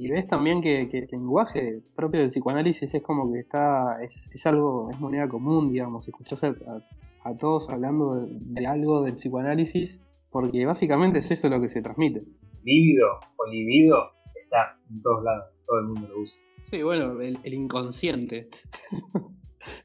ves 0.10 0.28
también 0.28 0.60
que, 0.62 0.82
el 0.82 1.08
lenguaje 1.12 1.82
propio 1.96 2.20
del 2.20 2.30
psicoanálisis 2.30 2.94
es 2.94 3.02
como 3.02 3.32
que 3.32 3.40
está, 3.40 4.02
es, 4.04 4.46
algo, 4.46 4.90
es 4.92 5.00
moneda 5.00 5.30
común, 5.30 5.72
digamos. 5.72 6.08
Escuchás 6.08 6.44
a, 6.44 7.38
todos 7.38 7.70
hablando 7.70 8.26
de, 8.28 8.68
algo 8.68 9.04
del 9.04 9.14
psicoanálisis, 9.14 10.02
porque 10.32 10.66
básicamente 10.66 11.20
es 11.20 11.30
eso 11.32 11.48
lo 11.48 11.62
que 11.62 11.70
se 11.70 11.82
transmite. 11.82 12.24
Lívido 12.64 13.08
o 13.38 13.48
libido 13.48 14.12
está 14.36 14.78
en 14.90 15.02
todos 15.02 15.24
lados, 15.24 15.46
todo 15.66 15.80
el 15.80 15.86
mundo 15.86 16.08
lo 16.08 16.22
usa. 16.22 16.42
Sí, 16.70 16.82
bueno, 16.82 17.22
el, 17.22 17.38
el 17.44 17.54
inconsciente. 17.54 18.50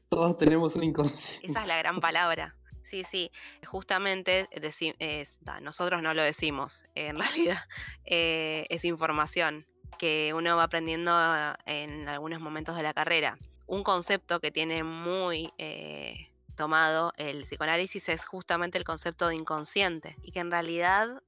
todos 0.09 0.37
tenemos 0.37 0.75
un 0.75 0.83
inconsciente. 0.83 1.47
Esa 1.47 1.61
es 1.61 1.67
la 1.67 1.77
gran 1.77 1.99
palabra. 1.99 2.55
Sí, 2.95 3.03
sí, 3.03 3.31
justamente 3.65 4.47
nosotros 5.61 6.01
no 6.01 6.13
lo 6.13 6.23
decimos, 6.23 6.85
en 6.95 7.19
realidad 7.19 7.57
eh, 8.05 8.65
es 8.69 8.85
información 8.85 9.65
que 9.99 10.33
uno 10.33 10.55
va 10.55 10.63
aprendiendo 10.63 11.11
en 11.65 12.07
algunos 12.07 12.39
momentos 12.39 12.77
de 12.77 12.83
la 12.83 12.93
carrera. 12.93 13.37
Un 13.67 13.83
concepto 13.83 14.39
que 14.39 14.49
tiene 14.49 14.85
muy 14.85 15.51
eh, 15.57 16.31
tomado 16.55 17.11
el 17.17 17.41
psicoanálisis 17.41 18.07
es 18.07 18.25
justamente 18.25 18.77
el 18.77 18.85
concepto 18.85 19.27
de 19.27 19.35
inconsciente 19.35 20.15
y 20.21 20.31
que 20.31 20.39
en 20.39 20.51
realidad, 20.51 21.21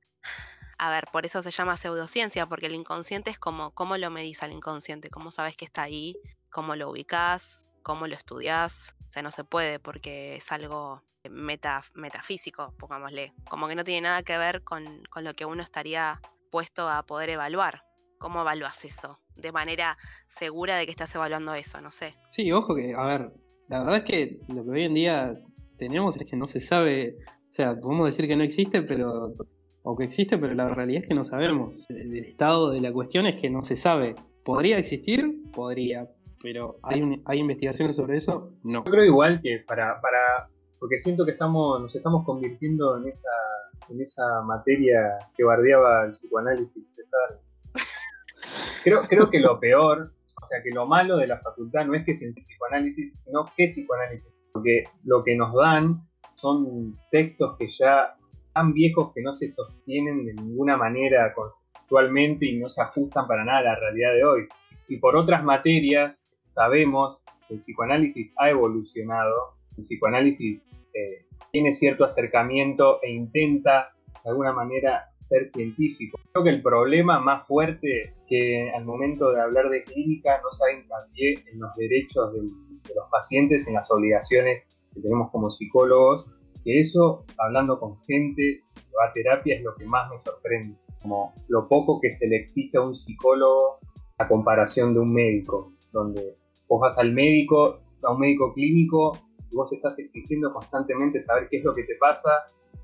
a 0.78 0.90
ver, 0.90 1.10
por 1.12 1.26
eso 1.26 1.42
se 1.42 1.52
llama 1.52 1.76
pseudociencia, 1.76 2.46
porque 2.46 2.68
el 2.68 2.76
inconsciente 2.76 3.30
es 3.30 3.40
como 3.40 3.72
cómo 3.72 3.98
lo 3.98 4.10
medís 4.10 4.42
al 4.42 4.54
inconsciente, 4.54 5.10
cómo 5.10 5.32
sabes 5.32 5.58
que 5.58 5.66
está 5.66 5.84
ahí, 5.84 6.16
cómo 6.50 6.78
lo 6.78 6.90
ubicás, 6.90 7.68
cómo 7.84 8.08
lo 8.08 8.16
estudiás. 8.16 8.96
O 9.08 9.10
sea, 9.10 9.22
no 9.22 9.32
se 9.32 9.44
puede 9.44 9.80
porque 9.80 10.36
es 10.36 10.52
algo 10.52 11.02
metafísico, 11.30 12.74
pongámosle. 12.78 13.34
Como 13.50 13.68
que 13.68 13.76
no 13.76 13.84
tiene 13.84 14.02
nada 14.02 14.24
que 14.24 14.38
ver 14.38 14.64
con, 14.64 15.04
lo 15.16 15.34
que 15.34 15.46
uno 15.46 15.64
estaría 15.64 16.22
puesto 16.52 16.90
a 16.90 17.04
poder 17.04 17.30
evaluar. 17.32 17.84
¿Cómo 18.18 18.42
evalúas 18.42 18.84
eso? 18.84 19.20
De 19.36 19.52
manera 19.52 19.98
segura 20.28 20.76
de 20.76 20.86
que 20.86 20.92
estás 20.92 21.14
evaluando 21.14 21.54
eso, 21.54 21.82
no 21.82 21.92
sé. 21.92 22.16
Sí, 22.32 22.52
ojo 22.52 22.76
que, 22.76 22.94
a 22.96 23.04
ver, 23.04 23.32
la 23.68 23.80
verdad 23.80 23.98
es 23.98 24.04
que 24.04 24.40
lo 24.48 24.64
que 24.64 24.70
hoy 24.72 24.84
en 24.84 24.94
día 24.94 25.36
tenemos 25.78 26.18
es 26.18 26.24
que 26.24 26.36
no 26.36 26.48
se 26.48 26.60
sabe, 26.60 27.18
o 27.28 27.54
sea, 27.54 27.80
podemos 27.80 28.08
decir 28.08 28.28
que 28.28 28.36
no 28.36 28.44
existe, 28.44 28.82
pero 28.82 29.36
o 29.84 29.96
que 29.96 30.04
existe, 30.04 30.38
pero 30.38 30.54
la 30.54 30.68
realidad 30.68 31.04
es 31.04 31.08
que 31.08 31.16
no 31.16 31.24
sabemos. 31.24 31.86
El 31.90 32.14
estado 32.18 32.72
de 32.72 32.82
la 32.82 32.92
cuestión 32.92 33.26
es 33.26 33.38
que 33.38 33.50
no 33.50 33.62
se 33.62 33.78
sabe. 33.78 34.16
¿Podría 34.44 34.78
existir? 34.78 35.44
Podría, 35.54 36.10
pero 36.42 36.78
¿hay, 36.84 37.22
¿hay 37.26 37.40
investigaciones 37.40 37.96
sobre 37.96 38.18
eso? 38.18 38.52
No. 38.64 38.84
Yo 38.86 38.92
creo 38.92 39.06
igual 39.06 39.42
que 39.42 39.64
para, 39.68 40.00
para 40.02 40.50
porque 40.80 41.00
siento 41.00 41.26
que 41.26 41.32
estamos, 41.32 41.82
nos 41.82 41.96
estamos 41.96 42.24
convirtiendo 42.26 42.98
en 42.98 43.08
esa, 43.08 43.30
en 43.90 44.02
esa 44.02 44.42
materia 44.44 45.18
que 45.36 45.44
bardeaba 45.44 46.06
el 46.06 46.12
psicoanálisis 46.12 46.94
César. 46.94 47.40
Creo, 48.84 49.02
creo 49.02 49.30
que 49.30 49.40
lo 49.40 49.60
peor, 49.60 50.14
o 50.42 50.46
sea, 50.46 50.62
que 50.64 50.72
lo 50.72 50.86
malo 50.86 51.18
de 51.18 51.28
la 51.28 51.40
facultad 51.40 51.86
no 51.86 51.96
es 51.96 52.06
que 52.06 52.14
sea 52.14 52.32
psicoanálisis, 52.32 53.14
sino 53.24 53.46
que 53.56 53.66
psicoanálisis. 53.66 54.32
Porque 54.54 54.86
lo 55.04 55.24
que 55.24 55.36
nos 55.36 55.54
dan 55.54 56.02
son 56.36 56.98
textos 57.12 57.58
que 57.58 57.70
ya 57.72 58.16
tan 58.54 58.74
viejos 58.74 59.12
que 59.14 59.22
no 59.22 59.34
se 59.34 59.48
sostienen 59.48 60.26
de 60.26 60.34
ninguna 60.36 60.78
manera 60.78 61.34
conceptualmente 61.34 62.46
y 62.46 62.60
no 62.60 62.70
se 62.70 62.82
ajustan 62.82 63.28
para 63.28 63.44
nada 63.44 63.60
a 63.60 63.64
la 63.64 63.76
realidad 63.76 64.14
de 64.14 64.24
hoy. 64.24 64.48
Y 64.88 64.98
por 64.98 65.16
otras 65.16 65.44
materias 65.44 66.22
sabemos 66.58 67.20
que 67.48 67.54
el 67.54 67.60
psicoanálisis 67.60 68.34
ha 68.38 68.50
evolucionado, 68.50 69.54
el 69.78 69.84
psicoanálisis 69.84 70.66
eh, 70.96 71.26
tiene 71.52 71.72
cierto 71.72 72.04
acercamiento 72.04 73.00
e 73.04 73.12
intenta 73.12 73.94
de 74.24 74.32
alguna 74.32 74.54
manera 74.54 75.06
ser 75.18 75.46
científico. 75.46 76.20
Creo 76.34 76.44
que 76.44 76.50
el 76.50 76.64
problema 76.64 77.20
más 77.20 77.46
fuerte 77.46 78.16
que 78.28 78.72
al 78.76 78.86
momento 78.86 79.32
de 79.32 79.40
hablar 79.40 79.70
de 79.70 79.84
clínica 79.84 80.42
no 80.42 80.50
se 80.50 80.64
haga 80.64 80.82
hincapié 80.82 81.36
en 81.54 81.60
los 81.60 81.76
derechos 81.76 82.34
de 82.34 82.96
los 82.96 83.10
pacientes, 83.12 83.68
en 83.68 83.76
las 83.76 83.92
obligaciones 83.92 84.64
que 84.96 85.02
tenemos 85.02 85.30
como 85.32 85.52
psicólogos, 85.52 86.26
que 86.64 86.80
eso, 86.80 87.24
hablando 87.38 87.80
con 87.80 88.02
gente 88.02 88.64
que 88.74 88.96
va 89.00 89.10
a 89.10 89.14
terapia, 89.14 89.58
es 89.58 89.64
lo 89.64 89.76
que 89.76 89.86
más 89.86 90.10
me 90.10 90.18
sorprende, 90.18 90.76
como 91.04 91.36
lo 91.50 91.68
poco 91.68 92.02
que 92.02 92.10
se 92.10 92.28
le 92.28 92.38
exige 92.38 92.78
a 92.78 92.82
un 92.82 92.96
psicólogo 92.96 93.78
a 94.18 94.28
comparación 94.28 94.96
de 94.96 95.02
un 95.02 95.14
médico, 95.14 95.72
donde 95.92 96.37
vos 96.68 96.82
vas 96.82 96.98
al 96.98 97.14
médico, 97.14 97.82
a 98.04 98.14
un 98.14 98.20
médico 98.20 98.54
clínico, 98.54 99.18
y 99.52 99.56
vos 99.56 99.72
estás 99.72 99.98
exigiendo 100.00 100.52
constantemente 100.54 101.20
saber 101.20 101.48
qué 101.50 101.58
es 101.58 101.64
lo 101.64 101.74
que 101.74 101.84
te 101.84 101.96
pasa, 101.96 102.30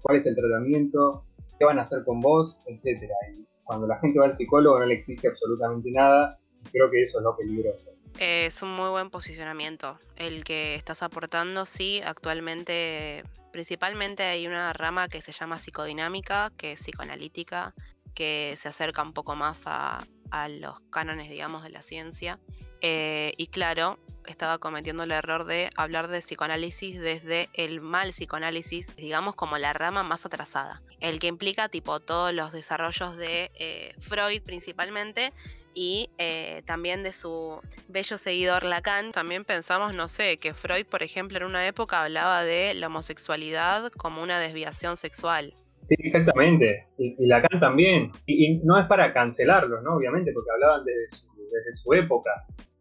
cuál 0.01 0.17
es 0.17 0.25
el 0.25 0.35
tratamiento, 0.35 1.25
qué 1.59 1.65
van 1.65 1.79
a 1.79 1.81
hacer 1.81 2.03
con 2.05 2.19
vos, 2.19 2.57
etc. 2.67 3.03
Y 3.35 3.45
cuando 3.63 3.87
la 3.87 3.97
gente 3.99 4.19
va 4.19 4.25
al 4.25 4.33
psicólogo 4.33 4.79
no 4.79 4.85
le 4.85 4.95
exige 4.95 5.27
absolutamente 5.27 5.91
nada, 5.91 6.39
y 6.65 6.69
creo 6.69 6.89
que 6.89 7.01
eso 7.01 7.19
es 7.19 7.23
lo 7.23 7.35
peligroso. 7.35 7.91
Es 8.19 8.61
un 8.61 8.75
muy 8.75 8.89
buen 8.89 9.09
posicionamiento 9.09 9.97
el 10.15 10.43
que 10.43 10.75
estás 10.75 11.01
aportando. 11.03 11.65
Sí, 11.65 11.99
actualmente, 12.05 13.23
principalmente 13.51 14.23
hay 14.23 14.45
una 14.47 14.71
rama 14.71 15.07
que 15.07 15.21
se 15.21 15.31
llama 15.31 15.57
psicodinámica, 15.57 16.51
que 16.55 16.73
es 16.73 16.81
psicoanalítica, 16.81 17.73
que 18.13 18.55
se 18.61 18.69
acerca 18.69 19.01
un 19.01 19.13
poco 19.13 19.35
más 19.35 19.61
a, 19.65 20.05
a 20.33 20.49
los 20.49 20.79
cánones, 20.89 21.29
digamos, 21.29 21.63
de 21.63 21.69
la 21.69 21.83
ciencia. 21.83 22.39
Eh, 22.81 23.33
y 23.37 23.47
claro, 23.47 23.99
estaba 24.25 24.57
cometiendo 24.57 25.03
el 25.03 25.11
error 25.11 25.45
de 25.45 25.69
hablar 25.75 26.07
de 26.07 26.19
psicoanálisis 26.19 26.99
desde 26.99 27.49
el 27.53 27.79
mal 27.81 28.09
psicoanálisis, 28.09 28.95
digamos 28.95 29.35
como 29.35 29.57
la 29.57 29.73
rama 29.73 30.03
más 30.03 30.25
atrasada, 30.25 30.81
el 30.99 31.19
que 31.19 31.27
implica 31.27 31.69
tipo 31.69 31.99
todos 31.99 32.33
los 32.33 32.51
desarrollos 32.51 33.15
de 33.15 33.51
eh, 33.55 33.95
Freud 33.99 34.41
principalmente 34.41 35.31
y 35.75 36.09
eh, 36.17 36.63
también 36.65 37.03
de 37.03 37.11
su 37.11 37.61
bello 37.87 38.17
seguidor 38.17 38.63
Lacan. 38.63 39.11
También 39.11 39.45
pensamos, 39.45 39.93
no 39.93 40.07
sé, 40.07 40.37
que 40.37 40.53
Freud, 40.53 40.85
por 40.87 41.03
ejemplo, 41.03 41.37
en 41.37 41.43
una 41.43 41.67
época 41.67 42.01
hablaba 42.01 42.43
de 42.43 42.73
la 42.73 42.87
homosexualidad 42.87 43.91
como 43.91 44.23
una 44.23 44.39
desviación 44.39 44.97
sexual. 44.97 45.53
Exactamente. 45.89 46.87
Y, 46.97 47.25
Lacan 47.25 47.59
también. 47.59 48.11
Y, 48.25 48.59
no 48.63 48.79
es 48.79 48.87
para 48.87 49.13
cancelarlos, 49.13 49.83
¿no? 49.83 49.95
Obviamente, 49.95 50.31
porque 50.33 50.51
hablaban 50.51 50.85
desde 50.85 51.17
su, 51.17 51.25
desde 51.37 51.73
su 51.73 51.93
época. 51.93 52.31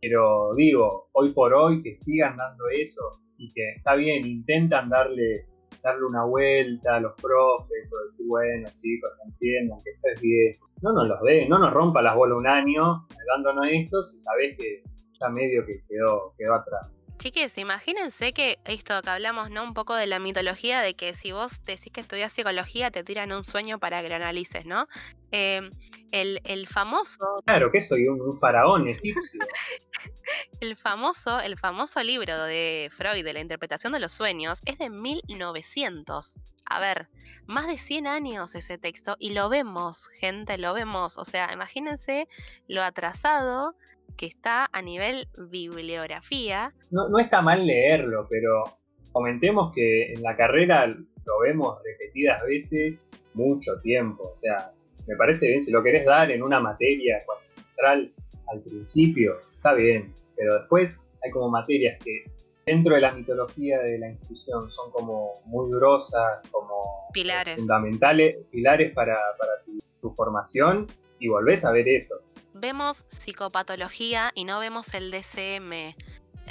Pero 0.00 0.55
digo, 0.57 1.09
hoy 1.12 1.30
por 1.32 1.55
hoy 1.55 1.82
que 1.82 1.94
sigan 1.94 2.36
dando 2.36 2.68
eso 2.68 3.03
y 3.38 3.53
que 3.53 3.74
está 3.76 3.94
bien, 3.94 4.26
intentan 4.26 4.88
darle 4.88 5.46
darle 5.82 6.05
una 6.05 6.24
vuelta 6.24 6.96
a 6.96 7.00
los 7.00 7.12
profes 7.20 7.92
o 7.92 8.05
decir, 8.05 8.26
bueno, 8.28 8.68
chicos, 8.80 9.18
entiendan 9.26 9.78
que 9.82 9.90
esto 9.90 10.09
es 10.14 10.20
bien. 10.20 10.55
No 10.80 10.92
nos 10.92 11.09
los 11.09 11.22
dé, 11.22 11.48
no 11.48 11.59
nos 11.59 11.72
rompa 11.72 12.03
las 12.03 12.14
bolas 12.14 12.38
un 12.38 12.46
año 12.46 13.07
dándonos 13.26 13.66
esto 13.70 14.03
si 14.03 14.18
sabés 14.18 14.57
que 14.57 14.82
ya 15.20 15.28
medio 15.28 15.64
que 15.64 15.80
quedó, 15.88 16.34
quedó 16.36 16.55
atrás. 16.55 17.01
Chiques, 17.22 17.56
imagínense 17.56 18.32
que 18.32 18.58
esto 18.64 19.00
que 19.00 19.08
hablamos, 19.08 19.48
¿no? 19.48 19.62
Un 19.62 19.74
poco 19.74 19.94
de 19.94 20.08
la 20.08 20.18
mitología 20.18 20.80
de 20.80 20.94
que 20.94 21.14
si 21.14 21.30
vos 21.30 21.64
decís 21.64 21.92
que 21.92 22.00
estudias 22.00 22.32
psicología, 22.32 22.90
te 22.90 23.04
tiran 23.04 23.30
un 23.30 23.44
sueño 23.44 23.78
para 23.78 24.02
que 24.02 24.08
lo 24.08 24.16
analices, 24.16 24.66
¿no? 24.66 24.88
Em, 25.30 25.70
el, 26.10 26.40
el, 26.42 26.66
famoso. 26.66 27.40
Claro, 27.46 27.70
que 27.70 27.80
soy 27.80 28.08
un, 28.08 28.36
faraón 28.40 28.88
egipcio. 28.88 29.40
el 30.60 30.76
famoso, 30.76 31.38
el 31.38 31.56
famoso 31.56 32.02
libro 32.02 32.42
de 32.42 32.90
Freud 32.90 33.24
de 33.24 33.32
la 33.32 33.40
interpretación 33.40 33.92
de 33.92 34.00
los 34.00 34.10
sueños 34.10 34.60
es 34.64 34.78
de 34.78 34.90
1900. 34.90 36.34
A 36.64 36.80
ver, 36.80 37.08
más 37.46 37.68
de 37.68 37.78
100 37.78 38.08
años 38.08 38.56
ese 38.56 38.78
texto 38.78 39.14
y 39.20 39.30
lo 39.30 39.48
vemos, 39.48 40.08
gente, 40.08 40.58
lo 40.58 40.74
vemos. 40.74 41.18
O 41.18 41.24
sea, 41.24 41.52
imagínense 41.52 42.26
lo 42.66 42.82
atrasado 42.82 43.76
que 44.16 44.26
está 44.26 44.68
a 44.72 44.82
nivel 44.82 45.28
bibliografía. 45.50 46.72
No, 46.90 47.08
no 47.08 47.18
está 47.18 47.42
mal 47.42 47.66
leerlo, 47.66 48.26
pero 48.28 48.64
comentemos 49.12 49.72
que 49.74 50.12
en 50.12 50.22
la 50.22 50.36
carrera 50.36 50.86
lo 50.86 51.40
vemos 51.44 51.78
repetidas 51.84 52.42
veces 52.44 53.08
mucho 53.34 53.80
tiempo. 53.82 54.30
O 54.32 54.36
sea, 54.36 54.72
me 55.06 55.16
parece 55.16 55.46
bien, 55.48 55.62
si 55.62 55.70
lo 55.70 55.82
querés 55.82 56.04
dar 56.06 56.30
en 56.30 56.42
una 56.42 56.60
materia 56.60 57.22
central 57.54 58.12
al 58.48 58.60
principio, 58.60 59.38
está 59.54 59.74
bien, 59.74 60.12
pero 60.36 60.58
después 60.58 60.98
hay 61.22 61.30
como 61.30 61.48
materias 61.50 62.02
que 62.04 62.24
dentro 62.66 62.94
de 62.94 63.00
la 63.00 63.12
mitología 63.12 63.80
de 63.80 63.98
la 63.98 64.08
institución 64.10 64.70
son 64.70 64.90
como 64.92 65.40
muy 65.46 65.70
grosas, 65.72 66.40
como 66.50 67.08
pilares. 67.12 67.56
fundamentales, 67.56 68.36
pilares 68.50 68.92
para, 68.92 69.18
tu 70.00 70.10
formación 70.14 70.88
y 71.22 71.28
volvés 71.28 71.64
a 71.64 71.70
ver 71.70 71.88
eso 71.88 72.16
vemos 72.54 73.06
psicopatología 73.08 74.30
y 74.34 74.44
no 74.44 74.58
vemos 74.58 74.94
el 74.94 75.10
DCM. 75.10 75.94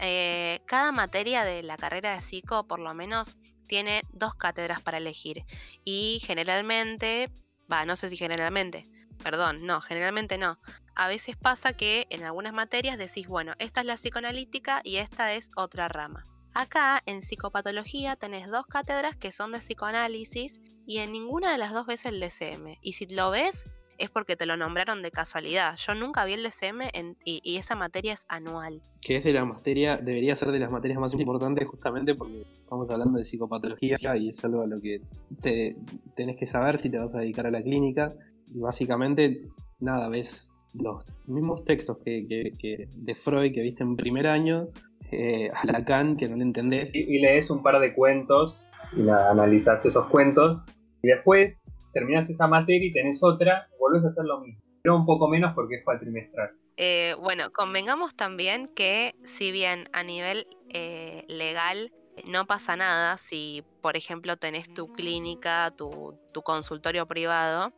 Eh, 0.02 0.60
cada 0.66 0.92
materia 0.92 1.44
de 1.44 1.64
la 1.64 1.78
carrera 1.78 2.16
de 2.16 2.22
psico, 2.22 2.68
por 2.68 2.80
lo 2.80 2.94
menos, 2.94 3.38
tiene 3.68 4.02
dos 4.12 4.36
cátedras 4.36 4.82
para 4.82 4.98
elegir. 4.98 5.44
Y 5.86 6.22
generalmente, 6.26 7.30
va, 7.72 7.86
no 7.86 7.96
sé 7.96 8.10
si 8.10 8.18
generalmente, 8.18 8.84
perdón, 9.24 9.66
no, 9.66 9.82
generalmente 9.82 10.38
no. 10.38 10.60
A 10.96 11.08
veces 11.08 11.38
pasa 11.38 11.74
que 11.74 12.08
en 12.10 12.24
algunas 12.24 12.54
materias 12.54 12.98
decís, 12.98 13.28
bueno, 13.28 13.54
esta 13.60 13.82
es 13.82 13.86
la 13.86 13.96
psicoanalítica 13.96 14.82
y 14.84 14.98
esta 14.98 15.34
es 15.34 15.52
otra 15.56 15.88
rama. 15.88 16.24
Acá 16.54 17.02
en 17.06 17.22
psicopatología 17.22 18.18
tenés 18.18 18.50
dos 18.50 18.66
cátedras 18.66 19.16
que 19.16 19.32
son 19.32 19.54
de 19.54 19.60
psicoanálisis 19.60 20.60
y 20.86 20.98
en 20.98 21.14
ninguna 21.14 21.54
de 21.54 21.58
las 21.58 21.72
dos 21.72 21.86
ves 21.86 22.06
el 22.06 22.20
DCM. 22.20 22.78
Y 22.82 22.94
si 22.94 23.06
lo 23.06 23.32
ves, 23.32 23.72
es 24.02 24.10
porque 24.10 24.36
te 24.36 24.48
lo 24.48 24.58
nombraron 24.58 25.04
de 25.04 25.12
casualidad. 25.12 25.76
Yo 25.78 25.94
nunca 25.94 26.26
vi 26.26 26.34
el 26.34 26.44
DCM 26.44 26.82
y, 27.24 27.58
esa 27.58 27.76
materia 27.76 28.14
es 28.14 28.26
anual. 28.28 28.82
Que 29.02 29.18
es 29.18 29.24
de 29.24 29.32
la 29.32 29.46
materia, 29.46 29.98
debería 29.98 30.36
ser 30.36 30.52
de 30.52 30.60
las 30.60 30.72
materias 30.72 31.00
más 31.00 31.14
importantes 31.14 31.68
justamente 31.68 32.16
porque 32.16 32.42
estamos 32.42 32.90
hablando 32.90 33.20
de 33.20 33.24
psicopatología 33.24 33.98
y 34.18 34.30
es 34.30 34.44
algo 34.44 34.64
a 34.64 34.68
lo 34.68 34.82
que 34.82 35.02
te, 35.42 35.76
tenés 36.16 36.36
que 36.36 36.48
saber 36.48 36.80
si 36.80 36.90
te 36.90 36.98
vas 36.98 37.14
a 37.14 37.20
dedicar 37.20 37.46
a 37.46 37.52
la 37.52 37.62
clínica. 37.62 38.14
Y 38.48 38.60
básicamente, 38.60 39.50
nada, 39.80 40.10
ves 40.10 40.50
los 40.74 41.06
mismos 41.28 41.64
textos 41.64 42.00
que, 42.04 42.88
de 42.96 43.16
Freud 43.16 43.54
que 43.54 43.62
viste 43.62 43.84
en 43.84 43.96
primer 43.96 44.26
año, 44.26 44.70
eh, 45.12 45.50
a 45.54 45.72
Lacan 45.72 46.18
que 46.18 46.28
no 46.28 46.38
le 46.38 46.44
entendés. 46.44 46.96
Y, 46.96 47.20
lees 47.20 47.52
un 47.52 47.62
par 47.62 47.80
de 47.80 47.94
cuentos 47.94 48.66
y 48.98 49.08
analizas 49.08 49.86
esos 49.86 50.08
cuentos. 50.08 50.64
Y 51.04 51.10
después 51.10 51.64
terminas 51.92 52.30
esa 52.30 52.48
materia 52.48 52.88
y 52.88 52.94
tenés 52.94 53.24
otra, 53.24 53.68
volvés 53.80 54.04
a 54.04 54.08
hacer 54.08 54.26
lo 54.26 54.40
mismo. 54.40 54.62
Pero 54.82 54.96
un 54.96 55.06
poco 55.06 55.28
menos 55.28 55.54
porque 55.54 55.76
es 55.76 55.84
cuatrimestral. 55.84 56.52
Eh, 56.78 57.16
bueno, 57.20 57.52
convengamos 57.52 58.16
también 58.16 58.68
que 58.76 59.14
si 59.24 59.52
bien 59.52 59.90
a 59.94 60.04
nivel 60.04 60.48
eh, 60.70 61.24
legal 61.28 61.92
no 62.28 62.46
pasa 62.46 62.76
nada 62.76 63.18
si, 63.18 63.64
por 63.82 63.96
ejemplo, 63.96 64.38
tenés 64.38 64.74
tu 64.74 64.92
clínica, 64.92 65.72
tu 65.78 66.42
consultorio 66.44 67.06
privado, 67.08 67.72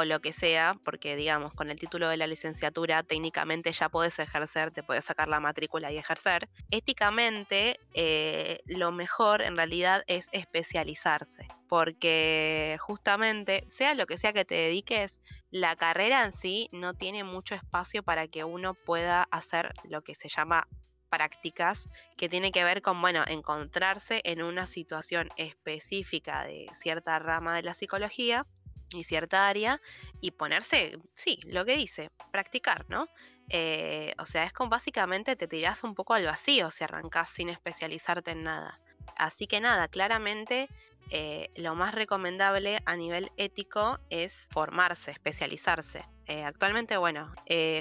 o 0.00 0.04
lo 0.04 0.20
que 0.20 0.32
sea, 0.32 0.74
porque 0.84 1.14
digamos, 1.16 1.52
con 1.54 1.70
el 1.70 1.78
título 1.78 2.08
de 2.08 2.16
la 2.16 2.26
licenciatura 2.26 3.02
técnicamente 3.02 3.72
ya 3.72 3.88
puedes 3.88 4.18
ejercer, 4.18 4.70
te 4.70 4.82
puedes 4.82 5.04
sacar 5.04 5.28
la 5.28 5.40
matrícula 5.40 5.92
y 5.92 5.98
ejercer. 5.98 6.48
Éticamente, 6.70 7.78
eh, 7.94 8.60
lo 8.66 8.92
mejor 8.92 9.42
en 9.42 9.56
realidad 9.56 10.02
es 10.06 10.28
especializarse, 10.32 11.48
porque 11.68 12.76
justamente, 12.80 13.64
sea 13.68 13.94
lo 13.94 14.06
que 14.06 14.18
sea 14.18 14.32
que 14.32 14.44
te 14.44 14.54
dediques, 14.54 15.20
la 15.50 15.76
carrera 15.76 16.24
en 16.24 16.32
sí 16.32 16.68
no 16.72 16.94
tiene 16.94 17.24
mucho 17.24 17.54
espacio 17.54 18.02
para 18.02 18.26
que 18.28 18.44
uno 18.44 18.74
pueda 18.74 19.28
hacer 19.30 19.72
lo 19.84 20.02
que 20.02 20.14
se 20.14 20.28
llama 20.28 20.66
prácticas 21.10 21.88
que 22.16 22.28
tiene 22.28 22.52
que 22.52 22.64
ver 22.64 22.80
con, 22.80 23.00
bueno, 23.02 23.24
encontrarse 23.26 24.22
en 24.24 24.42
una 24.42 24.66
situación 24.66 25.28
específica 25.36 26.44
de 26.44 26.68
cierta 26.80 27.18
rama 27.18 27.56
de 27.56 27.62
la 27.62 27.74
psicología 27.74 28.46
y 28.92 29.04
cierta 29.04 29.48
área 29.48 29.80
y 30.20 30.32
ponerse, 30.32 30.98
sí, 31.14 31.38
lo 31.44 31.64
que 31.64 31.76
dice, 31.76 32.10
practicar, 32.30 32.86
¿no? 32.88 33.08
Eh, 33.48 34.14
o 34.18 34.26
sea, 34.26 34.44
es 34.44 34.52
como 34.52 34.70
básicamente 34.70 35.34
te 35.36 35.48
tirás 35.48 35.82
un 35.82 35.94
poco 35.94 36.14
al 36.14 36.24
vacío 36.24 36.70
si 36.70 36.84
arrancás 36.84 37.30
sin 37.30 37.48
especializarte 37.48 38.30
en 38.32 38.44
nada. 38.44 38.80
Así 39.16 39.46
que 39.46 39.60
nada, 39.60 39.88
claramente 39.88 40.68
eh, 41.10 41.50
lo 41.56 41.74
más 41.74 41.94
recomendable 41.94 42.78
a 42.86 42.96
nivel 42.96 43.32
ético 43.36 43.98
es 44.08 44.34
formarse, 44.50 45.10
especializarse. 45.10 46.04
Eh, 46.26 46.44
actualmente, 46.44 46.96
bueno, 46.96 47.34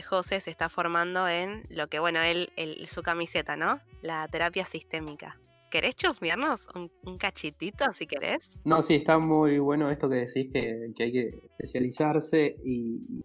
José 0.07 0.41
se 0.41 0.49
está 0.49 0.69
formando 0.69 1.27
en 1.27 1.63
lo 1.69 1.87
que, 1.87 1.99
bueno, 1.99 2.19
él, 2.21 2.51
su 2.89 3.03
camiseta, 3.03 3.55
¿no? 3.55 3.79
La 4.01 4.27
terapia 4.27 4.65
sistémica. 4.65 5.37
¿Querés 5.69 5.95
chusmearnos 5.95 6.67
un, 6.75 7.17
cachitito 7.17 7.91
si 7.93 8.07
querés? 8.07 8.49
No, 8.65 8.81
sí, 8.81 8.95
está 8.95 9.19
muy 9.19 9.59
bueno 9.59 9.89
esto 9.89 10.09
que 10.09 10.15
decís 10.15 10.49
que, 10.51 10.91
hay 10.99 11.11
que 11.11 11.49
especializarse 11.59 12.55
y, 12.63 13.21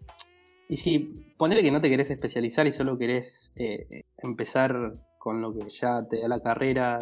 y 0.69 0.77
sí, 0.77 1.33
ponele 1.37 1.63
que 1.63 1.71
no 1.71 1.81
te 1.81 1.89
querés 1.89 2.11
especializar 2.11 2.67
y 2.67 2.73
solo 2.73 2.99
querés 2.99 3.53
eh, 3.57 4.05
empezar 4.19 4.95
con 5.19 5.41
lo 5.41 5.53
que 5.53 5.69
ya 5.69 6.07
te 6.09 6.21
da 6.21 6.29
la 6.29 6.41
carrera, 6.41 7.01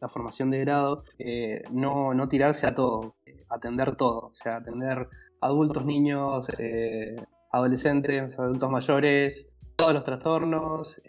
la 0.00 0.08
formación 0.08 0.50
de 0.50 0.60
grado, 0.60 1.04
eh, 1.18 1.62
no, 1.70 2.12
no 2.12 2.28
tirarse 2.28 2.66
a 2.66 2.74
todo, 2.74 3.16
atender 3.48 3.94
todo, 3.96 4.28
o 4.28 4.34
sea, 4.34 4.56
atender 4.56 5.08
adultos, 5.40 5.84
niños, 5.84 6.48
eh, 6.58 7.16
adolescentes, 7.52 8.36
adultos 8.38 8.70
mayores, 8.70 9.48
todos 9.76 9.94
los 9.94 10.04
trastornos, 10.04 11.00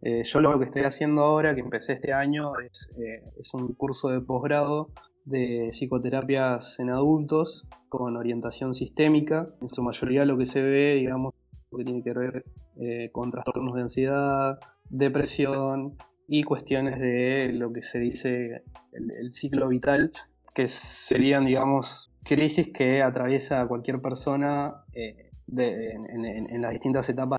yo 0.00 0.40
lo 0.40 0.58
que 0.58 0.66
estoy 0.66 0.82
haciendo 0.82 1.22
ahora, 1.22 1.54
que 1.54 1.60
empecé 1.60 1.94
este 1.94 2.12
año, 2.12 2.52
es, 2.60 2.92
eh, 2.98 3.22
un 3.52 3.74
curso 3.74 4.10
de 4.10 4.20
posgrado 4.20 4.90
de 5.24 5.70
psicoterapias 5.72 6.78
en 6.80 6.90
adultos 6.90 7.66
con 7.88 8.16
orientación 8.16 8.74
sistémica. 8.74 9.48
En 9.60 9.68
su 9.68 9.82
mayoría 9.82 10.24
lo 10.24 10.38
que 10.38 10.46
se 10.46 10.62
ve, 10.62 10.94
digamos, 10.94 11.34
que 11.76 11.84
tiene 11.84 12.02
que 12.02 12.12
ver 12.12 12.44
eh, 12.80 13.10
con 13.12 13.30
trastornos 13.30 13.74
de 13.74 13.82
ansiedad, 13.82 14.58
depresión 14.88 15.96
y 16.26 16.44
cuestiones 16.44 16.98
de 16.98 17.52
lo 17.52 17.72
que 17.72 17.82
se 17.82 17.98
dice 17.98 18.62
el, 18.92 19.32
ciclo 19.32 19.68
vital, 19.68 20.12
que 20.54 20.68
serían, 20.68 21.44
digamos, 21.44 22.10
crisis 22.24 22.70
que 22.72 23.02
atraviesa 23.02 23.66
cualquier 23.66 24.00
persona 24.00 24.84
en 24.92 26.62
las 26.62 26.72
distintas 26.72 27.08
etapas 27.08 27.37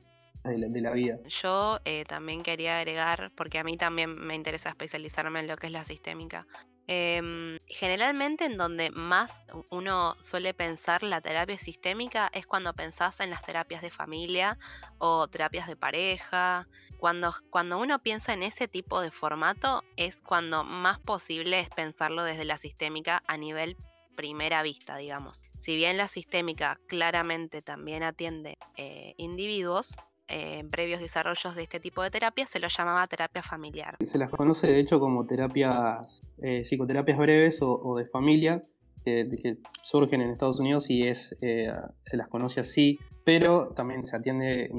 de 0.50 0.82
la, 0.82 0.92
vida. 0.92 1.18
Yo 1.28 1.80
eh, 1.86 2.06
también 2.06 2.44
quería 2.44 2.80
agregar, 2.80 3.32
porque 3.36 3.60
a 3.60 3.64
mí 3.64 3.78
también 3.78 4.16
me 4.16 4.36
interesa 4.36 4.70
especializarme 4.70 5.40
en 5.40 5.48
lo 5.48 5.58
que 5.58 5.68
es 5.68 5.74
la 5.74 5.84
sistémica. 5.84 6.46
Em, 6.92 7.60
generalmente 7.68 8.46
en 8.46 8.58
donde 8.58 8.90
más 8.90 9.32
uno 9.70 10.16
suele 10.20 10.56
pensar 10.56 11.04
la 11.04 11.22
terapia 11.22 11.60
sistémica 11.60 12.32
es 12.34 12.48
cuando 12.48 12.74
pensás 12.74 13.20
en 13.20 13.30
las 13.30 13.44
terapias 13.44 13.84
de 13.84 13.92
familia 13.92 14.58
o 14.98 15.28
terapias 15.28 15.68
de 15.68 15.76
pareja. 15.76 16.68
Cuando, 16.98 17.36
cuando 17.52 17.78
uno 17.78 18.00
piensa 18.00 18.34
en 18.34 18.42
ese 18.42 18.68
tipo 18.68 19.02
de 19.02 19.12
formato 19.12 19.84
es 19.98 20.18
cuando 20.18 20.64
más 20.64 20.98
posible 20.98 21.60
es 21.60 21.70
pensarlo 21.70 22.24
desde 22.24 22.44
la 22.44 22.58
sistémica 22.58 23.22
a 23.28 23.38
nivel 23.38 23.78
primera 24.16 24.64
vista, 24.64 24.98
digamos. 24.98 25.46
Si 25.62 25.76
bien 25.76 25.96
la 25.96 26.08
sistémica 26.08 26.80
claramente 26.88 27.62
también 27.62 28.02
atiende 28.02 28.58
eh, 28.78 29.14
individuos, 29.18 29.96
en 30.30 30.70
previos 30.70 31.02
desarrollos 31.02 31.56
de 31.56 31.64
este 31.64 31.80
tipo 31.80 32.04
de 32.04 32.12
terapia 32.12 32.46
se 32.46 32.60
lo 32.60 32.68
llamaba 32.68 33.08
terapia 33.08 33.42
familiar. 33.42 33.98
Se 34.02 34.18
las 34.18 34.30
conoce 34.30 34.68
de 34.68 34.80
hecho 34.80 35.00
como 35.00 35.26
terapias, 35.26 36.24
eh, 36.42 36.64
psicoterapias 36.64 37.18
breves 37.18 37.60
o, 37.62 37.98
de 37.98 38.06
familia, 38.06 38.64
que 39.04 39.58
surgen 39.84 40.22
en 40.22 40.30
Estados 40.30 40.60
Unidos 40.60 40.90
y 40.90 41.08
es, 41.08 41.36
eh, 41.42 41.72
se 42.00 42.16
las 42.16 42.28
conoce 42.28 42.60
así, 42.60 43.00
pero 43.24 43.70
también 43.70 44.04
se 44.04 44.16
atiende 44.16 44.70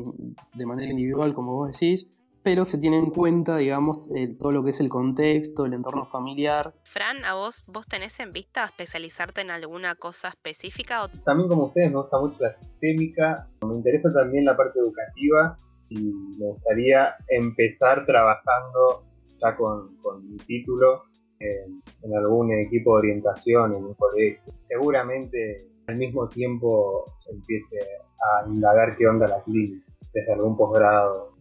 de 0.55 0.67
manera 0.67 0.91
individual, 0.91 1.35
como 1.35 1.55
vos 1.55 1.73
decís, 1.73 2.09
pero 2.43 2.65
se 2.65 2.79
tiene 2.79 2.99
en 2.99 3.11
cuenta, 3.11 3.57
digamos, 3.57 4.11
todo 4.39 4.53
lo 4.53 4.65
que 4.65 4.71
es 4.71 4.81
el 4.81 4.89
contexto, 4.89 5.67
el 5.67 5.75
entorno 5.75 6.07
familiar. 6.07 6.75
Fran, 6.85 7.25
¿a 7.25 7.35
vos, 7.35 7.65
vos 7.67 7.87
tenés 7.87 8.19
en 8.21 8.33
vista 8.33 8.65
especializarte 8.65 9.43
en 9.43 9.51
alguna 9.51 9.95
cosa 9.95 10.29
específica? 10.29 11.09
También 11.25 11.49
como 11.49 11.67
ustedes 11.67 11.91
me 11.91 11.99
gusta 11.99 12.19
mucho 12.19 12.37
la 12.41 12.53
sistémica, 12.53 13.49
me 13.67 13.75
interesa 13.75 14.13
también 14.13 14.45
la 14.45 14.57
parte 14.57 14.79
educativa 14.79 15.57
y 15.91 16.01
me 16.39 16.47
gustaría 16.47 17.15
empezar 17.29 18.07
trabajando 18.07 19.05
ya 19.43 19.57
con, 19.57 19.97
mi 20.25 20.37
título 20.39 21.03
en, 21.41 21.83
en 22.03 22.17
algún 22.17 22.53
equipo 22.53 22.95
de 22.95 22.99
orientación 23.01 23.75
en 23.75 23.85
un 23.85 23.95
colegio. 23.95 24.43
Seguramente 24.67 25.69
al 25.89 25.97
mismo 25.97 26.29
tiempo 26.29 27.05
empiece 27.31 27.79
a 27.79 28.49
indagar 28.49 28.97
qué 28.97 29.07
onda 29.07 29.27
la 29.27 29.43
clínica 29.43 29.85
desde 30.13 30.33
algún 30.33 30.57
posgrado 30.57 31.40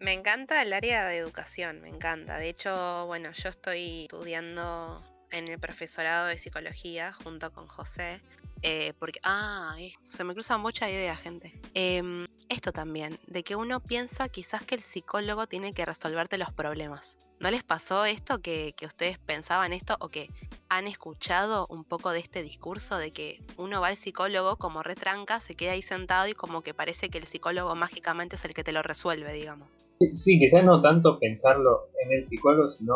me 0.00 0.12
encanta 0.12 0.62
el 0.62 0.72
área 0.72 1.06
de 1.06 1.18
educación, 1.18 1.80
me 1.80 1.88
encanta. 1.88 2.38
De 2.38 2.48
hecho, 2.48 3.06
bueno, 3.06 3.32
yo 3.32 3.48
estoy 3.48 4.02
estudiando 4.04 5.02
en 5.30 5.48
el 5.48 5.58
profesorado 5.58 6.26
de 6.26 6.38
psicología 6.38 7.12
junto 7.12 7.52
con 7.52 7.66
José. 7.66 8.20
Eh, 8.62 8.94
porque, 8.98 9.20
ah, 9.24 9.76
se 10.08 10.24
me 10.24 10.32
cruzan 10.32 10.60
muchas 10.60 10.88
ideas, 10.88 11.20
gente. 11.20 11.52
Em, 11.74 12.26
esto 12.48 12.72
también, 12.72 13.18
de 13.26 13.42
que 13.42 13.56
uno 13.56 13.80
piensa 13.80 14.28
quizás 14.28 14.64
que 14.64 14.74
el 14.74 14.80
psicólogo 14.80 15.46
tiene 15.46 15.74
que 15.74 15.84
resolverte 15.84 16.38
los 16.38 16.50
problemas. 16.52 17.18
¿No 17.44 17.50
les 17.50 17.62
pasó 17.62 18.06
esto 18.06 18.40
que, 18.40 18.74
ustedes 18.86 19.18
pensaban 19.18 19.74
esto 19.74 19.96
o 20.00 20.08
que 20.08 20.30
han 20.70 20.86
escuchado 20.86 21.66
un 21.68 21.84
poco 21.84 22.10
de 22.10 22.20
este 22.20 22.42
discurso 22.42 22.96
de 22.96 23.10
que 23.10 23.38
uno 23.58 23.82
va 23.82 23.88
al 23.88 23.98
psicólogo 23.98 24.56
como 24.56 24.82
retranca, 24.82 25.40
se 25.40 25.54
queda 25.54 25.72
ahí 25.72 25.82
sentado 25.82 26.26
y 26.26 26.32
como 26.32 26.62
que 26.62 26.72
parece 26.72 27.10
que 27.10 27.18
el 27.18 27.24
psicólogo 27.24 27.74
mágicamente 27.74 28.36
es 28.36 28.44
el 28.46 28.54
que 28.54 28.64
te 28.64 28.72
lo 28.72 28.82
resuelve, 28.82 29.30
digamos? 29.34 29.68
Sí, 30.14 30.38
quizás 30.38 30.64
no 30.64 30.80
tanto 30.80 31.18
pensarlo 31.18 31.88
en 32.02 32.14
el 32.14 32.24
psicólogo, 32.24 32.70
sino 32.70 32.94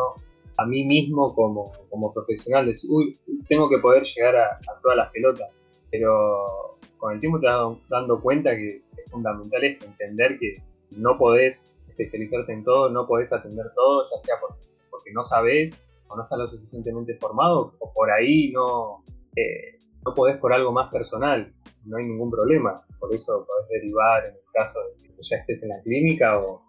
a 0.57 0.65
mí 0.65 0.83
mismo 0.83 1.35
como, 1.35 1.71
como 1.91 2.11
profesional. 2.11 2.65
Decir, 2.65 2.89
uy, 2.89 3.19
tengo 3.47 3.69
que 3.69 3.77
poder 3.77 4.01
llegar 4.01 4.35
a, 4.35 4.59
todas 4.81 4.97
las 4.97 5.11
pelotas. 5.11 5.51
Pero 5.91 6.79
con 6.97 7.13
el 7.13 7.19
tiempo 7.19 7.39
te 7.39 7.45
vas 7.45 7.77
dando 7.87 8.19
cuenta 8.19 8.55
que 8.55 8.81
es 8.97 9.11
fundamental 9.11 9.63
entender 9.63 10.39
que 10.39 10.55
no 10.97 11.19
podés 11.19 11.71
especializarte 11.99 12.53
en 12.53 12.63
todo, 12.63 12.89
no 12.89 13.05
podés 13.05 13.31
atender 13.33 13.65
todo, 13.75 14.03
ya 14.03 14.19
sea 14.23 14.35
porque, 14.39 15.11
no 15.13 15.23
sabes 15.23 15.85
o 16.07 16.15
no 16.15 16.23
estás 16.23 16.37
lo 16.37 16.47
suficientemente 16.47 17.15
formado 17.15 17.73
o 17.79 17.93
por 17.93 18.11
ahí 18.11 18.51
no, 18.51 19.03
eh, 19.35 19.79
no 20.05 20.13
podés 20.13 20.37
por 20.37 20.53
algo 20.53 20.71
más 20.71 20.91
personal. 20.91 21.51
No 21.85 21.97
hay 21.97 22.05
ningún 22.05 22.29
problema. 22.29 22.85
Por 22.99 23.13
eso 23.13 23.45
podés 23.47 23.69
derivar 23.69 24.25
en 24.25 24.33
el 24.33 24.41
caso 24.53 24.79
de 24.79 25.07
que 25.07 25.13
ya 25.21 25.37
estés 25.37 25.63
en 25.63 25.69
la 25.69 25.81
clínica 25.81 26.39
o, 26.39 26.61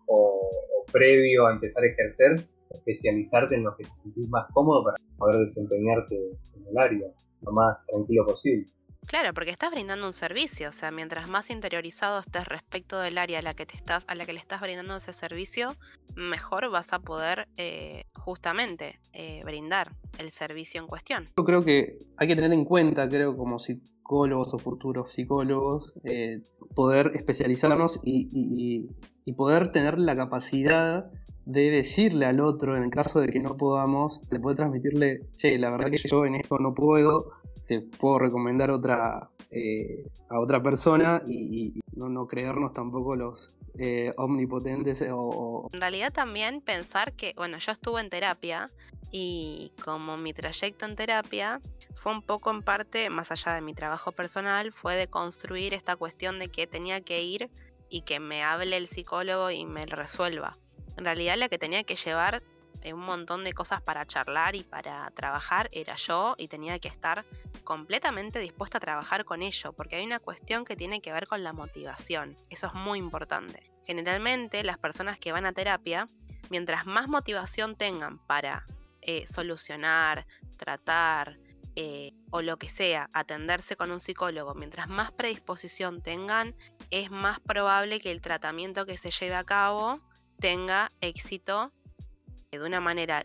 previo 0.91 1.47
a 1.47 1.53
empezar 1.53 1.85
a 1.85 1.87
ejercer, 1.87 2.45
especializarte 2.70 3.55
en 3.55 3.62
lo 3.62 3.76
que 3.76 3.85
te 3.85 3.95
sentís 3.95 4.28
más 4.28 4.51
cómodo 4.53 4.83
para 4.83 4.97
poder 5.18 5.43
desempeñarte 5.43 6.16
en 6.16 6.66
el 6.66 6.78
área 6.78 7.07
lo 7.43 7.53
más 7.53 7.78
tranquilo 7.87 8.26
posible. 8.26 8.66
Claro, 9.07 9.34
porque 9.34 9.51
estás 9.51 9.70
brindando 9.72 10.07
un 10.07 10.12
servicio, 10.12 10.68
o 10.68 10.72
sea, 10.72 10.90
mientras 10.90 11.28
más 11.28 11.51
interiorizado 11.51 12.20
estés 12.20 12.46
respecto 12.46 13.01
del 13.01 13.18
área 13.18 13.40
a 13.40 13.42
la 13.42 13.55
que 13.55 13.66
te 13.66 13.76
estás, 13.76 14.05
a 14.07 14.14
la 14.14 14.24
que 14.24 14.32
le 14.32 14.38
estás 14.38 14.61
brindando 14.61 14.96
ese 14.96 15.12
servicio, 15.12 15.74
mejor 16.14 16.70
vas 16.70 16.92
a 16.92 17.01
poder 17.01 17.48
eh, 17.57 18.05
justamente 18.14 19.01
eh, 19.12 19.42
brindar 19.44 19.92
el 20.18 20.30
servicio 20.30 20.80
en 20.80 20.86
cuestión. 20.86 21.26
Yo 21.36 21.44
creo 21.44 21.64
que 21.64 21.98
hay 22.16 22.28
que 22.28 22.36
tener 22.36 22.53
en 22.53 22.64
cuenta, 22.64 23.09
creo, 23.09 23.36
como 23.36 23.59
psicólogos 23.59 24.55
o 24.55 24.59
futuros 24.59 25.12
psicólogos, 25.12 25.92
eh, 26.05 26.42
poder 26.74 27.12
especializarnos 27.14 28.01
y, 28.05 28.88
poder 29.36 29.70
tener 29.70 29.96
la 29.96 30.16
capacidad 30.16 31.09
de 31.46 31.70
decirle 31.70 32.26
al 32.26 32.40
otro, 32.40 32.76
en 32.76 32.82
el 32.82 32.90
caso 32.90 33.20
de 33.20 33.28
que 33.28 33.38
no 33.38 33.57
podamos, 33.57 34.28
de 34.28 34.40
poder 34.40 34.57
transmitirle, 34.57 35.20
che, 35.36 35.57
la 35.57 35.70
verdad 35.70 35.88
que 35.88 35.98
yo 35.98 36.26
en 36.26 36.34
esto 36.34 36.57
no 36.59 36.74
puedo, 36.74 37.30
te 37.70 37.82
puedo 37.82 38.18
recomendar 38.18 38.72
otra, 38.72 39.30
eh, 39.52 40.02
a 40.28 40.40
otra 40.40 40.60
persona 40.60 41.22
y, 41.24 41.72
no, 41.94 42.26
creernos 42.26 42.72
tampoco 42.72 43.14
los 43.14 43.54
eh, 43.78 44.12
omnipotentes 44.16 45.06
o, 45.08 45.68
En 45.72 45.80
realidad 45.80 46.12
también 46.12 46.62
pensar 46.62 47.12
que, 47.12 47.32
bueno, 47.36 47.58
yo 47.58 47.70
estuve 47.70 48.00
en 48.00 48.10
terapia 48.10 48.68
y 49.12 49.70
como 49.84 50.16
mi 50.16 50.32
trayecto 50.32 50.84
en 50.84 50.96
terapia 50.96 51.60
fue 51.94 52.10
un 52.10 52.22
poco 52.22 52.50
en 52.50 52.62
parte, 52.62 53.08
más 53.08 53.30
allá 53.30 53.54
de 53.54 53.60
mi 53.60 53.72
trabajo 53.72 54.10
personal, 54.10 54.72
fue 54.72 54.96
de 54.96 55.06
construir 55.06 55.72
esta 55.72 55.94
cuestión 55.94 56.40
de 56.40 56.48
que 56.48 56.66
tenía 56.66 57.00
que 57.02 57.22
ir 57.22 57.50
y 57.88 58.02
que 58.02 58.18
me 58.18 58.42
hable 58.42 58.76
el 58.78 58.88
psicólogo 58.88 59.52
y 59.52 59.64
me 59.64 59.86
resuelva. 59.86 60.58
En 60.96 61.04
realidad 61.04 61.36
la 61.36 61.48
que 61.48 61.58
tenía 61.58 61.84
que 61.84 61.94
llevar 61.94 62.42
un 62.93 63.01
montón 63.01 63.45
de 63.45 63.53
cosas 63.53 63.83
para 63.83 64.07
charlar 64.07 64.55
y 64.55 64.62
para 64.62 65.11
trabajar 65.11 65.68
era 65.72 65.95
yo 65.97 66.35
y 66.39 66.49
tenía 66.49 66.78
que 66.78 66.89
estar 66.89 67.24
completamente 67.64 68.39
dispuesta 68.39 68.78
a 68.78 68.81
trabajar 68.81 69.24
con 69.24 69.43
ello, 69.43 69.72
porque 69.72 69.97
hay 69.97 70.05
una 70.05 70.18
cuestión 70.18 70.64
que 70.64 70.76
tiene 70.76 71.01
que 71.01 71.12
ver 71.12 71.26
con 71.26 71.45
la 71.45 71.53
motivación. 71.53 72.37
Eso 72.49 72.66
es 72.68 72.74
muy 72.74 72.99
importante. 72.99 73.62
Generalmente 73.85 74.64
las 74.64 74.78
personas 74.78 75.18
que 75.18 75.33
van 75.33 75.47
a 75.47 75.53
terapia, 75.53 76.07
mientras 76.49 76.87
más 76.87 77.09
motivación 77.09 77.76
tengan 77.76 78.18
para 78.26 78.64
eh, 79.03 79.26
solucionar, 79.28 80.26
tratar, 80.57 81.39
eh, 81.76 82.12
o 82.31 82.43
lo 82.43 82.59
que 82.59 82.68
sea, 82.68 83.09
atenderse 83.12 83.76
con 83.76 83.91
un 83.91 84.01
psicólogo, 84.01 84.55
mientras 84.55 84.89
más 84.89 85.12
predisposición 85.12 86.03
tengan, 86.03 86.55
es 86.91 87.11
más 87.11 87.41
probable 87.41 88.01
que 88.01 88.11
el 88.11 88.20
tratamiento 88.20 88.87
que 88.87 88.99
se 88.99 89.11
lleve 89.11 89.37
a 89.37 89.45
cabo 89.45 90.01
tenga 90.41 90.91
éxito 91.01 91.72
de 92.59 92.66
una 92.66 92.80
manera 92.80 93.22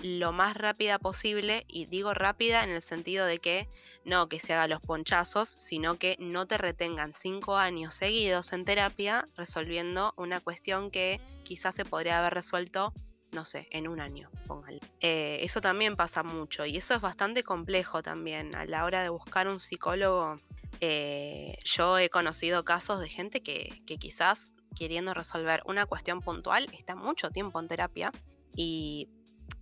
lo 0.00 0.32
más 0.32 0.56
rápida 0.56 0.98
posible, 0.98 1.64
y 1.66 1.86
digo 1.86 2.14
rápida 2.14 2.62
en 2.62 2.70
el 2.70 2.82
sentido 2.82 3.26
de 3.26 3.38
que 3.38 3.68
no 4.04 4.28
que 4.28 4.38
se 4.38 4.52
haga 4.52 4.68
los 4.68 4.80
ponchazos, 4.80 5.48
sino 5.48 5.98
que 5.98 6.16
no 6.20 6.46
te 6.46 6.58
retengan 6.58 7.14
cinco 7.14 7.56
años 7.56 7.94
seguidos 7.94 8.52
en 8.52 8.64
terapia 8.64 9.24
resolviendo 9.36 10.12
una 10.16 10.40
cuestión 10.40 10.90
que 10.90 11.20
quizás 11.42 11.74
se 11.74 11.84
podría 11.84 12.20
haber 12.20 12.34
resuelto, 12.34 12.92
no 13.32 13.44
sé, 13.44 13.66
en 13.70 13.88
un 13.88 14.00
año, 14.00 14.30
póngale. 14.46 14.80
Eh, 15.00 15.38
eso 15.42 15.60
también 15.60 15.96
pasa 15.96 16.22
mucho 16.22 16.64
y 16.64 16.76
eso 16.76 16.94
es 16.94 17.00
bastante 17.00 17.42
complejo 17.42 18.02
también 18.02 18.54
a 18.54 18.66
la 18.66 18.84
hora 18.84 19.02
de 19.02 19.08
buscar 19.08 19.48
un 19.48 19.58
psicólogo. 19.58 20.36
Eh, 20.80 21.56
yo 21.64 21.98
he 21.98 22.08
conocido 22.08 22.64
casos 22.64 23.00
de 23.00 23.08
gente 23.08 23.42
que, 23.42 23.82
que 23.86 23.96
quizás 23.96 24.52
queriendo 24.78 25.12
resolver 25.14 25.62
una 25.66 25.86
cuestión 25.86 26.20
puntual, 26.20 26.66
está 26.72 26.94
mucho 26.94 27.30
tiempo 27.30 27.58
en 27.58 27.68
terapia 27.68 28.12
y 28.54 29.08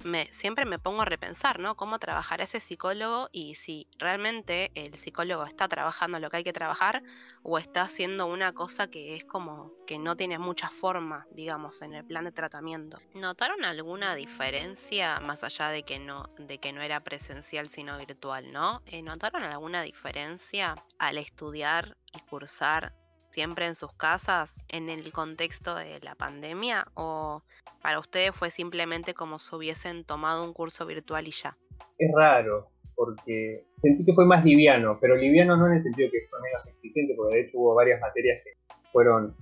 me, 0.04 0.30
siempre 0.32 0.64
me 0.64 0.78
pongo 0.78 1.02
a 1.02 1.04
repensar, 1.04 1.58
¿no? 1.58 1.74
Cómo 1.74 1.98
trabajar 1.98 2.40
ese 2.40 2.60
psicólogo 2.60 3.28
y 3.32 3.54
si 3.54 3.86
realmente 3.98 4.70
el 4.74 4.94
psicólogo 4.98 5.44
está 5.44 5.68
trabajando 5.68 6.18
lo 6.18 6.30
que 6.30 6.38
hay 6.38 6.44
que 6.44 6.52
trabajar 6.52 7.02
o 7.42 7.58
está 7.58 7.82
haciendo 7.82 8.26
una 8.26 8.52
cosa 8.52 8.88
que 8.88 9.16
es 9.16 9.24
como 9.24 9.72
que 9.86 9.98
no 9.98 10.16
tiene 10.16 10.38
mucha 10.38 10.68
forma, 10.68 11.26
digamos, 11.30 11.82
en 11.82 11.94
el 11.94 12.04
plan 12.04 12.24
de 12.24 12.32
tratamiento. 12.32 12.98
¿Notaron 13.14 13.64
alguna 13.64 14.14
diferencia 14.14 15.20
más 15.20 15.44
allá 15.44 15.68
de 15.70 15.82
que 15.82 15.98
no, 15.98 16.28
de 16.38 16.58
que 16.58 16.72
no 16.72 16.82
era 16.82 17.00
presencial 17.00 17.68
sino 17.68 17.96
virtual, 17.98 18.52
¿no? 18.52 18.82
Eh, 18.86 19.02
¿Notaron 19.02 19.42
alguna 19.42 19.82
diferencia 19.82 20.76
al 20.98 21.18
estudiar 21.18 21.96
y 22.12 22.20
cursar 22.20 22.92
siempre 23.36 23.66
en 23.66 23.74
sus 23.74 23.92
casas 23.92 24.54
en 24.68 24.88
el 24.88 25.12
contexto 25.12 25.74
de 25.74 26.00
la 26.00 26.14
pandemia 26.14 26.86
o 26.94 27.42
para 27.82 27.98
ustedes 27.98 28.34
fue 28.34 28.50
simplemente 28.50 29.12
como 29.12 29.38
si 29.38 29.54
hubiesen 29.54 30.04
tomado 30.04 30.42
un 30.42 30.54
curso 30.54 30.86
virtual 30.86 31.28
y 31.28 31.32
ya? 31.32 31.54
Es 31.98 32.10
raro, 32.16 32.70
porque 32.94 33.66
sentí 33.82 34.06
que 34.06 34.14
fue 34.14 34.24
más 34.24 34.42
liviano, 34.42 34.96
pero 34.98 35.16
liviano 35.16 35.54
no 35.54 35.66
en 35.66 35.74
el 35.74 35.82
sentido 35.82 36.08
que 36.10 36.26
fue 36.30 36.40
menos 36.40 36.66
exigente, 36.66 37.12
porque 37.14 37.34
de 37.34 37.40
hecho 37.42 37.58
hubo 37.58 37.74
varias 37.74 38.00
materias 38.00 38.40
que 38.42 38.52
fueron 38.90 39.36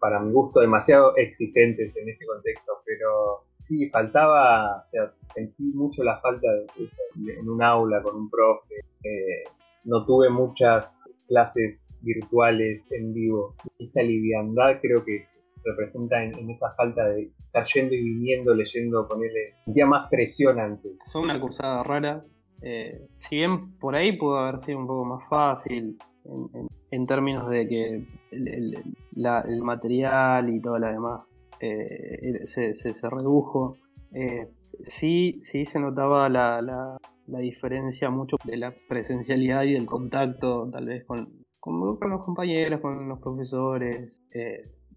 para 0.00 0.20
mi 0.20 0.30
gusto, 0.30 0.60
demasiado 0.60 1.16
exigentes 1.16 1.96
en 1.96 2.10
este 2.10 2.26
contexto, 2.26 2.72
pero 2.84 3.46
sí, 3.58 3.88
faltaba, 3.88 4.82
o 4.82 4.84
sea, 4.84 5.06
sentí 5.32 5.62
mucho 5.72 6.04
la 6.04 6.20
falta 6.20 6.46
de, 6.52 7.32
en 7.32 7.48
un 7.48 7.62
aula 7.62 8.02
con 8.02 8.16
un 8.16 8.28
profe, 8.28 8.74
eh, 9.02 9.44
no 9.84 10.04
tuve 10.04 10.28
muchas 10.28 10.94
clases 11.26 11.87
virtuales 12.02 12.90
en 12.92 13.12
vivo. 13.12 13.54
Esta 13.78 14.02
liviandad 14.02 14.80
creo 14.80 15.04
que 15.04 15.26
representa 15.64 16.22
en, 16.22 16.50
esa 16.50 16.72
falta 16.74 17.08
de 17.08 17.30
estar 17.46 17.66
yendo 17.66 17.94
y 17.94 18.02
viniendo, 18.02 18.54
leyendo, 18.54 19.06
ponerle, 19.06 19.54
sentía 19.64 19.86
más 19.86 20.08
presión 20.10 20.58
antes. 20.58 20.98
Fue 21.10 21.22
una 21.22 21.40
cursada 21.40 21.82
rara, 21.82 22.24
eh, 22.62 23.06
si 23.18 23.36
bien 23.36 23.72
por 23.78 23.94
ahí 23.94 24.16
pudo 24.16 24.38
haber 24.38 24.60
sido 24.60 24.78
un 24.78 24.86
poco 24.86 25.04
más 25.04 25.28
fácil 25.28 25.96
en, 26.90 27.06
términos 27.06 27.48
de 27.48 27.68
que 27.68 28.06
el, 28.32 29.62
material 29.62 30.54
y 30.54 30.60
todo 30.60 30.78
lo 30.78 30.86
demás 30.88 31.20
eh, 31.60 32.40
se, 32.44 33.10
redujo, 33.10 33.76
eh, 34.12 34.46
sí, 34.80 35.38
sí 35.40 35.64
se 35.64 35.78
notaba 35.78 36.28
la, 36.28 36.98
diferencia 37.26 38.10
mucho 38.10 38.36
de 38.44 38.56
la 38.56 38.74
presencialidad 38.88 39.62
y 39.64 39.74
del 39.74 39.86
contacto 39.86 40.68
tal 40.70 40.86
vez 40.86 41.04
con, 41.04 41.28
con, 41.98 42.10
los 42.10 42.24
compañeros, 42.24 42.80
con 42.80 43.08
los 43.08 43.18
profesores. 43.20 44.22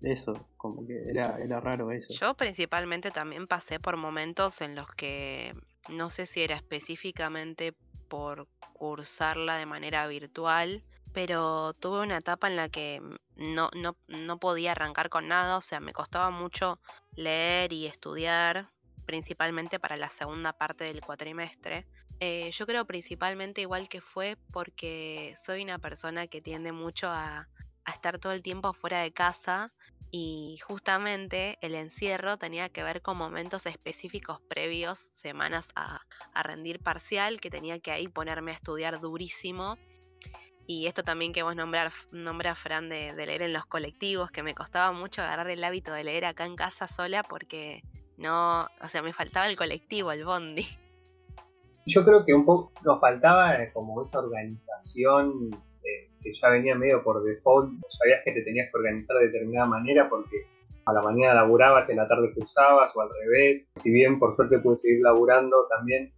eso, 0.02 0.48
como 0.58 0.86
que 0.86 1.10
era, 1.10 1.38
era 1.40 1.60
raro 1.60 1.92
eso. 1.92 2.14
Yo 2.14 2.34
principalmente 2.36 3.12
también 3.12 3.48
pasé 3.48 3.80
por 3.80 3.98
momentos 3.98 4.62
en 4.62 4.76
los 4.76 4.88
que 4.96 5.54
no 5.90 6.10
sé 6.10 6.26
si 6.26 6.42
era 6.42 6.56
específicamente 6.56 7.74
por 8.08 8.48
cursarla 8.74 9.58
de 9.58 9.66
manera 9.66 10.08
virtual, 10.08 10.84
pero 11.14 11.74
tuve 11.74 12.02
una 12.02 12.18
etapa 12.18 12.48
en 12.48 12.56
la 12.56 12.70
que 12.70 13.02
no, 13.36 13.70
no, 13.76 13.96
no 14.08 14.40
podía 14.40 14.72
arrancar 14.72 15.10
con 15.10 15.28
nada, 15.28 15.58
o 15.58 15.62
sea, 15.62 15.80
me 15.80 15.94
costaba 15.94 16.30
mucho 16.30 16.80
leer 17.16 17.74
y 17.74 17.88
estudiar, 17.88 18.70
principalmente 19.06 19.80
para 19.80 19.98
la 19.98 20.10
segunda 20.10 20.54
parte 20.54 20.86
del 20.86 21.02
cuatrimestre. 21.02 21.86
Eh, 22.24 22.52
yo 22.52 22.68
creo 22.68 22.86
principalmente 22.86 23.62
igual 23.62 23.90
que 23.90 24.00
fue 24.00 24.38
porque 24.54 25.34
soy 25.44 25.64
una 25.64 25.80
persona 25.80 26.28
que 26.28 26.40
tiende 26.40 26.72
mucho 26.72 27.08
a, 27.10 27.48
estar 27.92 28.20
todo 28.20 28.32
el 28.32 28.44
tiempo 28.44 28.74
fuera 28.74 29.02
de 29.02 29.12
casa 29.12 29.74
y 30.12 30.60
justamente 30.64 31.58
el 31.62 31.74
encierro 31.74 32.38
tenía 32.38 32.70
que 32.70 32.84
ver 32.84 33.02
con 33.02 33.18
momentos 33.18 33.66
específicos 33.66 34.40
previos, 34.48 35.00
semanas 35.00 35.68
a, 35.76 36.00
rendir 36.44 36.80
parcial, 36.80 37.42
que 37.42 37.50
tenía 37.50 37.80
que 37.80 37.92
ahí 37.92 38.08
ponerme 38.08 38.52
a 38.52 38.54
estudiar 38.54 39.02
durísimo. 39.02 39.80
Y 40.68 40.86
esto 40.86 41.04
también 41.04 41.34
que 41.34 41.42
vos 41.42 41.56
nombrar, 41.56 41.92
nombras, 42.12 42.60
Fran, 42.60 42.88
de, 42.88 43.14
leer 43.14 43.42
en 43.42 43.52
los 43.52 43.66
colectivos, 43.66 44.30
que 44.30 44.44
me 44.44 44.54
costaba 44.54 44.92
mucho 44.92 45.24
agarrar 45.24 45.50
el 45.50 45.64
hábito 45.64 45.92
de 45.92 46.04
leer 46.04 46.26
acá 46.26 46.46
en 46.46 46.56
casa 46.56 46.88
sola 46.88 47.24
porque 47.24 47.82
no, 48.16 48.68
o 48.80 48.88
sea, 48.88 49.02
me 49.02 49.12
faltaba 49.12 49.50
el 49.50 49.58
colectivo, 49.58 50.12
el 50.12 50.24
bondi. 50.24 50.68
Yo 51.86 52.06
creo 52.06 52.26
que 52.26 52.34
un 52.34 52.46
poco 52.46 52.72
nos 52.86 53.00
faltaba 53.00 53.62
eh, 53.62 53.72
como 53.74 54.02
esa 54.02 54.20
organización 54.20 55.50
que 56.22 56.34
ya 56.40 56.50
venía 56.50 56.76
medio 56.76 57.04
por 57.04 57.24
default, 57.24 57.72
sabías 58.00 58.22
que 58.24 58.32
te 58.32 58.44
tenías 58.44 58.70
que 58.72 58.78
organizar 58.78 59.18
de 59.18 59.28
determinada 59.28 59.68
manera 59.68 60.10
porque 60.10 60.38
a 60.86 60.94
la 60.94 61.02
mañana 61.02 61.36
laburabas, 61.36 61.90
en 61.90 61.98
la 61.98 62.08
tarde 62.08 62.34
cursabas 62.34 62.96
o 62.96 63.02
al 63.02 63.10
revés. 63.22 63.72
Si 63.76 63.92
bien 63.92 64.20
por 64.20 64.36
suerte 64.36 64.60
pude 64.60 64.78
seguir 64.78 65.02
laburando 65.02 65.68
también, 65.70 66.12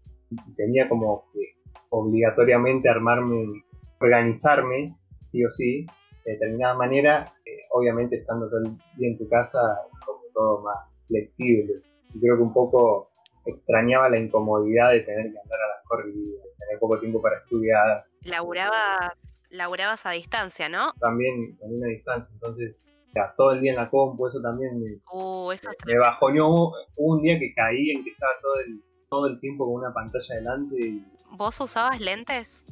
tenía 0.55 0.88
como 0.89 1.26
que 1.34 1.55
obligatoriamente 1.89 2.89
armarme, 2.89 3.64
organizarme, 3.99 4.95
sí 5.22 5.43
o 5.45 5.49
sí, 5.49 5.86
de 6.26 6.34
determinada 6.34 6.76
manera, 6.76 7.34
eh, 7.45 7.59
obviamente 7.72 8.18
estando 8.18 8.49
todo 8.49 8.61
día 8.97 9.09
en 9.09 9.18
tu 9.18 9.28
casa, 9.28 9.59
como 10.05 10.22
todo 10.34 10.61
más 10.64 10.99
flexible. 11.07 11.74
Y 12.14 12.20
creo 12.20 12.38
que 12.38 12.43
un 12.43 12.53
poco 12.53 13.09
extrañaba 13.45 14.09
la 14.09 14.17
incomodidad 14.17 14.91
de 14.91 15.01
tener 15.01 15.31
que 15.31 15.39
andar 15.39 15.59
a 15.59 15.67
las 15.75 15.83
corridas, 15.85 16.43
tener 16.59 16.79
poco 16.79 16.99
tiempo 16.99 17.21
para 17.21 17.37
estudiar. 17.37 18.05
¿Laburabas 18.21 19.11
laburabas 19.53 20.05
a 20.05 20.11
distancia, 20.11 20.67
¿no? 20.67 20.93
También, 20.99 21.57
también 21.59 21.83
a 21.85 21.87
distancia, 21.87 22.33
entonces, 22.33 22.75
ya, 23.15 23.33
todo 23.37 23.51
el 23.51 23.61
día 23.61 23.71
en 23.71 23.77
la 23.77 23.89
compu, 23.89 24.27
eso 24.27 24.41
también 24.41 24.79
me, 24.79 24.97
uh, 25.11 25.51
eso 25.51 25.69
me 25.85 25.97
bajoneó. 25.97 26.47
Hubo 26.95 27.15
un 27.15 27.21
día 27.21 27.37
que 27.39 27.53
caí 27.53 27.91
en 27.91 28.03
que 28.03 28.09
estaba 28.09 28.31
todo 28.41 28.59
el, 28.59 28.83
todo 29.09 29.27
el 29.27 29.39
tiempo 29.39 29.65
con 29.65 29.75
una 29.75 29.93
pantalla 29.93 30.35
delante. 30.35 30.75
Y... 30.79 31.05
¿Vos 31.37 31.59
usabas 31.61 31.99
lentes? 31.99 32.65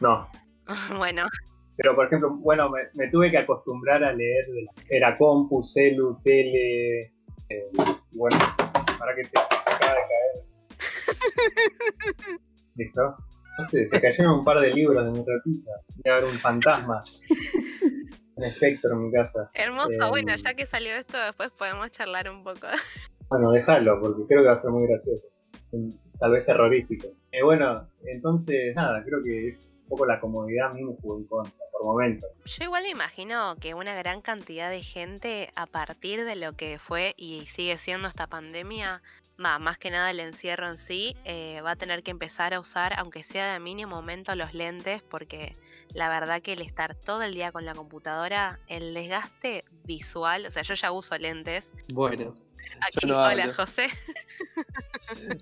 No. 0.00 0.28
bueno. 0.98 1.26
Pero, 1.76 1.94
por 1.94 2.06
ejemplo, 2.06 2.36
bueno, 2.40 2.70
me, 2.94 3.08
tuve 3.08 3.30
que 3.30 3.38
acostumbrar 3.38 4.02
a 4.04 4.12
leer, 4.12 4.44
era 4.90 5.16
compu, 5.16 5.62
celu, 5.62 6.18
tele, 6.22 7.12
eh, 7.48 7.70
bueno, 8.12 8.36
para 8.98 9.14
que 9.14 9.22
te 9.22 9.59
acaba 9.90 10.00
de 10.00 10.06
caer. 10.08 10.20
¿Listo? 12.76 13.16
No 13.58 13.64
sé, 13.64 13.84
se 13.86 14.00
cayeron 14.00 14.38
un 14.38 14.44
par 14.44 14.60
de 14.60 14.70
libros 14.70 15.04
de 15.04 15.10
mi 15.10 15.24
repisa. 15.26 15.72
Voy 15.96 16.12
a 16.12 16.14
ver 16.16 16.24
un 16.24 16.38
fantasma. 16.38 17.02
Un 18.36 18.44
espectro 18.46 18.92
en 18.94 19.02
mi 19.04 19.12
casa. 19.12 19.50
Hermoso, 19.52 19.90
eh, 19.92 20.08
bueno, 20.08 20.34
ya 20.34 20.54
que 20.54 20.64
salió 20.64 20.94
esto, 20.94 21.18
después 21.18 21.50
podemos 21.58 21.90
charlar 21.90 22.30
un 22.30 22.42
poco. 22.42 22.66
Bueno, 23.28 23.52
déjalo, 23.52 24.00
porque 24.00 24.22
creo 24.26 24.42
que 24.42 24.48
va 24.48 24.54
a 24.54 24.56
ser 24.56 24.70
muy 24.72 24.88
gracioso. 24.88 25.28
Tal 26.18 26.32
vez 26.32 26.44
terrorífico. 26.46 27.06
Eh, 27.30 27.44
bueno, 27.44 27.86
entonces, 28.04 28.74
nada, 28.74 29.04
creo 29.04 29.22
que 29.22 29.46
es 29.46 29.69
poco 29.90 30.06
la 30.06 30.20
comodidad 30.20 30.72
mismo 30.72 30.96
jugó 31.02 31.18
en 31.18 31.24
contra, 31.24 31.52
por 31.72 31.84
momentos. 31.84 32.30
Yo 32.46 32.64
igual 32.64 32.84
me 32.84 32.90
imagino 32.90 33.56
que 33.56 33.74
una 33.74 33.94
gran 33.94 34.22
cantidad 34.22 34.70
de 34.70 34.82
gente, 34.82 35.50
a 35.56 35.66
partir 35.66 36.24
de 36.24 36.36
lo 36.36 36.54
que 36.54 36.78
fue 36.78 37.12
y 37.16 37.46
sigue 37.46 37.76
siendo 37.76 38.08
esta 38.08 38.28
pandemia, 38.28 39.02
más 39.36 39.78
que 39.78 39.90
nada 39.90 40.10
el 40.10 40.20
encierro 40.20 40.68
en 40.68 40.76
sí, 40.76 41.16
eh, 41.24 41.60
va 41.64 41.72
a 41.72 41.76
tener 41.76 42.02
que 42.02 42.10
empezar 42.10 42.54
a 42.54 42.60
usar, 42.60 42.92
aunque 42.98 43.24
sea 43.24 43.52
de 43.52 43.58
mínimo 43.58 43.96
momento, 43.96 44.34
los 44.36 44.54
lentes, 44.54 45.02
porque 45.02 45.56
la 45.92 46.08
verdad 46.08 46.40
que 46.40 46.52
el 46.52 46.60
estar 46.60 46.94
todo 46.94 47.22
el 47.22 47.34
día 47.34 47.50
con 47.50 47.64
la 47.64 47.74
computadora, 47.74 48.60
el 48.68 48.94
desgaste 48.94 49.64
visual, 49.84 50.46
o 50.46 50.50
sea, 50.50 50.62
yo 50.62 50.74
ya 50.74 50.92
uso 50.92 51.18
lentes. 51.18 51.72
Bueno. 51.92 52.34
Aquí, 52.86 53.10
hola 53.10 53.52
José. 53.54 53.88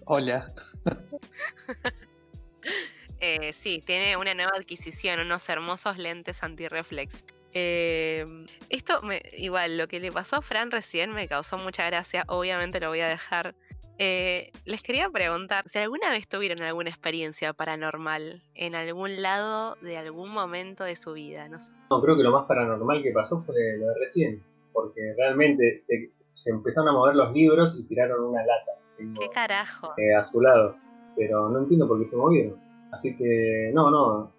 hola. 0.07 0.51
eh, 3.21 3.53
sí, 3.53 3.83
tiene 3.85 4.17
una 4.17 4.35
nueva 4.35 4.53
adquisición, 4.57 5.21
unos 5.21 5.49
hermosos 5.49 5.99
lentes 5.99 6.43
antirreflex. 6.43 7.25
Eh, 7.53 8.27
esto, 8.69 9.01
me, 9.03 9.23
igual, 9.37 9.79
lo 9.79 9.89
que 9.89 10.01
le 10.01 10.13
pasó 10.13 10.37
a 10.37 10.43
Fran 10.43 10.71
recién 10.71 11.13
me 11.13 11.29
causó 11.29 11.59
mucha 11.59 11.87
gracia. 11.87 12.25
Obviamente 12.29 12.81
lo 12.81 12.89
voy 12.89 13.01
a 13.01 13.09
dejar 13.09 13.55
eh, 14.01 14.53
les 14.65 14.81
quería 14.83 15.11
preguntar 15.11 15.69
si 15.69 15.79
alguna 15.81 16.11
vez 16.11 16.29
tuvieron 16.29 16.63
alguna 16.63 16.89
experiencia 16.89 17.53
paranormal 17.53 18.45
en 18.55 18.77
algún 18.77 19.21
lado 19.23 19.77
de 19.83 19.97
algún 19.97 20.31
momento 20.31 20.85
de 20.85 20.95
su 20.95 21.15
vida, 21.15 21.49
no 21.49 21.59
sé. 21.59 21.73
No, 21.91 22.01
creo 22.01 22.17
que 22.17 22.23
lo 22.23 22.31
más 22.31 22.47
paranormal 22.47 23.03
que 23.03 23.11
pasó 23.11 23.43
fue 23.43 23.77
lo 23.77 23.89
de 23.89 23.95
recién, 23.99 24.41
porque 24.73 25.01
realmente 25.17 25.81
se, 25.81 26.13
empezaron 26.47 26.91
a 26.91 26.93
mover 26.93 27.17
los 27.17 27.33
libros 27.33 27.77
y 27.77 27.83
tiraron 27.89 28.23
una 28.23 28.43
lata. 28.47 28.73
¿Qué 29.19 29.29
carajo? 29.31 29.93
Eh, 29.97 30.15
a 30.15 30.23
su 30.23 30.41
lado, 30.41 30.77
pero 31.17 31.49
no 31.49 31.59
entiendo 31.59 31.89
por 31.89 31.99
qué 31.99 32.07
se 32.07 32.17
movieron. 32.17 32.68
Así 32.93 33.17
que, 33.17 33.71
no, 33.75 33.91
no. 33.91 34.33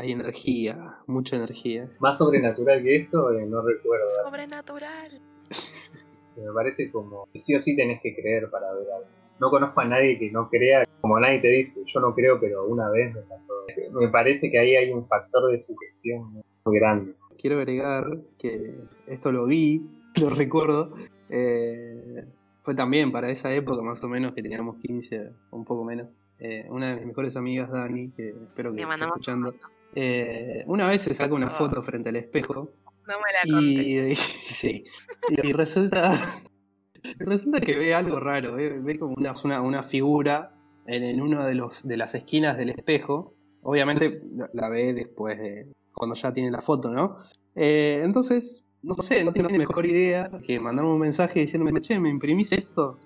Hay 0.00 0.12
energía, 0.12 0.98
mucha 1.06 1.36
energía. 1.36 1.88
Más 2.00 2.18
sobrenatural 2.18 2.82
que 2.82 2.96
esto, 2.96 3.30
eh, 3.32 3.46
no 3.46 3.62
recuerdo. 3.62 4.08
Sobrenatural 4.24 5.20
me 6.36 6.52
parece 6.52 6.90
como 6.90 7.28
que 7.32 7.38
sí 7.38 7.54
o 7.54 7.60
sí 7.60 7.76
tenés 7.76 8.00
que 8.02 8.14
creer 8.14 8.50
para 8.50 8.72
ver 8.72 8.86
algo. 8.92 9.08
No 9.38 9.50
conozco 9.50 9.80
a 9.80 9.84
nadie 9.84 10.18
que 10.18 10.30
no 10.30 10.48
crea, 10.48 10.84
como 11.00 11.20
nadie 11.20 11.40
te 11.40 11.48
dice, 11.48 11.82
yo 11.84 12.00
no 12.00 12.14
creo, 12.14 12.40
pero 12.40 12.66
una 12.66 12.88
vez 12.90 13.14
me 13.14 13.20
pasó. 13.22 13.52
Me 13.92 14.08
parece 14.08 14.50
que 14.50 14.58
ahí 14.58 14.76
hay 14.76 14.90
un 14.90 15.06
factor 15.06 15.52
de 15.52 15.60
sugestión 15.60 16.42
muy 16.64 16.78
grande. 16.78 17.14
Quiero 17.38 17.56
agregar 17.58 18.04
que 18.38 18.74
esto 19.06 19.30
lo 19.30 19.46
vi, 19.46 19.86
lo 20.20 20.30
recuerdo, 20.30 20.94
eh, 21.28 22.24
fue 22.60 22.74
también 22.74 23.12
para 23.12 23.30
esa 23.30 23.54
época 23.54 23.82
más 23.82 24.02
o 24.02 24.08
menos 24.08 24.34
que 24.34 24.42
teníamos 24.42 24.76
15 24.78 25.30
o 25.50 25.56
un 25.56 25.64
poco 25.64 25.84
menos. 25.84 26.08
Eh, 26.38 26.66
una 26.68 26.90
de 26.90 26.96
mis 26.96 27.06
mejores 27.06 27.36
amigas, 27.36 27.70
Dani, 27.70 28.10
que 28.10 28.28
espero 28.28 28.72
que 28.72 28.82
esté 28.82 29.04
escuchando, 29.04 29.54
eh, 29.94 30.64
una 30.66 30.86
vez 30.86 31.02
se 31.02 31.14
saca 31.14 31.34
una 31.34 31.50
foto 31.50 31.82
frente 31.82 32.10
al 32.10 32.16
espejo 32.16 32.70
no 33.06 33.14
me 33.20 33.32
la 33.32 33.60
Y, 33.60 34.14
sí. 34.16 34.84
Y, 35.28 35.52
resulta, 35.52 36.12
resulta 37.18 37.60
que 37.60 37.76
ve 37.76 37.94
algo 37.94 38.20
raro. 38.20 38.56
Ve, 38.56 38.98
como 38.98 39.14
una, 39.14 39.60
una, 39.60 39.82
figura 39.82 40.54
en, 40.86 41.04
en 41.04 41.20
uno 41.20 41.44
de, 41.44 41.54
los, 41.54 41.86
de 41.86 41.96
las 41.96 42.14
esquinas 42.14 42.56
del 42.56 42.70
espejo. 42.70 43.34
Obviamente 43.62 44.22
la, 44.52 44.68
ve 44.68 44.92
después 44.92 45.38
de 45.38 45.72
cuando 45.92 46.14
ya 46.14 46.32
tiene 46.32 46.50
la 46.50 46.60
foto, 46.60 46.90
¿no? 46.90 47.18
Eh, 47.54 48.02
entonces, 48.04 48.64
no 48.82 48.94
sé, 48.94 49.24
no 49.24 49.32
tiene 49.32 49.56
mejor 49.58 49.86
idea 49.86 50.30
que 50.44 50.60
mandarme 50.60 50.92
un 50.92 51.00
mensaje 51.00 51.40
diciéndome, 51.40 51.80
che, 51.80 51.98
¿me 51.98 52.10
imprimís 52.10 52.52
esto? 52.52 52.98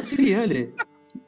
sí, 0.00 0.32
dale. 0.32 0.74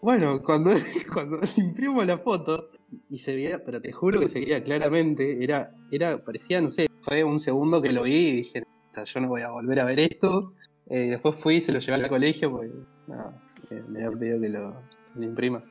Bueno, 0.00 0.42
cuando, 0.42 0.70
cuando 1.12 1.38
imprimo 1.56 2.02
la 2.04 2.18
foto, 2.18 2.70
y 3.10 3.18
se 3.18 3.34
veía, 3.34 3.62
pero 3.64 3.80
te 3.80 3.92
juro 3.92 4.20
que 4.20 4.28
se 4.28 4.40
veía 4.40 4.62
claramente, 4.62 5.42
era, 5.42 5.72
era, 5.90 6.22
parecía, 6.24 6.60
no 6.60 6.70
sé, 6.70 6.88
fue 7.02 7.24
un 7.24 7.38
segundo 7.38 7.82
que 7.82 7.92
lo 7.92 8.04
vi 8.04 8.28
y 8.28 8.32
dije, 8.32 8.64
yo 9.04 9.20
no 9.20 9.28
voy 9.28 9.42
a 9.42 9.50
volver 9.50 9.80
a 9.80 9.84
ver 9.84 10.00
esto. 10.00 10.54
Eh, 10.90 11.10
después 11.10 11.36
fui 11.36 11.56
y 11.56 11.60
se 11.60 11.72
lo 11.72 11.78
llevé 11.80 12.02
al 12.02 12.08
colegio 12.08 12.50
porque 12.50 12.72
no, 13.06 13.40
me 13.88 14.04
había 14.04 14.18
pedido 14.18 14.40
que 14.40 14.48
lo, 14.48 14.82
lo 15.14 15.22
imprima. 15.22 15.62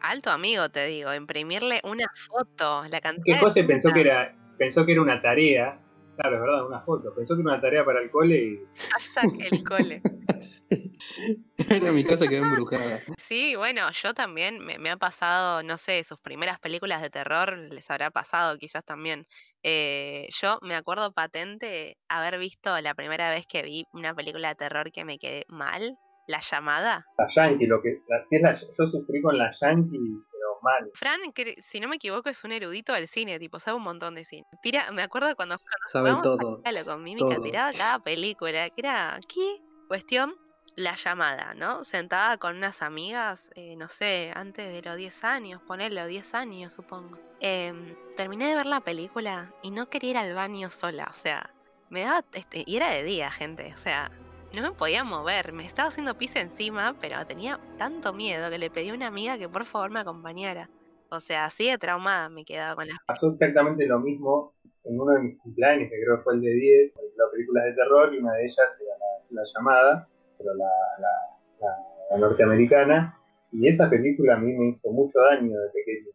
Alto 0.00 0.30
amigo, 0.30 0.68
te 0.68 0.86
digo, 0.86 1.12
imprimirle 1.14 1.80
una 1.82 2.06
foto, 2.28 2.84
la 2.88 3.00
cantidad 3.00 3.24
Que 3.24 3.32
de 3.32 3.38
José 3.38 3.64
pensó 3.64 3.92
que 3.92 4.02
era 4.02 4.34
pensó 4.58 4.84
que 4.84 4.92
era 4.92 5.02
una 5.02 5.20
tarea. 5.20 5.78
Claro, 6.16 6.36
es 6.36 6.42
verdad, 6.42 6.66
una 6.66 6.80
foto. 6.80 7.12
Pensó 7.14 7.34
que 7.34 7.42
era 7.42 7.52
una 7.52 7.60
tarea 7.60 7.84
para 7.84 8.00
el 8.00 8.10
cole 8.10 8.36
y 8.36 8.60
Hashtag 8.90 9.52
el 9.52 9.64
cole. 9.64 10.02
Sí. 11.00 11.46
Era 11.70 11.92
mi 11.92 12.04
casa 12.04 12.26
quedó 12.28 12.44
embrujada. 12.44 13.00
Sí, 13.18 13.54
bueno, 13.56 13.90
yo 13.92 14.12
también 14.14 14.58
me, 14.64 14.78
me 14.78 14.90
ha 14.90 14.96
pasado, 14.96 15.62
no 15.62 15.76
sé, 15.78 16.02
sus 16.04 16.18
primeras 16.18 16.58
películas 16.60 17.00
de 17.00 17.10
terror 17.10 17.56
les 17.56 17.90
habrá 17.90 18.10
pasado 18.10 18.58
quizás 18.58 18.84
también. 18.84 19.26
Eh, 19.62 20.28
yo 20.42 20.58
me 20.62 20.74
acuerdo 20.74 21.12
patente 21.12 21.96
haber 22.08 22.38
visto 22.38 22.78
la 22.80 22.94
primera 22.94 23.30
vez 23.30 23.46
que 23.46 23.62
vi 23.62 23.84
una 23.92 24.14
película 24.14 24.48
de 24.48 24.54
terror 24.56 24.90
que 24.92 25.04
me 25.04 25.18
quedé 25.18 25.44
mal, 25.48 25.96
La 26.26 26.40
llamada. 26.40 27.04
la 27.18 27.26
Yankee, 27.34 27.66
lo 27.66 27.82
que 27.82 28.00
la- 28.08 28.24
si 28.24 28.36
es 28.36 28.42
la- 28.42 28.54
yo 28.54 28.86
sufrí 28.86 29.20
con 29.22 29.36
la 29.38 29.50
Yankee, 29.60 29.98
pero 30.32 30.58
mal. 30.62 30.90
Fran, 30.94 31.32
que, 31.34 31.54
si 31.62 31.78
no 31.80 31.88
me 31.88 31.96
equivoco, 31.96 32.30
es 32.30 32.42
un 32.44 32.52
erudito 32.52 32.92
del 32.94 33.08
cine, 33.08 33.38
tipo, 33.38 33.60
sabe 33.60 33.76
un 33.76 33.82
montón 33.84 34.14
de 34.14 34.24
cine. 34.24 34.44
Tira, 34.62 34.90
me 34.90 35.02
acuerdo 35.02 35.34
cuando 35.36 35.56
Sabe 35.92 36.10
Vamos 36.10 36.22
todo. 36.22 36.62
Claro, 36.62 36.84
con 36.86 37.02
mímica 37.02 37.26
todo. 37.36 37.42
tiraba 37.42 37.72
cada 37.72 37.98
película, 37.98 38.68
que 38.70 38.74
era, 38.80 39.18
¿qué? 39.28 39.58
Cuestión, 39.88 40.34
la 40.76 40.94
llamada, 40.96 41.54
¿no? 41.54 41.84
Sentada 41.84 42.38
con 42.38 42.56
unas 42.56 42.82
amigas, 42.82 43.50
eh, 43.54 43.76
no 43.76 43.88
sé, 43.88 44.32
antes 44.34 44.72
de 44.72 44.82
los 44.82 44.96
10 44.96 45.24
años, 45.24 45.62
ponerle 45.62 46.00
los 46.00 46.08
10 46.08 46.34
años, 46.34 46.72
supongo. 46.72 47.18
Em, 47.40 47.94
terminé 48.16 48.48
de 48.48 48.56
ver 48.56 48.66
la 48.66 48.80
película 48.80 49.52
y 49.62 49.70
no 49.70 49.88
quería 49.88 50.10
ir 50.10 50.16
al 50.16 50.34
baño 50.34 50.70
sola, 50.70 51.08
o 51.10 51.14
sea, 51.14 51.50
me 51.90 52.02
daba, 52.02 52.24
este, 52.32 52.64
y 52.66 52.76
era 52.76 52.90
de 52.90 53.04
día, 53.04 53.30
gente, 53.30 53.72
o 53.74 53.78
sea, 53.78 54.10
no 54.52 54.62
me 54.62 54.72
podía 54.72 55.04
mover, 55.04 55.52
me 55.52 55.66
estaba 55.66 55.88
haciendo 55.88 56.16
pis 56.16 56.34
encima, 56.36 56.94
pero 57.00 57.24
tenía 57.26 57.60
tanto 57.76 58.12
miedo 58.12 58.50
que 58.50 58.58
le 58.58 58.70
pedí 58.70 58.90
a 58.90 58.94
una 58.94 59.08
amiga 59.08 59.36
que 59.36 59.48
por 59.48 59.66
favor 59.66 59.90
me 59.90 60.00
acompañara. 60.00 60.70
O 61.10 61.20
sea, 61.20 61.44
así 61.44 61.68
de 61.68 61.78
traumada 61.78 62.28
me 62.28 62.44
quedaba 62.44 62.76
con 62.76 62.88
las 62.88 62.98
Pasó 63.06 63.30
exactamente 63.30 63.86
lo 63.86 64.00
mismo 64.00 64.53
en 64.84 65.00
uno 65.00 65.12
de 65.14 65.20
mis 65.20 65.38
cumpleaños, 65.40 65.88
que 65.90 66.00
creo 66.04 66.22
fue 66.22 66.34
el 66.34 66.40
de 66.42 66.52
10, 66.52 67.00
las 67.16 67.28
películas 67.30 67.64
de 67.64 67.72
terror, 67.72 68.14
y 68.14 68.18
una 68.18 68.34
de 68.34 68.44
ellas 68.44 68.80
era 68.80 68.94
la, 68.98 69.42
la 69.42 69.42
llamada, 69.54 70.08
pero 70.38 70.54
la, 70.54 70.70
la- 70.98 71.38
la- 71.60 72.18
norteamericana, 72.18 73.18
y 73.50 73.66
esa 73.68 73.88
película 73.88 74.34
a 74.34 74.38
mí 74.38 74.52
me 74.52 74.68
hizo 74.68 74.90
mucho 74.90 75.20
daño 75.20 75.58
de 75.58 75.68
pequeño. 75.70 76.10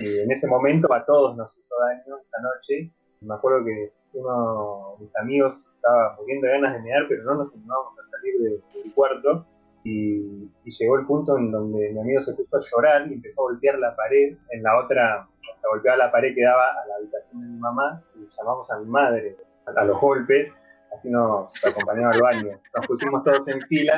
Y 0.00 0.18
en 0.20 0.30
ese 0.30 0.46
momento 0.46 0.92
a 0.92 1.04
todos 1.04 1.36
nos 1.36 1.56
hizo 1.58 1.74
daño 1.78 2.18
esa 2.20 2.36
noche. 2.42 2.92
Me 3.22 3.34
acuerdo 3.34 3.64
que 3.64 3.92
uno 4.12 4.94
de 4.96 5.00
mis 5.02 5.16
amigos 5.16 5.70
estaba 5.76 6.14
muriendo 6.16 6.46
de 6.46 6.52
ganas 6.54 6.74
de 6.74 6.80
mear, 6.82 7.04
pero 7.08 7.22
no 7.24 7.34
nos 7.36 7.54
animábamos 7.54 7.98
a 7.98 8.02
salir 8.04 8.34
de- 8.40 8.80
del 8.82 8.92
cuarto. 8.94 9.46
Y, 9.84 10.50
llegó 10.64 10.98
el 10.98 11.06
punto 11.06 11.36
en 11.36 11.50
donde 11.50 11.90
mi 11.90 12.00
amigo 12.00 12.20
se 12.20 12.32
puso 12.34 12.56
a 12.56 12.60
llorar 12.60 13.10
y 13.10 13.14
empezó 13.14 13.42
a 13.42 13.50
golpear 13.50 13.78
la 13.78 13.94
pared. 13.96 14.36
En 14.50 14.62
la 14.62 14.78
otra, 14.78 15.26
o 15.26 15.58
sea, 15.58 15.70
golpeaba 15.70 15.96
la 15.96 16.12
pared 16.12 16.34
que 16.34 16.42
daba 16.42 16.64
a 16.64 16.86
la 16.86 16.94
habitación 16.96 17.40
de 17.40 17.48
mi 17.48 17.58
mamá 17.58 18.02
y 18.14 18.26
llamamos 18.36 18.70
a 18.70 18.78
mi 18.78 18.86
madre 18.86 19.36
a, 19.66 19.84
los 19.84 20.00
golpes. 20.00 20.56
Así 20.94 21.10
nos 21.10 21.52
acompañaba 21.64 22.12
al 22.12 22.20
baño. 22.20 22.60
Nos 22.74 22.86
pusimos 22.86 23.24
todos 23.24 23.46
en 23.48 23.60
fila 23.62 23.94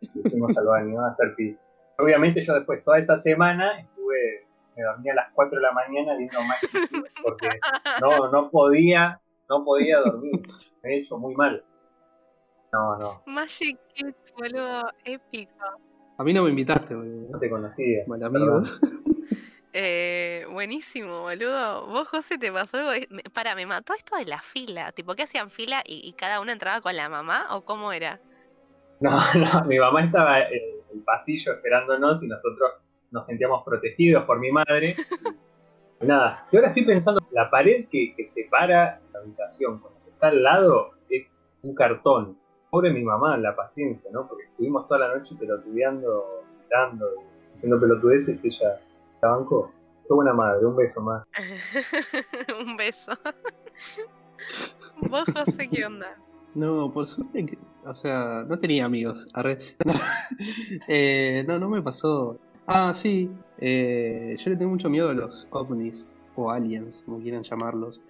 y 0.00 0.28
fuimos 0.28 0.56
al 0.56 0.66
baño 0.66 1.04
a 1.04 1.08
hacer 1.08 1.34
pis. 1.36 1.64
Obviamente 1.98 2.42
yo 2.42 2.54
después 2.54 2.82
toda 2.84 2.98
esa 2.98 3.16
semana 3.16 3.78
estuve, 3.80 4.46
me 4.76 4.82
dormía 4.82 5.12
a 5.12 5.16
las 5.16 5.32
4 5.34 5.56
de 5.56 5.62
la 5.62 5.72
mañana 5.72 6.16
viendo 6.16 6.40
Magic 6.42 6.70
porque 7.22 7.48
no, 8.00 8.30
no 8.30 8.50
podía, 8.50 9.20
no 9.48 9.64
podía 9.64 9.98
dormir. 10.00 10.42
Me 10.82 10.94
he 10.94 10.98
hecho 10.98 11.18
muy 11.18 11.34
mal. 11.34 11.64
No, 12.74 12.98
no, 12.98 13.22
Magic 13.26 13.78
Kids, 13.94 14.34
boludo, 14.36 14.82
épico. 15.04 15.52
A 16.18 16.24
mí 16.24 16.32
no 16.32 16.42
me 16.42 16.50
invitaste, 16.50 16.96
boludo. 16.96 17.28
no 17.30 17.38
te 17.38 17.48
conocía. 17.48 18.02
Mal 18.08 18.20
amigo. 18.24 18.62
Eh, 19.72 20.44
buenísimo, 20.50 21.22
boludo. 21.22 21.86
¿Vos, 21.86 22.08
José, 22.08 22.38
te 22.38 22.50
pasó 22.52 22.76
algo? 22.78 22.90
de- 22.92 23.08
Para, 23.32 23.54
me 23.54 23.66
mató 23.66 23.92
esto 23.94 24.16
de 24.16 24.24
la 24.24 24.40
fila. 24.40 24.92
Tipo, 24.92 25.14
¿qué 25.14 25.24
hacían 25.24 25.50
fila 25.50 25.82
y, 25.86 26.00
y 26.08 26.12
cada 26.14 26.40
uno 26.40 26.52
entraba 26.52 26.80
con 26.80 26.96
la 26.96 27.08
mamá 27.08 27.46
o 27.50 27.64
cómo 27.64 27.92
era? 27.92 28.20
No, 29.00 29.10
no, 29.34 29.64
mi 29.66 29.78
mamá 29.78 30.04
estaba 30.04 30.40
en 30.42 30.60
el 30.92 31.02
pasillo 31.04 31.52
esperándonos 31.52 32.22
y 32.22 32.28
nosotros 32.28 32.70
nos 33.12 33.26
sentíamos 33.26 33.64
protegidos 33.64 34.24
por 34.24 34.38
mi 34.40 34.50
madre. 34.52 34.96
Nada, 36.00 36.46
y 36.52 36.56
ahora 36.56 36.68
estoy 36.68 36.84
pensando, 36.86 37.20
la 37.30 37.50
pared 37.50 37.86
que, 37.90 38.14
que 38.16 38.24
separa 38.24 39.00
la 39.12 39.18
habitación 39.20 39.78
con 39.80 39.94
la 39.94 40.00
que 40.04 40.10
está 40.10 40.28
al 40.28 40.42
lado 40.42 40.90
es 41.08 41.38
un 41.62 41.74
cartón. 41.74 42.38
Pobre 42.74 42.92
mi 42.92 43.04
mamá, 43.04 43.36
la 43.36 43.54
paciencia, 43.54 44.10
¿no? 44.12 44.26
Porque 44.26 44.46
estuvimos 44.46 44.88
toda 44.88 45.06
la 45.06 45.14
noche 45.16 45.36
pelotudeando, 45.38 46.42
gritando, 46.58 47.06
y 47.52 47.54
haciendo 47.56 47.78
pelotudeces 47.80 48.42
y 48.44 48.48
ella 48.48 48.80
la 49.22 49.28
bancó. 49.28 49.70
Qué 50.08 50.12
buena 50.12 50.32
madre, 50.32 50.66
un 50.66 50.74
beso 50.74 51.00
más. 51.00 51.22
Un 52.66 52.76
beso. 52.76 53.12
¿Vos, 55.08 55.22
José, 55.32 55.68
qué 55.70 55.86
onda? 55.86 56.16
No, 56.56 56.90
por 56.92 57.06
suerte, 57.06 57.46
que- 57.46 57.58
o 57.84 57.94
sea, 57.94 58.44
no 58.48 58.58
tenía 58.58 58.86
amigos. 58.86 59.28
Arre. 59.34 59.58
Eh, 60.88 61.44
no, 61.46 61.60
no 61.60 61.68
me 61.68 61.80
pasó. 61.80 62.40
Ah, 62.66 62.92
sí. 62.92 63.30
eh, 63.58 64.34
yo 64.36 64.50
le 64.50 64.56
tengo 64.56 64.72
mucho 64.72 64.90
miedo 64.90 65.10
a 65.10 65.14
los 65.14 65.46
ovnis 65.52 66.10
o 66.34 66.50
aliens, 66.50 67.04
como 67.04 67.20
quieran 67.20 67.44
llamarlos. 67.44 68.02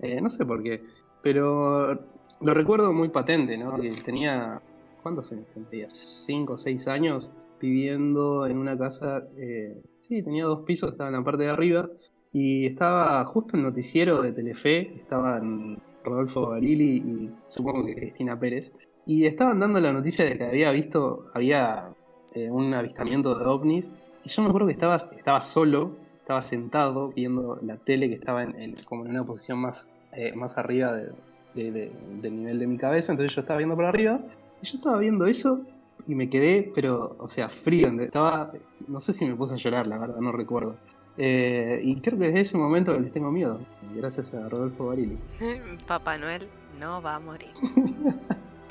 Eh, 0.00 0.20
no 0.20 0.28
sé 0.28 0.44
por 0.44 0.62
qué, 0.62 0.84
pero 1.22 1.98
lo 2.42 2.54
recuerdo 2.54 2.92
muy 2.92 3.08
patente, 3.08 3.56
¿no? 3.58 3.74
Que 3.76 3.88
tenía, 4.04 4.60
¿cuántos 5.02 5.30
años? 5.32 5.46
¿Cinco 5.88 6.54
o 6.54 6.58
seis 6.58 6.88
años 6.88 7.30
viviendo 7.60 8.46
en 8.46 8.58
una 8.58 8.76
casa. 8.76 9.24
eh, 9.36 9.80
sí, 10.00 10.22
tenía 10.22 10.44
dos 10.44 10.60
pisos, 10.64 10.92
estaba 10.92 11.10
en 11.10 11.16
la 11.16 11.24
parte 11.24 11.44
de 11.44 11.50
arriba. 11.50 11.88
Y 12.32 12.66
estaba 12.66 13.24
justo 13.24 13.56
el 13.56 13.62
noticiero 13.62 14.22
de 14.22 14.32
Telefe, 14.32 14.96
estaban 14.96 15.78
Rodolfo 16.02 16.48
Barili 16.48 16.96
y 16.96 17.30
supongo 17.46 17.84
que 17.86 17.94
Cristina 17.94 18.38
Pérez. 18.38 18.72
Y 19.04 19.26
estaban 19.26 19.60
dando 19.60 19.80
la 19.80 19.92
noticia 19.92 20.24
de 20.24 20.38
que 20.38 20.44
había 20.44 20.70
visto, 20.70 21.26
había 21.34 21.94
eh, 22.34 22.50
un 22.50 22.72
avistamiento 22.74 23.38
de 23.38 23.44
ovnis. 23.44 23.92
Y 24.24 24.28
yo 24.30 24.42
me 24.42 24.48
acuerdo 24.48 24.68
que 24.68 24.72
estaba, 24.72 24.96
estaba 24.96 25.40
solo, 25.40 25.96
estaba 26.20 26.40
sentado 26.40 27.08
viendo 27.10 27.58
la 27.62 27.76
tele 27.76 28.08
que 28.08 28.14
estaba 28.14 28.42
en, 28.44 28.54
en- 28.60 28.74
como 28.88 29.04
en 29.04 29.10
una 29.10 29.24
posición 29.24 29.58
más, 29.58 29.88
eh, 30.12 30.32
más 30.34 30.56
arriba 30.56 30.94
de- 30.94 31.12
de- 31.54 31.70
de- 31.72 31.92
del 32.20 32.36
nivel 32.36 32.58
de 32.58 32.66
mi 32.66 32.76
cabeza. 32.78 33.12
Entonces 33.12 33.34
yo 33.34 33.40
estaba 33.42 33.58
viendo 33.58 33.76
para 33.76 33.88
arriba. 33.88 34.20
Y 34.62 34.66
yo 34.66 34.76
estaba 34.78 34.98
viendo 34.98 35.26
eso 35.26 35.62
y 36.06 36.14
me 36.14 36.28
quedé, 36.30 36.70
pero, 36.74 37.16
o 37.18 37.28
sea, 37.28 37.48
frío. 37.48 37.88
Estaba, 38.00 38.52
no 38.88 39.00
sé 39.00 39.12
si 39.12 39.24
me 39.26 39.34
puse 39.34 39.54
a 39.54 39.56
llorar, 39.56 39.86
la 39.86 39.98
verdad, 39.98 40.16
no 40.20 40.32
recuerdo. 40.32 40.76
Eh, 41.18 41.80
y 41.82 42.00
creo 42.00 42.18
que 42.18 42.26
desde 42.28 42.40
ese 42.40 42.56
momento 42.58 42.98
les 42.98 43.12
tengo 43.12 43.30
miedo, 43.30 43.60
gracias 43.94 44.32
a 44.34 44.48
Rodolfo 44.48 44.86
Barili. 44.86 45.18
Papá 45.86 46.16
Noel 46.16 46.48
no 46.80 47.02
va 47.02 47.16
a 47.16 47.20
morir. 47.20 47.50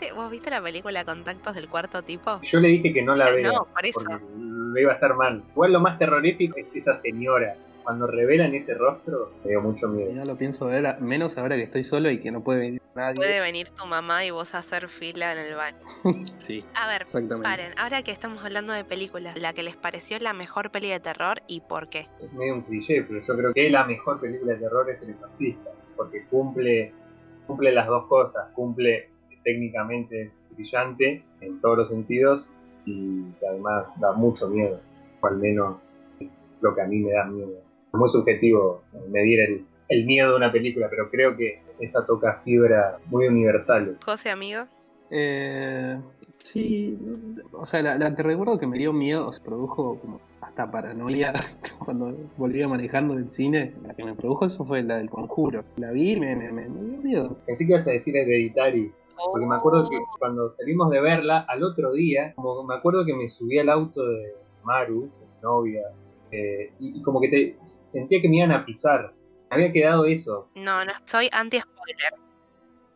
¿Viste- 0.01 0.13
¿Vos 0.15 0.31
viste 0.31 0.49
la 0.49 0.61
película 0.63 1.05
Contactos 1.05 1.53
del 1.55 1.69
cuarto 1.69 2.01
tipo? 2.01 2.41
Yo 2.41 2.59
le 2.59 2.69
dije 2.69 2.91
que 2.91 3.03
no 3.03 3.15
la 3.15 3.29
vea. 3.31 3.51
No, 3.51 3.65
por 3.65 3.85
eso. 3.85 3.99
porque 3.99 4.15
lo 4.35 4.79
iba 4.79 4.91
a 4.91 4.95
hacer 4.95 5.13
mal. 5.13 5.43
Igual 5.51 5.73
lo 5.73 5.79
más 5.79 5.99
terrorífico 5.99 6.57
es 6.57 6.65
esa 6.73 6.95
señora. 6.95 7.55
Cuando 7.83 8.07
revelan 8.07 8.53
ese 8.53 8.73
rostro, 8.75 9.31
me 9.43 9.49
dio 9.51 9.61
mucho 9.61 9.87
Y 9.87 9.89
miedo. 9.89 10.13
no 10.13 10.25
lo 10.25 10.37
pienso 10.37 10.67
ver, 10.67 10.85
a- 10.85 10.97
menos 10.99 11.37
ahora 11.37 11.55
que 11.55 11.63
estoy 11.63 11.83
solo 11.83 12.09
y 12.11 12.19
que 12.19 12.31
no 12.31 12.43
puede 12.43 12.59
venir 12.59 12.81
nadie. 12.95 13.15
Puede 13.15 13.39
venir 13.39 13.69
tu 13.69 13.85
mamá 13.85 14.23
y 14.25 14.31
vos 14.31 14.53
hacer 14.53 14.87
fila 14.89 15.31
en 15.33 15.39
el 15.39 15.55
baño. 15.55 15.77
Sí, 16.37 16.63
A 16.75 16.87
ver, 16.87 17.01
exactamente. 17.03 17.43
paren, 17.49 17.73
ahora 17.77 18.03
que 18.03 18.11
estamos 18.11 18.43
hablando 18.45 18.73
de 18.73 18.83
películas, 18.83 19.35
la 19.37 19.53
que 19.53 19.63
les 19.63 19.75
pareció 19.75 20.19
la 20.19 20.33
mejor 20.33 20.69
peli 20.71 20.89
de 20.89 20.99
terror 20.99 21.41
y 21.47 21.61
por 21.61 21.89
qué. 21.89 22.07
Es 22.21 22.31
medio 22.33 22.53
un 22.55 22.61
cliché, 22.61 23.03
pero 23.03 23.19
yo 23.19 23.35
creo 23.35 23.53
que 23.53 23.69
la 23.69 23.85
mejor 23.85 24.19
película 24.19 24.53
de 24.53 24.59
terror 24.59 24.89
es 24.89 25.01
El 25.01 25.09
Exorcista. 25.11 25.71
Porque 25.95 26.25
cumple, 26.25 26.93
cumple 27.47 27.71
las 27.71 27.87
dos 27.87 28.07
cosas. 28.07 28.47
Cumple 28.53 29.09
técnicamente 29.43 30.21
es 30.23 30.39
brillante 30.51 31.23
en 31.41 31.59
todos 31.61 31.77
los 31.79 31.89
sentidos 31.89 32.49
y 32.85 33.23
que 33.39 33.47
además 33.47 33.89
da 33.99 34.11
mucho 34.13 34.47
miedo. 34.49 34.79
O 35.21 35.27
al 35.27 35.37
menos 35.37 35.77
es 36.19 36.43
lo 36.61 36.73
que 36.75 36.81
a 36.81 36.85
mí 36.85 36.99
me 36.99 37.11
da 37.11 37.25
miedo. 37.25 37.51
Muy 37.93 38.09
subjetivo 38.09 38.83
medir 39.09 39.39
el, 39.41 39.65
el 39.89 40.05
miedo 40.05 40.31
de 40.31 40.35
una 40.37 40.51
película, 40.51 40.87
pero 40.89 41.09
creo 41.09 41.35
que 41.35 41.61
esa 41.79 42.05
toca 42.05 42.35
fibras 42.43 42.95
muy 43.07 43.27
universales. 43.27 43.97
José, 44.03 44.29
amigo. 44.29 44.63
Eh, 45.09 45.97
sí, 46.41 46.97
o 47.53 47.65
sea, 47.65 47.81
la, 47.81 47.97
la 47.97 48.15
que 48.15 48.23
recuerdo 48.23 48.57
que 48.57 48.65
me 48.67 48.77
dio 48.77 48.93
miedo, 48.93 49.31
se 49.33 49.41
produjo 49.43 49.99
como 49.99 50.21
hasta 50.39 50.71
paranoia 50.71 51.33
cuando 51.85 52.15
volvía 52.37 52.67
manejando 52.67 53.15
del 53.15 53.27
cine. 53.27 53.73
La 53.83 53.93
que 53.93 54.05
me 54.05 54.15
produjo 54.15 54.45
eso 54.45 54.65
fue 54.65 54.83
la 54.83 54.97
del 54.97 55.09
conjuro. 55.09 55.65
La 55.75 55.91
vi 55.91 56.11
y 56.13 56.19
me, 56.19 56.35
me, 56.35 56.51
me- 56.51 56.69
me 56.69 56.81
dio 56.81 56.97
miedo. 57.01 57.37
Pensé 57.45 57.65
que 57.65 57.73
ibas 57.73 57.87
a 57.87 57.91
decir 57.91 58.15
Hereditary, 58.15 58.91
porque 59.33 59.45
me 59.45 59.55
acuerdo 59.55 59.89
que 59.89 59.97
cuando 60.17 60.47
salimos 60.47 60.89
de 60.91 61.01
verla, 61.01 61.41
al 61.49 61.61
otro 61.63 61.91
día, 61.91 62.31
como 62.35 62.63
me 62.63 62.75
acuerdo 62.75 63.05
que 63.05 63.13
me 63.13 63.27
subí 63.27 63.59
al 63.59 63.67
auto 63.69 64.01
de 64.07 64.33
Maru, 64.63 65.01
mi 65.19 65.41
novia, 65.43 65.81
eh, 66.31 66.73
y, 66.79 66.99
y 66.99 67.01
como 67.03 67.19
que 67.21 67.27
te, 67.29 67.57
sentía 67.63 68.21
que 68.21 68.29
me 68.29 68.37
iban 68.37 68.51
a 68.51 68.65
pisar. 68.65 69.13
Me 69.49 69.55
había 69.55 69.71
quedado 69.71 70.05
eso. 70.05 70.49
No, 70.55 70.85
no, 70.85 70.93
soy 71.05 71.29
anti-spoiler. 71.31 72.13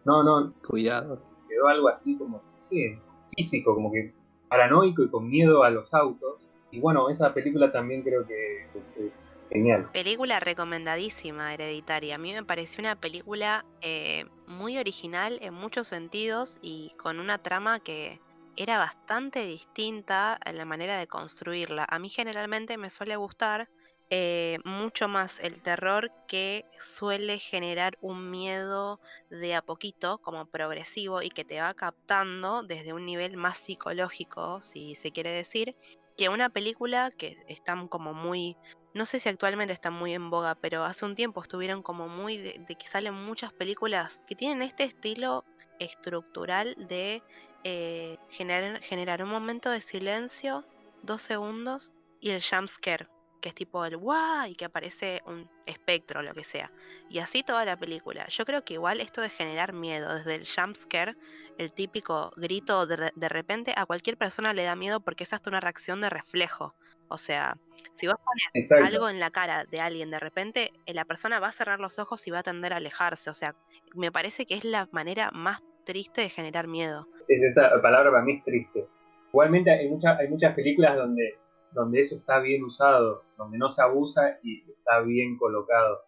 No, 0.06 0.24
no, 0.24 0.54
Cuidado. 0.68 1.22
quedó 1.50 1.68
algo 1.68 1.88
así 1.90 2.18
como, 2.18 2.42
sí, 2.58 2.98
físico, 3.36 3.74
como 3.74 3.92
que 3.92 4.14
paranoico 4.50 5.04
y 5.04 5.10
con 5.10 5.28
miedo 5.28 5.64
a 5.64 5.70
los 5.70 5.94
autos. 5.94 6.48
Y 6.72 6.80
bueno, 6.80 7.10
esa 7.10 7.34
película 7.34 7.72
también 7.72 8.04
creo 8.04 8.26
que 8.26 8.66
es, 8.76 8.98
es 8.98 9.14
genial. 9.50 9.90
Película 9.92 10.40
recomendadísima, 10.40 11.54
Hereditaria. 11.54 12.16
A 12.16 12.18
mí 12.18 12.34
me 12.34 12.44
pareció 12.44 12.82
una 12.82 12.96
película 12.96 13.66
eh, 13.82 14.26
muy 14.48 14.78
original 14.78 15.40
en 15.42 15.54
muchos 15.54 15.88
sentidos 15.88 16.60
y 16.62 16.92
con 16.98 17.20
una 17.20 17.38
trama 17.38 17.80
que 17.80 18.20
era 18.58 18.78
bastante 18.78 19.45
distinta 19.45 20.39
en 20.45 20.58
la 20.58 20.66
manera 20.66 20.97
de 20.97 21.08
construirla. 21.08 21.86
A 21.89 21.99
mí 21.99 22.10
generalmente 22.10 22.78
me 22.78 22.89
suele 22.89 23.16
gustar 23.16 23.70
eh, 24.12 24.60
mucho 24.64 25.08
más 25.08 25.39
el 25.39 25.62
terror 25.64 26.12
que 26.28 26.66
suele 26.80 27.39
generar 27.39 27.97
un 28.01 28.30
miedo 28.30 28.99
de 29.32 29.56
a 29.56 29.64
poquito, 29.64 30.20
como 30.20 30.45
progresivo, 30.45 31.24
y 31.24 31.30
que 31.30 31.43
te 31.43 31.60
va 31.60 31.74
captando 31.74 32.62
desde 32.62 32.93
un 32.93 33.06
nivel 33.06 33.36
más 33.36 33.58
psicológico, 33.58 34.62
si 34.62 34.95
se 34.95 35.12
quiere 35.12 35.32
decir, 35.32 35.76
que 36.18 36.30
una 36.30 36.49
película 36.49 37.12
que 37.18 37.38
están 37.47 37.88
como 37.88 38.14
muy, 38.14 38.56
no 38.93 39.06
sé 39.08 39.20
si 39.20 39.28
actualmente 39.28 39.74
están 39.74 39.93
muy 39.93 40.14
en 40.14 40.30
boga, 40.30 40.56
pero 40.56 40.84
hace 40.84 41.03
un 41.03 41.16
tiempo 41.16 41.41
estuvieron 41.41 41.82
como 41.82 42.08
muy 42.08 42.38
de, 42.38 42.64
de 42.66 42.76
que 42.76 42.88
salen 42.88 43.16
muchas 43.16 43.51
películas 43.53 44.22
que 44.28 44.36
tienen 44.36 44.62
este 44.62 44.84
estilo 44.84 45.43
estructural 45.80 46.76
de 46.78 47.24
eh, 47.68 48.20
generar, 48.30 48.80
generar 48.82 49.24
un 49.24 49.30
momento 49.30 49.72
de 49.72 49.82
silencio, 49.82 50.63
dos 51.01 51.24
segundos, 51.24 51.93
y 52.20 52.30
el 52.30 52.43
jump 52.43 52.68
scare, 52.68 53.07
que 53.41 53.49
es 53.49 53.55
tipo 53.55 53.84
el 53.86 53.97
guau 53.97 54.47
y 54.47 54.55
que 54.55 54.66
aparece 54.66 55.24
un 55.26 55.49
espectro 55.66 56.22
lo 56.22 56.32
que 56.36 56.43
sea. 56.43 56.72
Y 57.09 57.18
así 57.18 57.41
toda 57.41 57.66
la 57.66 57.76
película. 57.76 58.28
Yo 58.28 58.45
creo 58.45 58.63
que 58.63 58.76
igual 58.76 59.01
esto 59.01 59.22
de 59.22 59.32
generar 59.32 59.74
miedo, 59.74 60.13
desde 60.13 60.36
el 60.36 60.45
jump 60.47 60.76
scare, 60.78 61.18
el 61.57 61.74
típico 61.74 62.32
grito 62.38 62.86
de, 62.86 63.11
de 63.16 63.30
repente, 63.30 63.74
a 63.76 63.88
cualquier 63.88 64.16
persona 64.16 64.53
le 64.53 64.63
da 64.63 64.76
miedo 64.76 64.99
porque 64.99 65.24
es 65.24 65.34
hasta 65.34 65.49
una 65.49 65.59
reacción 65.59 66.01
de 66.01 66.11
reflejo. 66.11 66.76
O 67.07 67.18
sea, 67.18 67.57
si 67.93 68.05
vos 68.05 68.18
pones 68.24 68.45
Exacto. 68.53 68.86
algo 68.86 69.09
en 69.09 69.20
la 69.20 69.32
cara 69.32 69.66
de 69.66 69.80
alguien 69.80 70.11
de 70.11 70.20
repente, 70.20 70.72
eh, 70.86 70.93
la 70.93 71.05
persona 71.05 71.39
va 71.39 71.47
a 71.47 71.51
cerrar 71.51 71.80
los 71.80 71.97
ojos 71.97 72.28
y 72.28 72.32
va 72.32 72.39
a 72.39 72.43
tender 72.43 72.74
a 72.74 72.78
alejarse. 72.78 73.32
O 73.32 73.34
sea, 73.34 73.55
me 73.95 74.11
parece 74.11 74.45
que 74.45 74.53
es 74.53 74.66
la 74.66 74.88
manera 74.91 75.32
más 75.32 75.63
triste 75.86 76.22
de 76.22 76.30
generar 76.30 76.68
miedo. 76.68 77.08
Es 77.28 77.42
esa 77.44 77.82
palabra 77.82 78.12
para 78.12 78.24
mí 78.24 78.38
es 78.38 78.44
triste. 78.44 78.88
Igualmente 79.30 79.72
hay, 79.72 79.90
muchas 79.90 80.20
hay 80.20 80.28
muchas 80.28 80.56
películas 80.56 80.98
donde, 80.98 81.36
donde 81.72 82.02
eso 82.02 82.16
está 82.16 82.40
bien 82.40 82.64
usado, 82.64 83.24
donde 83.38 83.58
no 83.58 83.70
se 83.70 83.82
abusa 83.82 84.40
y 84.44 84.64
está 84.70 85.02
bien 85.02 85.38
colocado. 85.38 86.00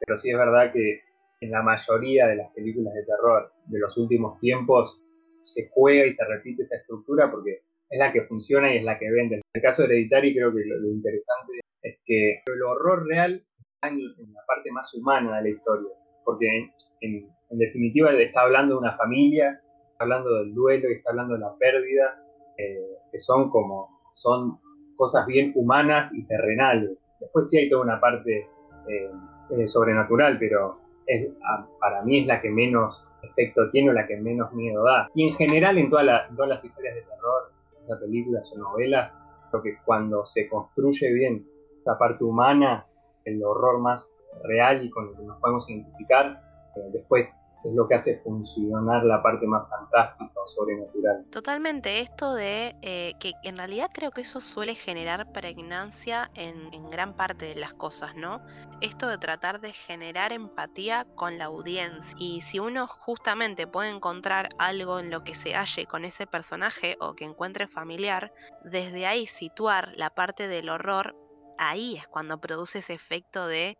Pero 0.00 0.18
sí 0.18 0.30
es 0.30 0.38
verdad 0.38 0.72
que 0.72 1.00
en 1.40 1.50
la 1.50 1.62
mayoría 1.62 2.28
de 2.28 2.36
las 2.36 2.52
películas 2.52 2.94
de 2.94 3.04
terror 3.04 3.52
de 3.66 3.78
los 3.78 3.96
últimos 3.96 4.38
tiempos 4.38 5.00
se 5.42 5.68
juega 5.72 6.06
y 6.06 6.12
se 6.12 6.24
repite 6.24 6.62
esa 6.62 6.76
estructura 6.76 7.30
porque 7.30 7.62
es 7.90 7.98
la 7.98 8.12
que 8.12 8.22
funciona 8.22 8.72
y 8.72 8.78
es 8.78 8.84
la 8.84 8.98
que 8.98 9.10
vende. 9.10 9.36
En 9.36 9.42
el 9.54 9.62
caso 9.62 9.82
de 9.82 9.88
Hereditary 9.88 10.34
creo 10.34 10.52
que 10.54 10.64
lo, 10.64 10.88
interesante 10.88 11.60
es 11.82 11.98
que 12.04 12.42
el 12.46 12.62
horror 12.62 13.06
real 13.06 13.44
está 13.58 13.88
en, 13.88 14.00
la 14.32 14.40
parte 14.46 14.70
más 14.70 14.92
humana 14.94 15.36
de 15.38 15.42
la 15.42 15.48
historia. 15.48 15.90
Porque 16.24 16.70
en- 17.00 17.28
en 17.52 17.58
definitiva 17.58 18.10
está 18.12 18.40
hablando 18.42 18.74
de 18.74 18.80
una 18.80 18.96
familia, 18.96 19.60
está 19.92 20.04
hablando 20.04 20.34
del 20.38 20.54
duelo 20.54 20.90
y 20.90 20.94
está 20.94 21.10
hablando 21.10 21.34
de 21.34 21.40
la 21.40 21.54
pérdida, 21.58 22.22
eh, 22.58 22.80
que 23.10 23.18
son 23.18 23.50
como, 23.50 23.88
son 24.14 24.58
cosas 24.96 25.26
bien 25.26 25.52
humanas 25.54 26.12
y 26.14 26.24
terrenales. 26.26 27.12
Después 27.20 27.48
sí 27.50 27.58
hay 27.58 27.68
toda 27.70 27.82
una 27.82 28.00
parte 28.00 28.48
eh, 28.88 29.10
eh, 29.50 29.66
sobrenatural, 29.66 30.38
pero 30.38 30.78
es, 31.06 31.28
a- 31.44 31.66
para 31.78 32.02
mí 32.02 32.20
es 32.20 32.26
la 32.26 32.40
que 32.40 32.50
menos 32.50 33.06
efecto 33.22 33.70
tiene 33.70 33.90
o 33.90 33.92
la 33.92 34.06
que 34.06 34.16
menos 34.16 34.52
miedo 34.52 34.82
da. 34.84 35.08
Y 35.14 35.28
en 35.28 35.36
general 35.36 35.78
en, 35.78 35.90
todas 35.90 36.04
las 36.04 36.64
historias 36.64 36.94
de 36.94 37.02
terror, 37.02 37.52
esas 37.80 38.00
películas 38.00 38.50
o 38.54 38.58
novelas, 38.58 39.12
creo 39.50 39.62
que 39.62 39.76
cuando 39.84 40.24
se 40.26 40.48
construye 40.48 41.12
bien 41.12 41.46
esa 41.80 41.98
parte 41.98 42.24
humana, 42.24 42.86
el 43.24 43.42
horror 43.44 43.80
más 43.80 44.12
real 44.44 44.84
y 44.84 44.90
con 44.90 45.08
el 45.08 45.16
que 45.16 45.22
nos 45.22 45.38
podemos 45.40 45.68
identificar, 45.70 46.40
después 46.92 47.28
es 47.64 47.74
lo 47.74 47.86
que 47.86 47.94
hace 47.94 48.18
funcionar 48.18 49.04
la 49.04 49.22
parte 49.22 49.46
más 49.46 49.68
fantástica 49.68 50.32
o 50.40 50.48
sobrenatural. 50.48 51.24
Totalmente, 51.30 52.00
esto 52.00 52.34
de 52.34 52.74
eh, 52.82 53.14
que 53.20 53.32
en 53.44 53.56
realidad 53.56 53.90
creo 53.92 54.10
que 54.10 54.22
eso 54.22 54.40
suele 54.40 54.74
generar 54.74 55.30
pregnancia 55.32 56.30
en, 56.34 56.72
en 56.72 56.90
gran 56.90 57.14
parte 57.14 57.46
de 57.46 57.54
las 57.54 57.72
cosas, 57.74 58.14
¿no? 58.16 58.40
Esto 58.80 59.08
de 59.08 59.18
tratar 59.18 59.60
de 59.60 59.72
generar 59.72 60.32
empatía 60.32 61.06
con 61.14 61.38
la 61.38 61.44
audiencia. 61.46 62.14
Y 62.18 62.40
si 62.40 62.58
uno 62.58 62.86
justamente 62.86 63.66
puede 63.66 63.90
encontrar 63.90 64.48
algo 64.58 64.98
en 64.98 65.10
lo 65.10 65.22
que 65.22 65.34
se 65.34 65.54
halle 65.54 65.86
con 65.86 66.04
ese 66.04 66.26
personaje 66.26 66.96
o 67.00 67.14
que 67.14 67.24
encuentre 67.24 67.68
familiar, 67.68 68.32
desde 68.64 69.06
ahí 69.06 69.26
situar 69.26 69.92
la 69.96 70.10
parte 70.10 70.48
del 70.48 70.68
horror, 70.68 71.14
ahí 71.58 71.96
es 71.96 72.08
cuando 72.08 72.38
produce 72.38 72.80
ese 72.80 72.94
efecto 72.94 73.46
de 73.46 73.78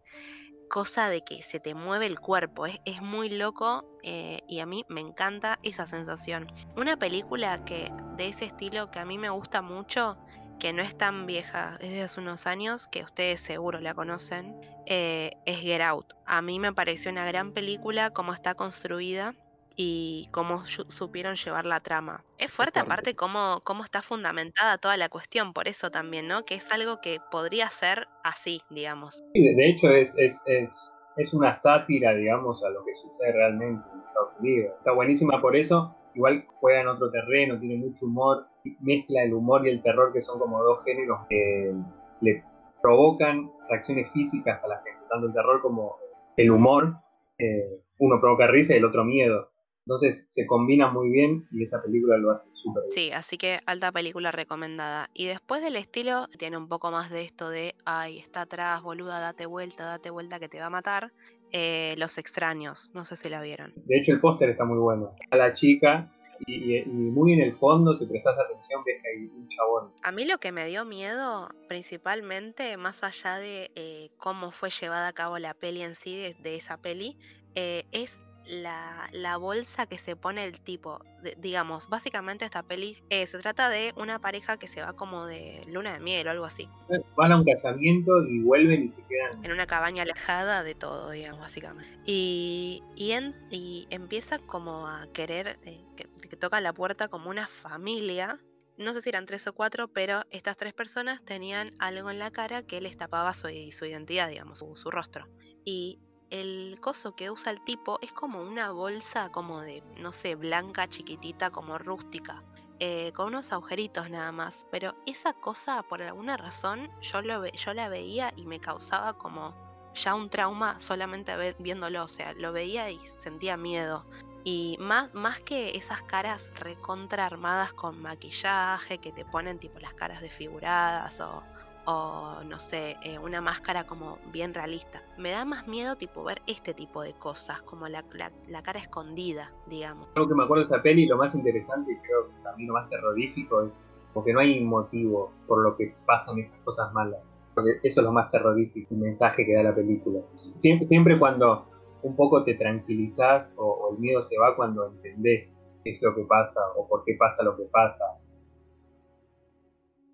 cosa 0.73 1.11
de 1.11 1.23
que 1.23 1.43
se 1.43 1.61
te 1.61 1.75
mueve 1.75 2.07
el 2.07 2.19
cuerpo. 2.19 2.65
Es, 2.65 2.81
es 2.87 3.03
muy 3.03 3.29
loco 3.29 3.85
eh, 4.03 4.41
y 4.49 4.61
a 4.61 4.67
mí 4.67 4.87
me 4.89 5.03
encanta 5.03 5.59
esa 5.63 5.87
sensación. 5.87 6.51
Una 6.77 6.97
película 6.97 7.63
que 7.67 7.93
de 8.17 8.29
ese 8.29 8.47
estilo 8.47 8.91
que 8.91 8.99
a 8.99 9.05
mí 9.05 9.19
me 9.19 9.29
gusta 9.29 9.61
mucho, 9.61 10.17
que 10.59 10.73
no 10.73 10.81
es 10.83 10.97
tan 10.97 11.27
vieja, 11.27 11.77
es 11.81 11.91
de 11.91 12.01
hace 12.01 12.21
unos 12.21 12.47
años, 12.47 12.89
que 12.89 13.03
ustedes 13.03 13.43
seguro 13.43 13.81
la 13.81 13.93
conocen, 13.93 14.59
eh, 14.87 15.33
es 15.45 15.61
Get 15.61 15.83
Out. 15.83 16.15
A 16.25 16.41
mí 16.41 16.59
me 16.59 16.73
pareció 16.73 17.11
una 17.11 17.27
gran 17.27 17.53
película, 17.53 18.09
cómo 18.09 18.33
está 18.33 18.55
construida 18.55 19.35
y 19.77 20.29
cómo 20.33 20.67
su- 20.67 20.91
supieron 20.91 21.35
llevar 21.37 21.65
la 21.67 21.81
trama. 21.81 22.23
Es 22.39 22.51
fuerte, 22.53 22.81
aparte 22.81 23.15
cómo, 23.15 23.61
cómo 23.65 23.85
está 23.85 24.03
fundamentada 24.03 24.79
toda 24.79 24.97
la 24.97 25.09
cuestión, 25.09 25.53
por 25.53 25.69
eso 25.69 25.91
también, 25.91 26.29
¿no? 26.29 26.45
Que 26.45 26.57
es 26.57 26.73
algo 26.73 27.01
que 27.01 27.19
podría 27.31 27.69
ser 27.71 28.07
así, 28.25 28.63
digamos. 28.71 29.23
Sí, 29.35 29.43
de- 29.43 29.69
hecho 29.71 29.91
es, 29.91 30.15
es, 30.19 30.41
es, 30.47 30.93
es 31.17 31.35
una 31.35 31.55
sátira, 31.55 32.15
digamos, 32.15 32.63
a 32.65 32.71
lo 32.71 32.85
que 32.85 32.95
sucede 32.95 33.33
realmente 33.33 33.83
en 33.93 34.01
Estados 34.01 34.33
Unidos. 34.41 34.75
Está 34.79 34.93
buenísima 34.93 35.41
por 35.41 35.57
eso, 35.57 35.95
igual 36.15 36.45
juega 36.61 36.81
en 36.81 36.89
otro 36.89 37.11
terreno, 37.11 37.59
tiene 37.59 37.77
mucho 37.77 38.07
humor, 38.07 38.47
mezcla 38.81 39.23
el 39.25 39.33
humor 39.35 39.67
y 39.67 39.71
el 39.71 39.83
terror, 39.83 40.13
que 40.13 40.23
son 40.23 40.39
como 40.39 40.63
dos 40.63 40.85
géneros 40.85 41.21
que 41.29 41.75
le 42.21 42.45
provocan 42.83 43.51
reacciones 43.71 44.11
físicas 44.13 44.63
a 44.65 44.69
la 44.69 44.77
gente, 44.83 45.01
tanto 45.09 45.29
el 45.29 45.33
terror 45.33 45.61
como 45.63 45.97
el 46.37 46.51
humor. 46.51 46.97
eh, 47.39 47.81
uno 47.99 48.21
provoca 48.21 48.49
risa 48.49 48.75
y 48.75 48.79
el 48.79 48.85
otro 48.85 49.05
miedo. 49.05 49.52
Entonces 49.87 50.27
se 50.31 50.47
combina 50.47 50.91
muy 50.91 51.11
bien 51.11 51.47
y 51.51 51.63
esa 51.63 51.83
película 51.83 52.17
lo 52.17 52.31
hace 52.31 52.49
súper 52.53 52.83
bien. 52.85 52.93
Sí, 52.93 53.11
así 53.13 53.37
que 53.37 53.61
alta 53.67 53.91
película 53.91 54.31
recomendada. 54.31 55.11
Y 55.13 55.27
después 55.27 55.63
del 55.63 55.77
estilo, 55.77 56.29
tiene 56.39 56.57
un 56.57 56.69
poco 56.69 56.91
más 56.91 57.11
de 57.11 57.23
esto 57.23 57.51
de, 57.51 57.75
ay, 57.85 58.19
está 58.19 58.43
atrás, 58.43 58.83
boluda, 58.83 59.19
date 59.19 59.47
vuelta, 59.47 59.85
date 59.85 60.11
vuelta 60.11 60.39
que 60.39 60.49
te 60.49 60.61
va 60.61 60.67
a 60.67 60.71
matar. 60.71 61.13
Eh, 61.53 61.95
Los 61.99 62.17
extraños, 62.19 62.91
no 62.95 63.05
sé 63.05 63.17
si 63.17 63.29
la 63.29 63.43
vieron. 63.43 63.73
De 63.77 63.99
hecho, 63.99 64.13
el 64.13 64.21
póster 64.21 64.51
está 64.51 64.65
muy 64.65 64.79
bueno. 64.79 65.15
A 65.31 65.37
la 65.37 65.53
chica 65.53 66.11
y, 66.47 66.77
y- 66.79 66.85
muy 66.87 67.33
en 67.35 67.41
el 67.41 67.55
fondo, 67.55 67.95
si 67.95 68.07
prestas 68.07 68.37
atención, 68.39 68.83
ves 68.85 69.01
que 69.03 69.09
hay 69.09 69.25
un 69.27 69.49
chabón. 69.49 69.93
A 70.03 70.13
mí 70.13 70.25
lo 70.25 70.39
que 70.39 70.51
me 70.53 70.67
dio 70.67 70.85
miedo, 70.85 71.51
principalmente, 71.69 72.77
más 72.77 73.03
allá 73.05 73.37
de 73.39 73.71
eh, 73.75 74.11
cómo 74.17 74.51
fue 74.51 74.71
llevada 74.71 75.09
a 75.09 75.13
cabo 75.13 75.39
la 75.39 75.55
peli 75.55 75.83
en 75.83 75.95
sí, 75.95 76.17
de, 76.17 76.35
de 76.43 76.57
esa 76.57 76.77
peli, 76.79 77.17
eh, 77.55 77.85
es 77.93 78.17
la, 78.47 79.09
la 79.13 79.37
bolsa 79.37 79.87
que 79.87 79.99
se 79.99 80.17
pone 80.17 80.45
el 80.45 80.61
tipo. 80.61 81.01
De- 81.23 81.37
digamos, 81.39 81.89
básicamente 81.89 82.45
esta 82.45 82.63
peli 82.63 82.97
eh, 83.11 83.27
se 83.27 83.39
trata 83.39 83.69
de 83.69 83.93
una 83.97 84.19
pareja 84.19 84.57
que 84.57 84.67
se 84.69 84.81
va 84.83 84.93
como 84.93 85.27
de 85.27 85.63
luna 85.67 85.93
de 85.93 86.01
miel 86.01 86.27
o 86.27 86.31
algo 86.31 86.45
así. 86.45 86.69
Van 87.17 87.33
a 87.33 87.37
un 87.37 87.45
casamiento 87.45 88.25
y 88.27 88.41
vuelven 88.43 88.83
y 88.85 88.89
se 88.89 89.03
quedan. 89.07 89.45
en 89.45 89.53
una 89.53 89.67
cabaña 89.67 90.03
alejada 90.03 90.63
de 90.63 90.75
todo, 90.75 91.11
digamos, 91.11 91.41
básicamente. 91.41 91.91
Y, 92.05 92.83
y, 92.97 93.13
en- 93.13 93.35
y 93.51 93.87
empieza 93.91 94.39
como 94.39 94.87
a 94.89 95.07
querer, 95.13 95.59
eh, 95.65 95.85
que, 95.97 96.09
que 96.29 96.37
toca 96.37 96.61
la 96.61 96.73
puerta 96.73 97.09
como 97.09 97.31
una 97.31 97.47
familia. 97.49 98.39
No 98.77 98.95
sé 98.95 99.03
si 99.03 99.11
eran 99.11 99.27
tres 99.27 99.47
o 99.47 99.53
cuatro, 99.53 99.89
pero 99.89 100.23
estas 100.31 100.57
tres 100.57 100.73
personas 100.75 101.23
tenían 101.25 101.71
algo 101.79 102.11
en 102.11 102.19
la 102.19 102.31
cara 102.31 102.63
que 102.63 102.81
les 102.81 102.97
tapaba 102.97 103.35
su, 103.35 103.49
su 103.71 103.85
identidad, 103.85 104.29
digamos, 104.29 104.59
su, 104.61 104.75
su 104.77 104.91
rostro. 104.91 105.27
Y 105.65 106.01
el 106.33 106.79
coso 106.81 107.15
que 107.15 107.31
usa 107.31 107.53
el 107.53 107.61
tipo 107.63 107.99
es 108.01 108.13
como 108.13 108.41
una 108.43 108.71
bolsa 108.73 109.31
como 109.31 109.61
de, 109.61 109.83
no 109.99 110.13
sé, 110.13 110.35
blanca, 110.35 110.89
chiquitita, 110.89 111.51
como 111.51 111.79
rústica. 111.79 112.43
eh, 112.85 113.13
con 113.15 113.29
unos 113.29 113.53
agujeritos 113.53 114.11
nada 114.11 114.33
más. 114.33 114.67
Pero 114.73 114.93
esa 115.07 115.35
cosa, 115.35 115.85
por 115.85 116.03
alguna 116.03 116.37
razón, 116.37 116.91
yo, 117.01 117.23
lo 117.23 117.41
ve- 117.41 117.53
yo 117.55 117.75
la 117.75 117.89
veía 117.89 118.33
y 118.35 118.45
me 118.47 118.59
causaba 118.59 119.13
como 119.13 119.55
ya 119.95 120.17
un 120.17 120.29
trauma 120.31 120.81
solamente 120.81 121.55
viéndolo. 121.61 122.03
O 122.03 122.09
sea, 122.09 122.33
lo 122.33 122.53
veía 122.53 122.91
y 122.91 122.99
sentía 123.07 123.57
miedo. 123.57 124.05
Y 124.43 124.77
más, 124.81 125.15
más 125.15 125.39
que 125.43 125.77
esas 125.77 126.03
caras 126.03 126.51
recontra 126.57 127.27
armadas 127.27 127.73
con 127.75 128.03
maquillaje 128.03 128.99
que 128.99 129.13
te 129.13 129.25
ponen 129.27 129.61
tipo 129.61 129.79
las 129.79 129.95
caras 129.95 130.21
desfiguradas 130.21 131.21
o, 131.21 131.45
o 131.87 132.43
no 132.49 132.59
sé, 132.59 132.97
eh, 133.03 133.19
una 133.19 133.41
máscara 133.41 133.85
como 133.85 134.19
bien 134.33 134.55
realista. 134.55 135.03
Me 135.19 135.31
da 135.31 135.45
más 135.45 135.67
miedo 135.67 135.97
tipo 135.97 136.23
ver 136.25 136.43
este 136.47 136.75
tipo 136.75 137.03
de 137.03 137.15
cosas, 137.15 137.63
como 137.63 137.89
la, 137.89 138.05
la, 138.49 138.63
cara 138.63 138.79
escondida, 138.79 139.53
digamos. 139.67 140.09
Algo 140.15 140.29
que 140.29 140.35
me 140.35 140.45
acuerdo 140.45 140.65
de 140.65 140.75
esa 140.75 140.83
peli, 140.83 141.07
lo 141.07 141.17
más 141.17 141.35
interesante 141.35 141.93
y 141.93 141.97
creo 141.97 142.29
que 142.29 142.43
también 142.43 142.69
lo 142.69 142.75
más 142.75 142.89
terrorífico 142.89 143.63
es 143.63 143.85
porque 144.13 144.33
no 144.33 144.41
hay 144.41 144.63
motivo 144.63 145.33
por 145.47 145.63
lo 145.63 145.77
que 145.77 145.95
pasan 146.07 146.39
esas 146.39 146.59
cosas 146.61 146.93
malas. 146.93 147.21
Porque 147.55 147.81
eso 147.83 148.01
es 148.01 148.05
lo 148.05 148.13
más 148.13 148.31
terrorífico, 148.31 148.95
el 148.95 149.01
mensaje 149.01 149.45
que 149.45 149.55
da 149.55 149.63
la 149.63 149.75
película. 149.75 150.21
Siempre, 150.37 150.87
siempre 150.87 151.19
cuando 151.19 151.67
un 152.03 152.17
poco 152.17 152.45
te 152.45 152.55
tranquilizás 152.55 153.55
o, 153.57 153.91
el 153.93 153.99
miedo 153.99 154.23
se 154.23 154.39
va 154.39 154.57
cuando 154.57 154.87
entendés 154.87 155.59
qué 155.85 155.91
es 155.93 156.03
lo 156.03 156.15
que 156.15 156.25
pasa 156.25 156.61
o 156.77 156.87
por 156.89 157.05
qué 157.05 157.17
pasa 157.19 157.43
lo 157.43 157.57
que 157.57 157.65
pasa. 157.65 158.05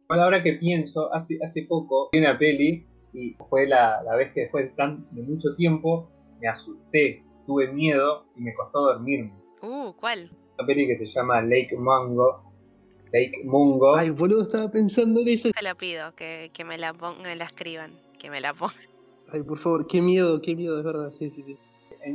Bueno, 0.09 0.25
ahora 0.25 0.43
que 0.43 0.55
pienso, 0.55 1.13
hace, 1.13 1.39
hace 1.45 1.65
poco 1.65 2.09
vi 2.11 2.21
una 2.21 2.39
peli 2.39 2.87
y 3.13 3.37
fue 3.47 3.67
la, 3.67 4.03
la 4.03 4.17
vez 4.17 4.33
que 4.33 4.41
después 4.41 4.65
de, 4.65 4.71
tan, 4.71 5.07
de 5.11 5.23
mucho 5.23 5.55
tiempo 5.55 6.09
me 6.41 6.49
asusté, 6.49 7.23
tuve 7.47 7.71
miedo 7.71 8.25
y 8.35 8.41
me 8.41 8.55
costó 8.55 8.81
dormirme. 8.81 9.35
Uh, 9.61 9.93
¿cuál? 9.93 10.31
Una 10.59 10.67
peli 10.67 10.87
que 10.87 10.97
se 10.97 11.07
llama 11.07 11.43
Lake 11.43 11.77
Mango. 11.77 12.43
Lake 13.13 13.43
Mungo. 13.45 13.97
Ay, 13.97 14.09
boludo, 14.11 14.43
estaba 14.43 14.71
pensando 14.71 15.21
en 15.21 15.29
eso. 15.29 15.51
Te 15.51 15.63
lo 15.63 15.75
pido, 15.77 16.15
que, 16.15 16.51
que 16.55 16.65
me, 16.65 16.79
la 16.79 16.95
me 16.95 17.37
la 17.37 17.45
escriban, 17.45 17.93
que 18.19 18.31
me 18.31 18.41
la 18.41 18.55
pongan. 18.55 18.77
Ay, 19.31 19.43
por 19.43 19.59
favor, 19.59 19.87
qué 19.87 20.01
miedo, 20.01 20.41
qué 20.41 20.57
miedo, 20.57 20.79
es 20.79 20.85
verdad, 20.85 21.11
sí, 21.11 21.31
sí, 21.31 21.43
sí 21.43 21.59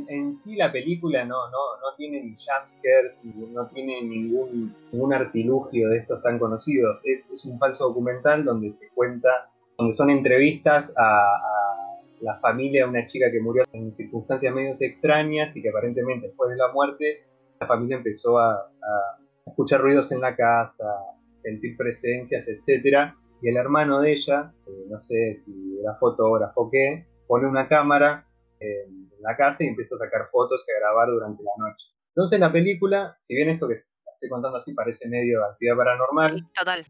en, 0.08 0.34
sí 0.34 0.56
la 0.56 0.72
película 0.72 1.24
no, 1.24 1.50
no, 1.50 1.58
no 1.80 1.96
tiene 1.96 2.22
ni 2.22 2.34
jumpscares, 2.34 3.20
no 3.24 3.66
tiene 3.68 4.02
ningún, 4.02 4.74
ningún 4.92 5.12
artilugio 5.12 5.88
de 5.88 5.98
estos 5.98 6.22
tan 6.22 6.38
conocidos. 6.38 7.00
Es, 7.04 7.30
es, 7.30 7.44
un 7.44 7.58
falso 7.58 7.88
documental 7.88 8.44
donde 8.44 8.70
se 8.70 8.88
cuenta, 8.90 9.28
donde 9.78 9.94
son 9.94 10.10
entrevistas 10.10 10.92
a, 10.96 11.40
la 12.20 12.38
familia 12.38 12.84
de 12.84 12.90
una 12.90 13.06
chica 13.06 13.30
que 13.30 13.40
murió 13.40 13.64
en 13.72 13.92
circunstancias 13.92 14.54
medio 14.54 14.72
extrañas 14.80 15.54
y 15.56 15.62
que 15.62 15.68
aparentemente 15.68 16.28
después 16.28 16.48
de 16.50 16.56
la 16.56 16.72
muerte 16.72 17.24
la 17.60 17.66
familia 17.66 17.96
empezó 17.96 18.38
a, 18.38 18.52
a 18.52 19.18
escuchar 19.46 19.82
ruidos 19.82 20.10
en 20.10 20.20
la 20.20 20.34
casa, 20.34 20.84
sentir 21.34 21.76
presencias, 21.76 22.46
etc. 22.48 23.12
Y 23.42 23.48
el 23.48 23.56
hermano 23.56 24.00
de 24.00 24.12
ella, 24.12 24.52
eh, 24.66 24.86
no 24.88 24.98
sé 24.98 25.34
si 25.34 25.78
era 25.80 25.94
fotógrafo 25.96 26.62
o 26.62 26.70
qué, 26.70 27.06
pone 27.26 27.46
una 27.46 27.68
cámara 27.68 28.26
en 28.64 29.10
la 29.20 29.36
casa 29.36 29.64
y 29.64 29.68
empieza 29.68 29.96
a 29.96 29.98
sacar 29.98 30.28
fotos 30.30 30.64
y 30.66 30.72
a 30.72 30.80
grabar 30.80 31.08
durante 31.08 31.42
la 31.42 31.52
noche. 31.58 31.86
Entonces 32.08 32.40
la 32.40 32.52
película, 32.52 33.16
si 33.20 33.34
bien 33.34 33.48
esto 33.48 33.68
que 33.68 33.82
estoy 34.14 34.28
contando 34.28 34.58
así 34.58 34.72
parece 34.72 35.08
medio 35.08 35.44
actividad 35.44 35.76
paranormal, 35.76 36.48
total. 36.56 36.86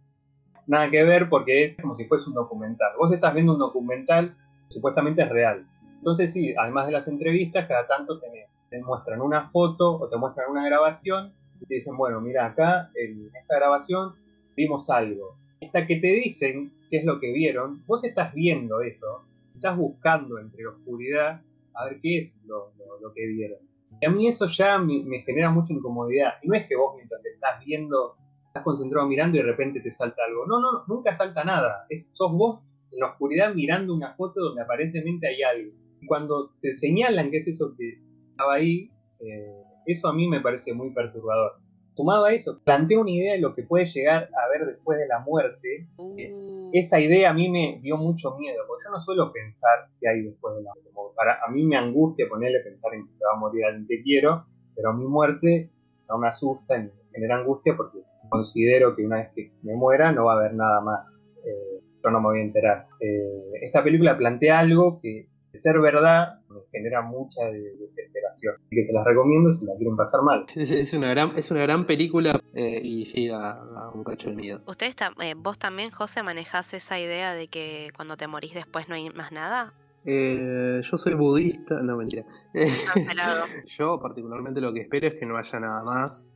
Nada 0.67 0.91
que 0.91 1.05
ver 1.05 1.29
porque 1.29 1.65
es 1.65 1.79
como 1.81 1.95
si 1.95 2.07
fuese 2.07 2.29
un 2.29 2.35
documental. 2.35 2.93
Vos 2.97 3.13
estás 3.13 3.35
viendo 3.35 3.53
un 3.53 3.59
documental 3.59 4.35
que 4.69 4.75
supuestamente 4.75 5.23
es 5.23 5.29
real. 5.29 5.67
Entonces 5.99 6.33
sí, 6.33 6.55
además 6.57 6.87
de 6.87 6.93
las 6.93 7.09
entrevistas, 7.09 7.67
cada 7.67 7.87
tanto 7.87 8.19
tenés, 8.19 8.49
te 8.71 8.81
muestran 8.83 9.21
una 9.21 9.51
foto 9.51 9.99
o 9.99 10.09
te 10.09 10.17
muestran 10.17 10.51
una 10.51 10.67
grabación 10.67 11.33
y 11.61 11.67
te 11.67 11.77
dicen, 11.77 11.97
bueno, 11.97 12.21
mira 12.21 12.47
acá 12.47 12.91
en 12.95 13.31
esta 13.35 13.57
grabación 13.57 14.15
vimos 14.57 14.89
algo. 14.91 15.37
Esta 15.61 15.87
que 15.87 15.97
te 15.97 16.09
dicen 16.09 16.73
qué 16.91 16.99
es 16.99 17.05
lo 17.05 17.21
que 17.21 17.33
vieron, 17.33 17.85
vos 17.87 18.05
estás 18.05 18.35
viendo 18.35 18.81
eso, 18.81 19.25
estás 19.55 19.77
buscando 19.77 20.39
entre 20.39 20.67
oscuridad 20.67 21.41
a 21.75 21.85
ver 21.87 22.01
qué 22.01 22.19
es 22.19 22.41
lo, 22.45 22.73
que 23.15 23.27
vieron. 23.27 23.59
Y 24.01 24.07
a 24.07 24.11
mí 24.11 24.27
eso 24.27 24.47
ya 24.47 24.79
me, 24.79 25.23
genera 25.23 25.51
mucha 25.51 25.73
incomodidad. 25.73 26.35
Y 26.43 26.49
no 26.49 26.55
es 26.55 26.67
que 26.67 26.77
vos 26.77 26.95
mientras 26.97 27.25
estás 27.25 27.65
viendo, 27.65 28.17
estás 28.47 28.63
concentrado 28.63 29.07
mirando 29.07 29.37
y 29.37 29.41
de 29.41 29.47
repente 29.47 29.81
te 29.81 29.91
salta 29.91 30.23
algo. 30.27 30.47
No, 30.47 30.61
no, 30.61 30.85
nunca 30.89 31.15
salta 31.15 31.45
nada. 31.45 31.87
Es, 31.89 32.11
sos 32.13 32.33
vos 32.33 32.61
en 32.91 33.01
la 33.01 33.07
oscuridad 33.07 33.55
mirando 33.55 33.95
una 33.95 34.15
foto 34.15 34.41
donde 34.41 34.63
aparentemente 34.63 35.29
hay 35.29 35.43
algo. 35.43 35.73
Y 36.01 36.07
cuando 36.07 36.51
te 36.61 36.73
señalan 36.73 37.31
que 37.31 37.39
es 37.39 37.49
eso 37.49 37.75
que 37.77 37.99
estaba 38.31 38.55
ahí, 38.55 38.91
eh, 39.21 39.63
eso 39.87 40.09
a 40.09 40.15
mí 40.15 40.29
me 40.29 40.41
parece 40.41 40.73
muy 40.73 40.91
perturbador. 40.91 41.64
Sumado 41.95 42.25
a 42.25 42.33
eso, 42.33 42.61
plantea 42.65 42.99
una 42.99 43.11
idea 43.11 43.35
de 43.35 43.41
lo 43.41 43.55
que 43.55 43.63
puede 43.63 43.87
llegar 43.87 44.25
a 44.25 44.49
ver 44.49 44.67
después 44.67 44.99
de 44.99 45.07
la 45.07 45.21
muerte. 45.21 45.87
Uh. 45.97 46.71
esa 46.73 46.99
idea 46.99 47.31
a 47.31 47.33
mí 47.33 47.49
me 47.49 47.79
dio 47.83 47.97
mucho 47.97 48.37
miedo, 48.37 48.65
porque 48.67 48.85
yo 48.85 48.91
no 48.91 48.99
suelo 48.99 49.33
pensar 49.33 49.89
que 50.01 50.09
hay 50.09 50.23
después 50.23 50.57
de 50.57 50.63
la 50.63 50.73
muerte. 50.75 51.15
Para, 51.15 51.39
a 51.45 51.51
mí 51.51 51.65
me 51.65 51.77
angustia 51.77 52.27
ponerle 52.29 52.61
pensar 52.61 52.93
en 52.95 53.07
que 53.07 53.13
se 53.13 53.25
va 53.25 53.37
a 53.37 53.39
morir 53.39 53.65
alguien 53.65 53.87
que 53.87 54.03
quiero, 54.03 54.45
pero 54.75 54.93
mi 54.93 55.07
muerte 55.07 55.71
no 56.09 56.19
me 56.19 56.29
asusta, 56.29 56.77
me 56.79 56.91
genera 57.13 57.37
angustia 57.37 57.77
porque 57.77 58.01
considero 58.29 58.97
que 58.97 59.07
una 59.07 59.19
vez 59.19 59.31
que 59.35 59.53
me 59.63 59.75
muera 59.75 60.11
no 60.11 60.25
va 60.25 60.33
a 60.33 60.37
haber 60.37 60.55
nada 60.55 60.81
más. 60.81 61.21
Eh, 61.45 61.81
yo 62.03 62.11
no 62.11 62.21
me 62.21 62.27
voy 62.27 62.41
a 62.41 62.43
enterar. 62.43 62.87
Eh, 63.01 63.53
esta 63.63 63.83
película 63.83 64.19
plantea 64.19 64.59
algo 64.59 65.01
que 65.01 65.29
de 65.55 65.61
ser 65.61 65.79
verdad 65.79 66.41
me 66.49 66.59
genera 66.73 67.01
mucha 67.01 67.45
desesperación. 67.45 68.57
Así 68.57 68.75
que 68.75 68.85
se 68.85 68.93
las 68.93 69.05
recomiendo 69.05 69.53
si 69.53 69.65
la 69.65 69.77
quieren 69.77 69.97
pasar 69.97 70.23
mal. 70.23 70.45
Es, 70.57 70.93
una, 70.95 71.09
gran, 71.11 71.33
es 71.37 71.51
una 71.53 71.61
gran 71.61 71.87
película 71.87 72.41
eh, 72.55 72.81
y 72.83 73.05
sí, 73.05 73.29
da, 73.29 73.63
un 73.95 74.03
cacho 74.03 74.31
de 74.31 74.37
miedo. 74.37 74.59
¿Ustedes, 74.67 74.97
eh, 75.21 75.35
vos 75.37 75.57
también, 75.57 75.91
José, 75.91 76.25
manejás 76.25 76.75
esa 76.75 76.99
idea 76.99 77.35
de 77.35 77.47
que 77.47 77.91
cuando 77.95 78.17
te 78.17 78.27
morís 78.27 78.53
después 78.53 78.89
no 78.89 78.97
hay 78.97 79.11
más 79.11 79.31
nada? 79.31 79.73
Eh, 80.05 80.81
yo 80.83 80.97
soy 80.97 81.15
budista, 81.15 81.81
no 81.81 81.97
mentira. 81.99 82.25
yo 83.79 84.01
particularmente 84.03 84.61
lo 84.61 84.73
que 84.73 84.81
espero 84.81 85.07
es 85.07 85.15
que 85.15 85.25
no 85.25 85.37
haya 85.37 85.61
nada 85.61 85.85
más. 85.85 86.35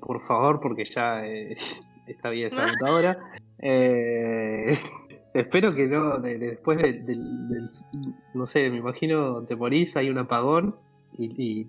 por 0.00 0.20
favor, 0.20 0.60
porque 0.60 0.84
ya 0.84 1.22
esta 2.06 2.30
vida 2.30 2.46
es 2.46 2.56
agotadora. 2.56 3.16
Eh, 3.58 4.66
Espero 5.36 5.74
que 5.74 5.86
no, 5.86 6.18
después 6.18 6.78
del, 6.78 7.20
no 8.34 8.46
sé, 8.46 8.70
me 8.70 8.78
imagino 8.78 9.44
te 9.44 9.56
morís, 9.56 9.96
hay 9.96 10.10
un 10.10 10.18
apagón 10.18 10.76
y, 11.18 11.66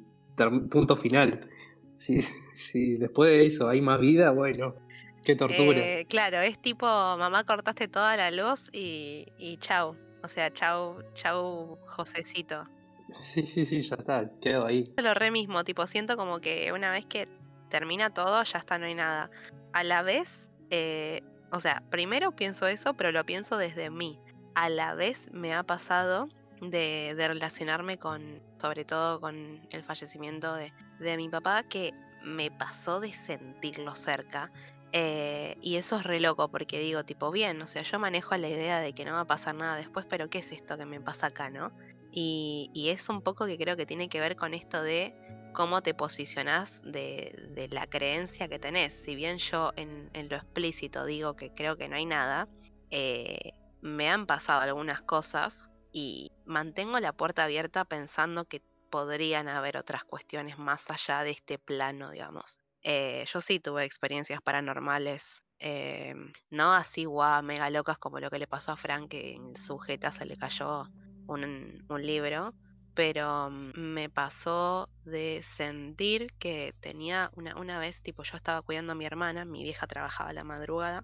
punto 0.70 0.95
final. 0.95 1.49
Si, 1.97 2.22
si, 2.55 2.95
después 2.95 3.32
de 3.32 3.45
eso 3.45 3.68
hay 3.68 3.82
más 3.82 3.99
vida, 3.99 4.32
bueno, 4.32 4.76
qué 5.24 5.36
tortura. 5.36 5.80
Eh, 5.80 6.05
claro, 6.07 6.41
es 6.41 6.61
tipo, 6.61 6.86
mamá 6.86 7.43
cortaste 7.43 7.88
toda 7.88 8.15
la 8.15 8.32
luz 8.32 8.70
y, 8.72 9.26
y 9.38 9.57
chau. 9.57 9.95
O 10.24 10.28
sea, 10.28 10.51
chau, 10.51 11.01
chau, 11.13 11.78
Josecito. 11.86 12.65
Sí, 13.11 13.47
sí, 13.47 13.65
sí, 13.65 13.82
ya 13.82 13.95
está, 13.95 14.30
quedo 14.41 14.65
ahí. 14.65 14.84
Lo 14.97 15.13
re 15.13 15.32
mismo, 15.32 15.63
tipo, 15.63 15.88
siento 15.88 16.18
como 16.18 16.39
que 16.39 16.72
una 16.74 16.91
vez 16.91 17.05
que 17.05 17.28
termina 17.70 18.13
todo, 18.13 18.43
ya 18.43 18.59
está, 18.59 18.78
no 18.78 18.86
hay 18.86 18.95
nada. 18.95 19.30
A 19.74 19.84
la 19.84 20.01
vez, 20.01 20.28
eh, 20.70 21.24
o 21.51 21.59
sea, 21.59 21.81
primero 21.89 22.31
pienso 22.31 22.67
eso, 22.67 22.93
pero 22.93 23.11
lo 23.11 23.25
pienso 23.25 23.57
desde 23.57 23.89
mí. 23.89 24.19
A 24.55 24.69
la 24.69 24.95
vez 24.95 25.29
me 25.31 25.53
ha 25.53 25.63
pasado 25.63 26.27
de, 26.61 27.13
relacionarme 27.15 27.97
con, 27.97 28.41
sobre 28.59 28.85
todo 28.85 29.21
con 29.21 29.61
el 29.69 29.83
fallecimiento 29.83 30.55
de, 30.55 30.71
mi 31.17 31.29
papá, 31.29 31.63
que 31.63 31.93
me 32.23 32.51
pasó 32.51 32.99
de 32.99 33.13
sentirlo 33.13 33.95
cerca. 33.95 34.51
Eh, 34.93 35.57
y 35.61 35.75
eso 35.75 35.97
es 35.97 36.03
re 36.03 36.19
loco 36.19 36.47
porque 36.49 36.79
digo, 36.79 37.03
tipo, 37.03 37.29
bien, 37.29 37.61
o 37.61 37.67
sea, 37.67 37.83
yo 37.83 37.99
manejo 37.99 38.35
la 38.37 38.47
idea 38.47 38.79
de 38.79 38.93
que 38.93 39.05
no 39.05 39.13
va 39.13 39.21
a 39.21 39.25
pasar 39.25 39.53
nada 39.53 39.75
después, 39.75 40.05
pero 40.05 40.29
¿qué 40.29 40.39
es 40.39 40.51
esto 40.51 40.77
que 40.77 40.85
me 40.85 41.01
pasa 41.01 41.27
acá, 41.27 41.49
no? 41.49 41.71
Y, 42.20 42.72
y 42.74 42.89
es 42.89 43.09
un 43.09 43.22
poco 43.22 43.45
que 43.45 43.59
creo 43.59 43.78
que 43.78 43.86
tiene 43.86 44.09
que 44.09 44.20
ver 44.20 44.36
con 44.36 44.55
esto 44.55 44.82
de 44.82 45.13
cómo 45.53 45.84
te 45.84 45.93
posicionás 45.93 46.82
de, 46.82 47.68
la 47.70 47.86
creencia 47.86 48.47
que 48.47 48.57
tenés. 48.57 48.95
Si 49.05 49.13
bien 49.13 49.38
yo 49.38 49.72
en, 49.76 50.09
lo 50.28 50.36
explícito 50.36 51.05
digo 51.05 51.36
que 51.36 51.53
creo 51.53 51.78
que 51.78 51.88
no 51.88 51.95
hay 51.95 52.07
nada, 52.07 52.47
eh, 52.89 53.51
me 53.82 54.09
han 54.09 54.26
pasado 54.26 54.61
algunas 54.61 55.03
cosas 55.03 55.70
y 55.91 56.32
mantengo 56.43 56.99
la 56.99 57.13
puerta 57.13 57.43
abierta 57.43 57.86
pensando 57.86 58.45
que 58.45 58.63
podrían 58.89 59.47
haber 59.47 59.78
otras 59.78 60.03
cuestiones 60.03 60.57
más 60.57 60.89
allá 60.89 61.22
de 61.22 61.30
este 61.30 61.59
plano, 61.59 62.09
digamos. 62.09 62.59
Eh, 62.82 63.26
yo 63.32 63.41
sí 63.41 63.59
tuve 63.59 63.86
experiencias 63.86 64.41
paranormales, 64.41 65.43
eh, 65.59 66.15
no 66.49 66.74
así 66.74 67.05
guau, 67.05 67.43
mega 67.43 67.70
locas 67.70 67.99
como 67.99 68.20
lo 68.20 68.32
que 68.32 68.39
le 68.39 68.47
pasó 68.47 68.72
a 68.72 68.78
Frank, 68.78 69.09
que 69.09 69.36
en 69.36 69.55
sujeta 69.55 70.11
se 70.11 70.26
le 70.26 70.36
cayó 70.36 70.88
un, 71.28 71.86
libro, 71.99 72.53
pero 72.93 73.49
me 73.49 74.09
pasó 74.09 74.89
de 75.05 75.43
sentir 75.55 76.34
que 76.39 76.73
tenía 76.80 77.30
una, 77.36 77.55
una 77.57 77.80
vez, 77.80 78.01
tipo, 78.01 78.23
yo 78.23 78.38
estaba 78.38 78.61
cuidando 78.61 78.93
a 78.93 78.95
mi 78.95 79.05
hermana, 79.05 79.45
mi 79.45 79.63
vieja 79.63 79.88
trabajaba 79.88 80.34
la 80.34 80.43
madrugada 80.43 81.03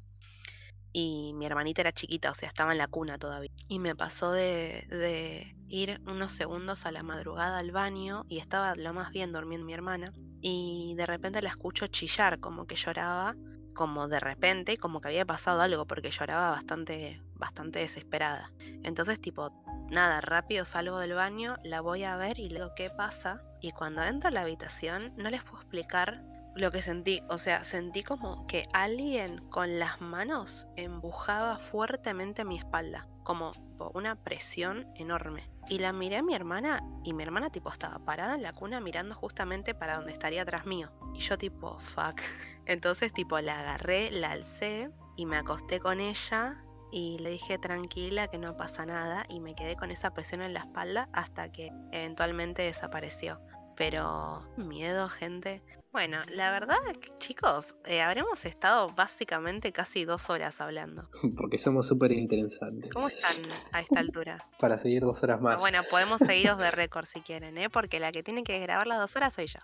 y 0.94 1.34
mi 1.34 1.46
hermanita 1.46 1.82
era 1.82 1.92
chiquita, 1.92 2.32
o 2.32 2.36
sea, 2.36 2.48
estaba 2.48 2.72
en 2.72 2.78
la 2.78 2.88
cuna 2.88 3.18
todavía. 3.18 3.50
Y 3.68 3.80
me 3.80 3.96
pasó 3.96 4.32
de, 4.32 4.86
de, 4.90 5.56
ir 5.68 6.00
unos 6.06 6.34
segundos 6.34 6.86
a 6.86 6.92
la 6.92 7.02
madrugada 7.02 7.58
al 7.58 7.72
baño 7.72 8.26
y 8.30 8.38
estaba 8.38 8.76
lo 8.76 8.94
más 8.94 9.12
bien 9.12 9.32
durmiendo 9.34 9.66
mi 9.66 9.74
hermana 9.74 10.14
y 10.40 10.94
de 10.96 11.08
repente 11.08 11.42
la 11.42 11.50
escucho 11.50 11.88
chillar, 11.88 12.40
como 12.40 12.68
que 12.68 12.76
lloraba, 12.76 13.34
como 13.74 14.08
de 14.08 14.20
repente, 14.20 14.78
como 14.78 15.02
que 15.02 15.08
había 15.08 15.26
pasado 15.26 15.62
algo 15.62 15.86
porque 15.88 16.12
lloraba 16.12 16.52
bastante, 16.52 17.22
bastante 17.34 17.80
desesperada. 17.80 18.52
Entonces, 18.84 19.20
tipo, 19.20 19.52
nada, 19.94 20.20
rápido 20.22 20.66
salgo 20.66 21.00
del 21.00 21.14
baño, 21.14 21.56
la 21.64 21.82
voy 21.82 22.04
a 22.04 22.18
ver 22.18 22.40
y 22.40 22.50
le 22.50 22.56
digo 22.56 22.74
qué 22.76 22.90
pasa. 22.90 23.42
Y 23.62 23.72
cuando 23.72 24.04
entro 24.04 24.28
a 24.28 24.32
la 24.32 24.42
habitación, 24.42 25.14
no 25.16 25.30
les 25.30 25.44
puedo 25.44 25.62
explicar 25.62 26.22
lo 26.56 26.72
que 26.72 26.82
sentí. 26.82 27.22
O 27.30 27.38
sea, 27.38 27.64
sentí 27.64 28.04
como 28.04 28.46
que 28.48 28.64
alguien 28.74 29.38
con 29.50 29.80
las 29.80 30.02
manos 30.02 30.68
embujaba 30.76 31.58
fuertemente 31.58 32.44
mi 32.44 32.58
espalda. 32.58 33.08
Como 33.24 33.54
una 33.94 34.16
presión 34.16 34.88
enorme. 34.96 35.50
Y 35.70 35.80
la 35.80 35.94
miré 35.94 36.18
a 36.18 36.24
mi 36.24 36.36
hermana 36.36 36.84
y 37.04 37.14
mi 37.14 37.24
hermana 37.24 37.50
tipo 37.50 37.70
estaba 37.70 38.00
parada 38.00 38.36
en 38.36 38.44
la 38.44 38.54
cuna 38.54 38.82
mirando 38.82 39.16
justamente 39.16 39.74
para 39.74 39.96
donde 39.96 40.12
estaría 40.12 40.42
atrás 40.42 40.66
mío. 40.66 40.92
Y 41.14 41.20
yo 41.20 41.38
tipo, 41.38 41.80
fuck. 41.80 42.20
Entonces 42.66 43.14
tipo 43.14 43.40
la 43.40 43.60
agarré, 43.60 44.12
la 44.12 44.32
alcé 44.32 44.90
y 45.16 45.26
me 45.26 45.38
acosté 45.38 45.80
con 45.80 46.00
ella 46.00 46.63
y 46.94 47.18
le 47.18 47.32
dije 47.32 47.58
tranquila 47.58 48.28
que 48.28 48.38
no 48.38 48.56
pasa 48.56 48.86
nada 48.86 49.26
y 49.28 49.40
me 49.40 49.56
quedé 49.56 49.76
con 49.76 49.90
esa 49.90 50.14
presión 50.14 50.44
en 50.44 50.54
la 50.54 50.60
espalda 50.60 51.10
hasta 51.12 51.52
que 51.52 51.72
eventualmente 51.92 52.62
desapareció. 52.62 53.40
Pero 53.76 54.48
miedo, 54.58 55.10
gente. 55.10 55.64
Bueno, 55.92 56.20
la 56.30 56.52
verdad, 56.52 56.78
chicos, 57.18 57.74
eh, 57.86 58.04
habremos 58.04 58.46
estado 58.46 58.90
básicamente 58.90 59.72
casi 59.72 60.06
dos 60.06 60.30
horas 60.30 60.62
hablando. 60.62 61.10
Porque 61.36 61.58
somos 61.58 61.88
súper 61.88 62.12
interesantes. 62.12 62.92
¿Cómo 62.94 63.08
están 63.08 63.38
a 63.72 63.82
esta 63.82 64.00
altura? 64.00 64.48
Para 64.60 64.78
seguir 64.78 65.02
dos 65.02 65.24
horas 65.24 65.42
más. 65.42 65.60
Bueno, 65.60 65.80
podemos 65.90 66.20
seguiros 66.20 66.60
de 66.60 66.70
récord 66.72 67.06
si 67.06 67.22
quieren, 67.22 67.58
¿eh? 67.58 67.72
Porque 67.72 68.00
la 68.00 68.12
que 68.12 68.22
tiene 68.22 68.44
que 68.44 68.60
grabar 68.60 68.86
las 68.86 69.00
dos 69.00 69.16
horas 69.16 69.34
soy 69.34 69.48
yo. 69.48 69.60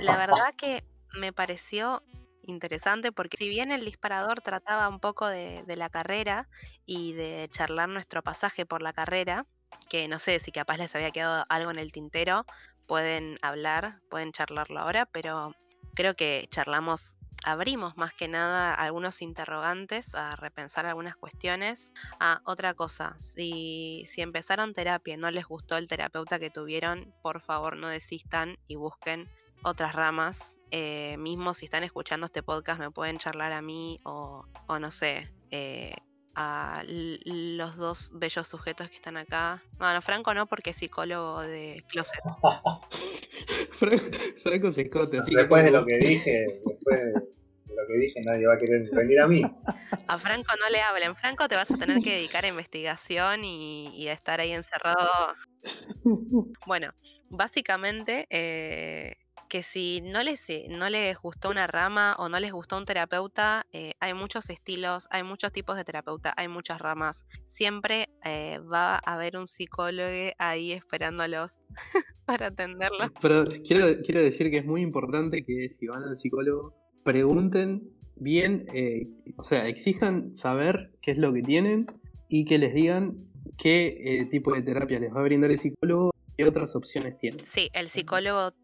la 0.00 0.16
verdad 0.16 0.52
que 0.56 0.82
me 1.14 1.32
pareció 1.32 2.02
interesante 2.50 3.12
porque 3.12 3.36
si 3.38 3.48
bien 3.48 3.72
el 3.72 3.84
disparador 3.84 4.40
trataba 4.42 4.88
un 4.88 5.00
poco 5.00 5.26
de, 5.26 5.64
la 5.66 5.88
carrera 5.88 6.48
y 6.84 7.14
de 7.14 7.48
charlar 7.50 7.88
nuestro 7.88 8.22
pasaje 8.22 8.66
por 8.66 8.82
la 8.82 8.92
carrera, 8.92 9.46
que 9.88 10.08
no 10.08 10.18
sé 10.18 10.38
si 10.40 10.52
capaz 10.52 10.76
les 10.76 10.94
había 10.94 11.10
quedado 11.10 11.46
algo 11.48 11.70
en 11.70 11.78
el 11.78 11.92
tintero, 11.92 12.44
pueden 12.86 13.36
hablar, 13.42 14.00
pueden 14.08 14.32
charlarlo 14.32 14.80
ahora, 14.80 15.06
pero 15.06 15.54
creo 15.94 16.14
que 16.14 16.46
charlamos, 16.50 17.18
abrimos 17.44 17.96
más 17.96 18.12
que 18.12 18.28
nada 18.28 18.74
algunos 18.74 19.22
interrogantes 19.22 20.14
a 20.14 20.36
repensar 20.36 20.86
algunas 20.86 21.16
cuestiones. 21.16 21.92
Ah, 22.18 22.40
otra 22.44 22.74
cosa, 22.74 23.16
si, 23.18 24.04
si 24.06 24.20
empezaron 24.20 24.74
terapia 24.74 25.14
y 25.14 25.16
no 25.16 25.30
les 25.30 25.46
gustó 25.46 25.76
el 25.76 25.88
terapeuta 25.88 26.38
que 26.38 26.50
tuvieron, 26.50 27.14
por 27.22 27.40
favor 27.40 27.76
no 27.76 27.88
desistan 27.88 28.58
y 28.66 28.76
busquen 28.76 29.28
otras 29.62 29.94
ramas. 29.94 30.59
Eh, 30.70 31.16
mismo 31.18 31.54
si 31.54 31.64
están 31.64 31.82
escuchando 31.82 32.26
este 32.26 32.42
podcast 32.42 32.78
me 32.78 32.90
pueden 32.90 33.18
charlar 33.18 33.52
a 33.52 33.60
mí 33.60 33.98
o, 34.04 34.44
o 34.68 34.78
no 34.78 34.90
sé, 34.90 35.28
eh, 35.50 35.94
a 36.34 36.82
los 36.86 37.76
dos 37.76 38.10
bellos 38.14 38.46
sujetos 38.46 38.88
que 38.88 38.96
están 38.96 39.16
acá. 39.16 39.62
Bueno, 39.78 40.00
Franco 40.00 40.32
no, 40.32 40.46
porque 40.46 40.70
es 40.70 40.76
psicólogo 40.76 41.42
de 41.42 41.84
closet. 41.88 42.20
Franco 43.72 44.68
es 44.68 44.78
escote, 44.78 45.18
así 45.18 45.34
Después 45.34 45.64
de 45.64 45.70
lo 45.70 45.84
que 45.84 45.98
dije, 45.98 46.40
después 46.42 46.96
de 46.96 47.12
lo 47.12 47.86
que 47.86 47.98
dije, 47.98 48.20
nadie 48.24 48.46
va 48.46 48.54
a 48.54 48.58
querer 48.58 48.82
venir 48.92 49.20
a 49.20 49.26
mí. 49.26 49.42
A 50.06 50.18
Franco 50.18 50.52
no 50.60 50.68
le 50.70 50.80
hablen. 50.80 51.16
Franco 51.16 51.48
te 51.48 51.56
vas 51.56 51.70
a 51.70 51.76
tener 51.76 52.02
que 52.02 52.14
dedicar 52.14 52.44
a 52.44 52.48
investigación 52.48 53.44
y, 53.44 53.88
y 53.96 54.08
a 54.08 54.12
estar 54.12 54.40
ahí 54.40 54.52
encerrado. 54.52 55.34
Bueno, 56.66 56.94
básicamente 57.28 58.26
eh, 58.30 59.16
que 59.50 59.62
si 59.64 60.00
no 60.00 60.22
les, 60.22 60.48
eh, 60.48 60.68
no 60.70 60.88
les 60.88 61.18
gustó 61.18 61.50
una 61.50 61.66
rama 61.66 62.14
o 62.18 62.28
no 62.28 62.38
les 62.38 62.52
gustó 62.52 62.78
un 62.78 62.86
terapeuta, 62.86 63.66
eh, 63.72 63.94
hay 63.98 64.14
muchos 64.14 64.48
estilos, 64.48 65.08
hay 65.10 65.24
muchos 65.24 65.52
tipos 65.52 65.76
de 65.76 65.84
terapeuta, 65.84 66.32
hay 66.36 66.46
muchas 66.46 66.80
ramas. 66.80 67.26
Siempre 67.46 68.08
eh, 68.24 68.60
va 68.60 68.94
a 68.94 69.14
haber 69.14 69.36
un 69.36 69.48
psicólogo 69.48 70.32
ahí 70.38 70.72
esperándolos 70.72 71.60
para 72.24 72.46
atenderlos. 72.46 73.10
Pero 73.20 73.44
quiero, 73.66 74.00
quiero 74.02 74.20
decir 74.20 74.50
que 74.50 74.58
es 74.58 74.64
muy 74.64 74.82
importante 74.82 75.44
que 75.44 75.68
si 75.68 75.88
van 75.88 76.04
al 76.04 76.16
psicólogo, 76.16 76.76
pregunten 77.02 77.90
bien, 78.14 78.66
o 79.36 79.44
sea, 79.44 79.66
exijan 79.66 80.32
saber 80.34 80.92
qué 81.02 81.10
es 81.10 81.18
lo 81.18 81.32
que 81.32 81.42
tienen 81.42 81.86
y 82.28 82.44
que 82.44 82.58
les 82.58 82.72
digan 82.72 83.26
qué 83.58 84.28
tipo 84.30 84.54
de 84.54 84.62
terapia 84.62 85.00
les 85.00 85.12
va 85.12 85.20
a 85.20 85.24
brindar 85.24 85.50
el 85.50 85.58
psicólogo 85.58 86.12
¿Qué 86.40 86.46
otras 86.48 86.74
opciones 86.74 87.18
tiene? 87.18 87.44
Sí, 87.44 87.68
el 87.74 87.90
psicólogo 87.90 88.54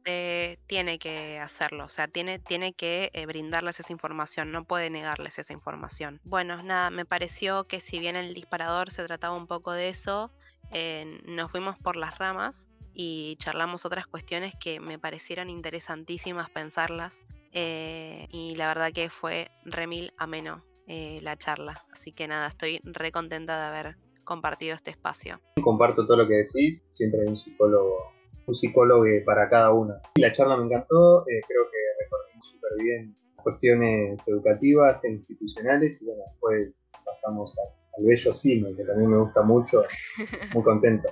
tiene 0.66 0.98
que 0.98 1.38
hacerlo, 1.38 1.84
o 1.84 1.88
sea, 1.90 2.08
tiene, 2.08 2.38
tiene 2.38 2.72
que 2.72 3.10
eh, 3.12 3.26
brindarles 3.26 3.78
esa 3.78 3.92
información, 3.92 4.50
no 4.50 4.64
puede 4.64 4.88
negarles 4.88 5.38
esa 5.38 5.52
información. 5.52 6.18
Bueno, 6.24 6.62
nada, 6.62 6.88
me 6.88 7.04
pareció 7.04 7.64
que 7.64 7.80
si 7.80 7.98
bien 7.98 8.16
el 8.16 8.32
disparador 8.32 8.90
se 8.92 9.04
trataba 9.04 9.36
un 9.36 9.46
poco 9.46 9.72
de 9.72 9.90
eso, 9.90 10.32
eh, 10.72 11.20
nos 11.26 11.50
fuimos 11.50 11.76
por 11.76 11.96
las 11.96 12.16
ramas 12.16 12.66
y 12.94 13.36
charlamos 13.36 13.84
otras 13.84 14.06
cuestiones 14.06 14.54
que 14.58 14.80
me 14.80 14.98
parecieron 14.98 15.50
interesantísimas 15.50 16.48
pensarlas. 16.48 17.12
Eh, 17.52 18.26
y 18.30 18.54
la 18.54 18.68
verdad 18.68 18.90
que 18.94 19.10
fue 19.10 19.50
remil 19.66 20.14
ameno 20.16 20.64
la 20.86 21.36
charla. 21.36 21.84
Así 21.92 22.12
que 22.12 22.26
nada, 22.26 22.46
estoy 22.46 22.80
re 22.84 23.12
contenta 23.12 23.58
de 23.58 23.66
haber 23.66 24.05
compartido 24.26 24.74
este 24.74 24.90
espacio. 24.90 25.40
Comparto 25.62 26.04
todo 26.04 26.18
lo 26.18 26.28
que 26.28 26.44
decís, 26.44 26.84
siempre 26.92 27.22
hay 27.22 27.28
un 27.28 27.38
psicólogo, 27.38 28.12
un 28.46 28.54
psicólogo 28.54 29.04
para 29.24 29.48
cada 29.48 29.72
uno. 29.72 29.94
La 30.16 30.32
charla 30.32 30.58
me 30.58 30.66
encantó, 30.66 31.22
eh, 31.22 31.40
creo 31.48 31.64
que 31.70 32.04
recorrimos 32.04 32.50
súper 32.50 32.84
bien 32.84 33.16
cuestiones 33.42 34.26
educativas 34.26 35.04
e 35.04 35.12
institucionales 35.12 36.02
y 36.02 36.06
bueno, 36.06 36.24
después 36.28 36.92
pasamos 37.04 37.56
al 37.96 38.04
bello 38.04 38.32
cine, 38.32 38.74
que 38.76 38.84
también 38.84 39.10
me 39.10 39.18
gusta 39.18 39.42
mucho, 39.42 39.84
muy 40.54 40.62
contento. 40.62 41.08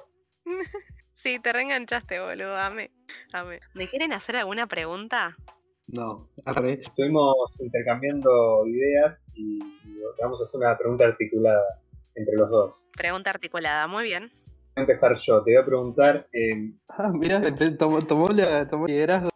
Sí, 1.14 1.38
te 1.38 1.52
reenganchaste, 1.52 2.20
boludo, 2.20 2.56
amé, 2.56 2.90
amé. 3.32 3.60
¿Me 3.74 3.88
quieren 3.88 4.12
hacer 4.12 4.36
alguna 4.36 4.66
pregunta? 4.66 5.36
No, 5.86 6.28
ver. 6.60 6.80
Estuvimos 6.80 7.36
intercambiando 7.60 8.66
ideas 8.66 9.22
y 9.34 9.60
vamos 10.20 10.40
a 10.40 10.44
hacer 10.44 10.58
una 10.58 10.76
pregunta 10.76 11.04
articulada 11.04 11.62
entre 12.14 12.36
los 12.36 12.50
dos. 12.50 12.88
Pregunta 12.96 13.30
articulada, 13.30 13.86
muy 13.86 14.04
bien. 14.04 14.30
Voy 14.30 14.76
a 14.76 14.80
empezar 14.80 15.14
yo, 15.16 15.42
te 15.42 15.52
voy 15.52 15.62
a 15.62 15.66
preguntar. 15.66 16.28
Eh... 16.32 16.72
Ah, 16.88 17.12
mira, 17.14 17.40
tomó, 17.78 18.00
tomó, 18.02 18.28
tomó 18.68 18.86
liderazgo. 18.86 19.30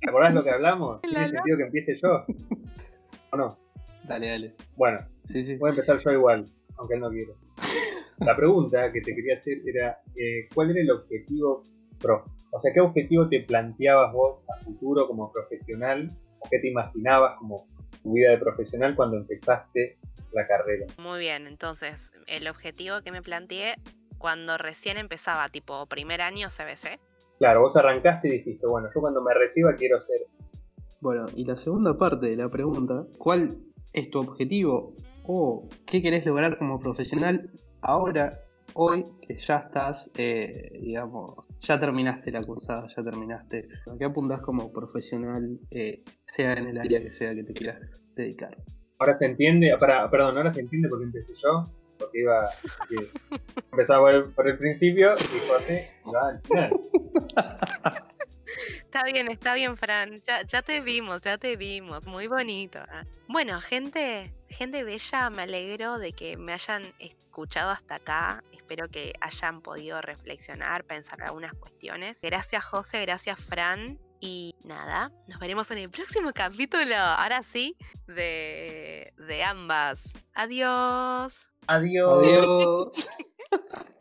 ¿Te 0.00 0.08
acordás 0.08 0.34
lo 0.34 0.44
que 0.44 0.50
hablamos? 0.50 1.00
¿Tiene 1.00 1.26
sentido 1.28 1.56
que 1.56 1.64
empiece 1.64 1.96
yo? 1.96 2.24
¿O 3.32 3.36
no? 3.36 3.58
Dale, 4.04 4.28
dale. 4.28 4.54
Bueno, 4.76 5.00
sí, 5.24 5.42
sí. 5.42 5.56
voy 5.56 5.70
a 5.70 5.72
empezar 5.72 5.98
yo 5.98 6.10
igual, 6.12 6.46
aunque 6.76 6.94
él 6.94 7.00
no 7.00 7.10
quiera. 7.10 7.32
La 8.18 8.36
pregunta 8.36 8.92
que 8.92 9.00
te 9.00 9.14
quería 9.14 9.34
hacer 9.34 9.58
era: 9.66 10.00
eh, 10.14 10.48
¿cuál 10.54 10.70
era 10.70 10.80
el 10.80 10.90
objetivo 10.90 11.62
pro? 11.98 12.24
O 12.52 12.60
sea, 12.60 12.72
¿qué 12.72 12.80
objetivo 12.80 13.28
te 13.28 13.40
planteabas 13.40 14.12
vos 14.12 14.42
a 14.48 14.64
futuro 14.64 15.06
como 15.08 15.32
profesional? 15.32 16.08
¿O 16.38 16.48
qué 16.48 16.58
te 16.60 16.68
imaginabas 16.68 17.36
como 17.38 17.66
tu 18.06 18.12
vida 18.12 18.30
de 18.30 18.38
profesional 18.38 18.94
cuando 18.94 19.16
empezaste 19.16 19.98
la 20.32 20.46
carrera. 20.46 20.86
Muy 20.98 21.18
bien, 21.18 21.48
entonces 21.48 22.12
el 22.28 22.46
objetivo 22.46 23.02
que 23.02 23.10
me 23.10 23.20
planteé 23.20 23.74
cuando 24.16 24.56
recién 24.58 24.96
empezaba, 24.96 25.48
tipo 25.48 25.86
primer 25.86 26.20
año 26.20 26.48
CBC. 26.48 27.00
Claro, 27.38 27.62
vos 27.62 27.76
arrancaste 27.76 28.28
y 28.28 28.30
dijiste, 28.38 28.66
bueno, 28.66 28.88
yo 28.94 29.00
cuando 29.00 29.20
me 29.22 29.34
reciba 29.34 29.74
quiero 29.74 29.98
ser... 29.98 30.20
Bueno, 31.00 31.26
y 31.34 31.44
la 31.44 31.56
segunda 31.56 31.98
parte 31.98 32.28
de 32.28 32.36
la 32.36 32.48
pregunta, 32.48 33.06
¿cuál 33.18 33.58
es 33.92 34.08
tu 34.08 34.20
objetivo 34.20 34.94
o 35.24 35.68
qué 35.84 36.00
querés 36.00 36.24
lograr 36.24 36.58
como 36.58 36.78
profesional 36.78 37.50
ahora, 37.82 38.40
hoy, 38.74 39.04
que 39.20 39.36
ya 39.36 39.56
estás, 39.56 40.12
eh, 40.16 40.78
digamos, 40.80 41.34
ya 41.58 41.78
terminaste 41.78 42.30
la 42.30 42.42
cursada, 42.42 42.86
ya 42.96 43.02
terminaste? 43.02 43.68
¿A 43.92 43.98
qué 43.98 44.04
apuntás 44.04 44.40
como 44.40 44.72
profesional, 44.72 45.58
eh, 45.70 46.04
sea 46.26 46.52
en 46.54 46.66
el 46.68 46.78
área 46.78 47.00
que 47.00 47.10
sea 47.10 47.34
que 47.34 47.44
te 47.44 47.54
quieras 47.54 48.04
dedicar? 48.14 48.56
Ahora 48.98 49.16
se 49.18 49.26
entiende, 49.26 49.76
para, 49.78 50.10
perdón, 50.10 50.36
ahora 50.36 50.50
se 50.50 50.60
entiende 50.60 50.88
por 50.88 50.98
qué 50.98 51.04
empecé 51.04 51.34
yo, 51.34 51.64
porque 51.98 52.20
iba, 52.20 52.50
empezaba 53.72 54.24
por 54.34 54.48
el, 54.48 54.58
principio 54.58 55.14
y 55.14 55.38
fue 55.38 55.56
así, 55.56 55.78
va 56.12 56.28
al 56.28 56.40
final. 56.42 56.70
Está 58.96 59.04
bien, 59.04 59.30
está 59.30 59.52
bien, 59.52 59.76
Fran. 59.76 60.22
Ya, 60.26 60.42
ya 60.46 60.62
te 60.62 60.80
vimos, 60.80 61.20
ya 61.20 61.36
te 61.36 61.56
vimos. 61.56 62.06
Muy 62.06 62.28
bonito. 62.28 62.78
¿ah? 62.78 63.04
Bueno, 63.28 63.60
gente, 63.60 64.32
gente 64.48 64.84
bella, 64.84 65.28
me 65.28 65.42
alegro 65.42 65.98
de 65.98 66.12
que 66.12 66.38
me 66.38 66.54
hayan 66.54 66.82
escuchado 66.98 67.72
hasta 67.72 67.96
acá. 67.96 68.42
Espero 68.52 68.88
que 68.88 69.12
hayan 69.20 69.60
podido 69.60 70.00
reflexionar, 70.00 70.84
pensar 70.84 71.22
algunas 71.22 71.52
cuestiones. 71.54 72.18
Gracias, 72.22 72.64
José, 72.64 73.02
gracias, 73.02 73.38
Fran. 73.38 73.98
Y 74.26 74.56
nada, 74.64 75.12
nos 75.28 75.38
veremos 75.38 75.70
en 75.70 75.78
el 75.78 75.88
próximo 75.88 76.32
capítulo, 76.34 76.96
ahora 76.96 77.44
sí, 77.44 77.76
de, 78.08 79.14
de 79.16 79.44
ambas. 79.44 80.02
Adiós. 80.34 81.46
Adiós. 81.68 82.26
Adiós. 82.26 83.08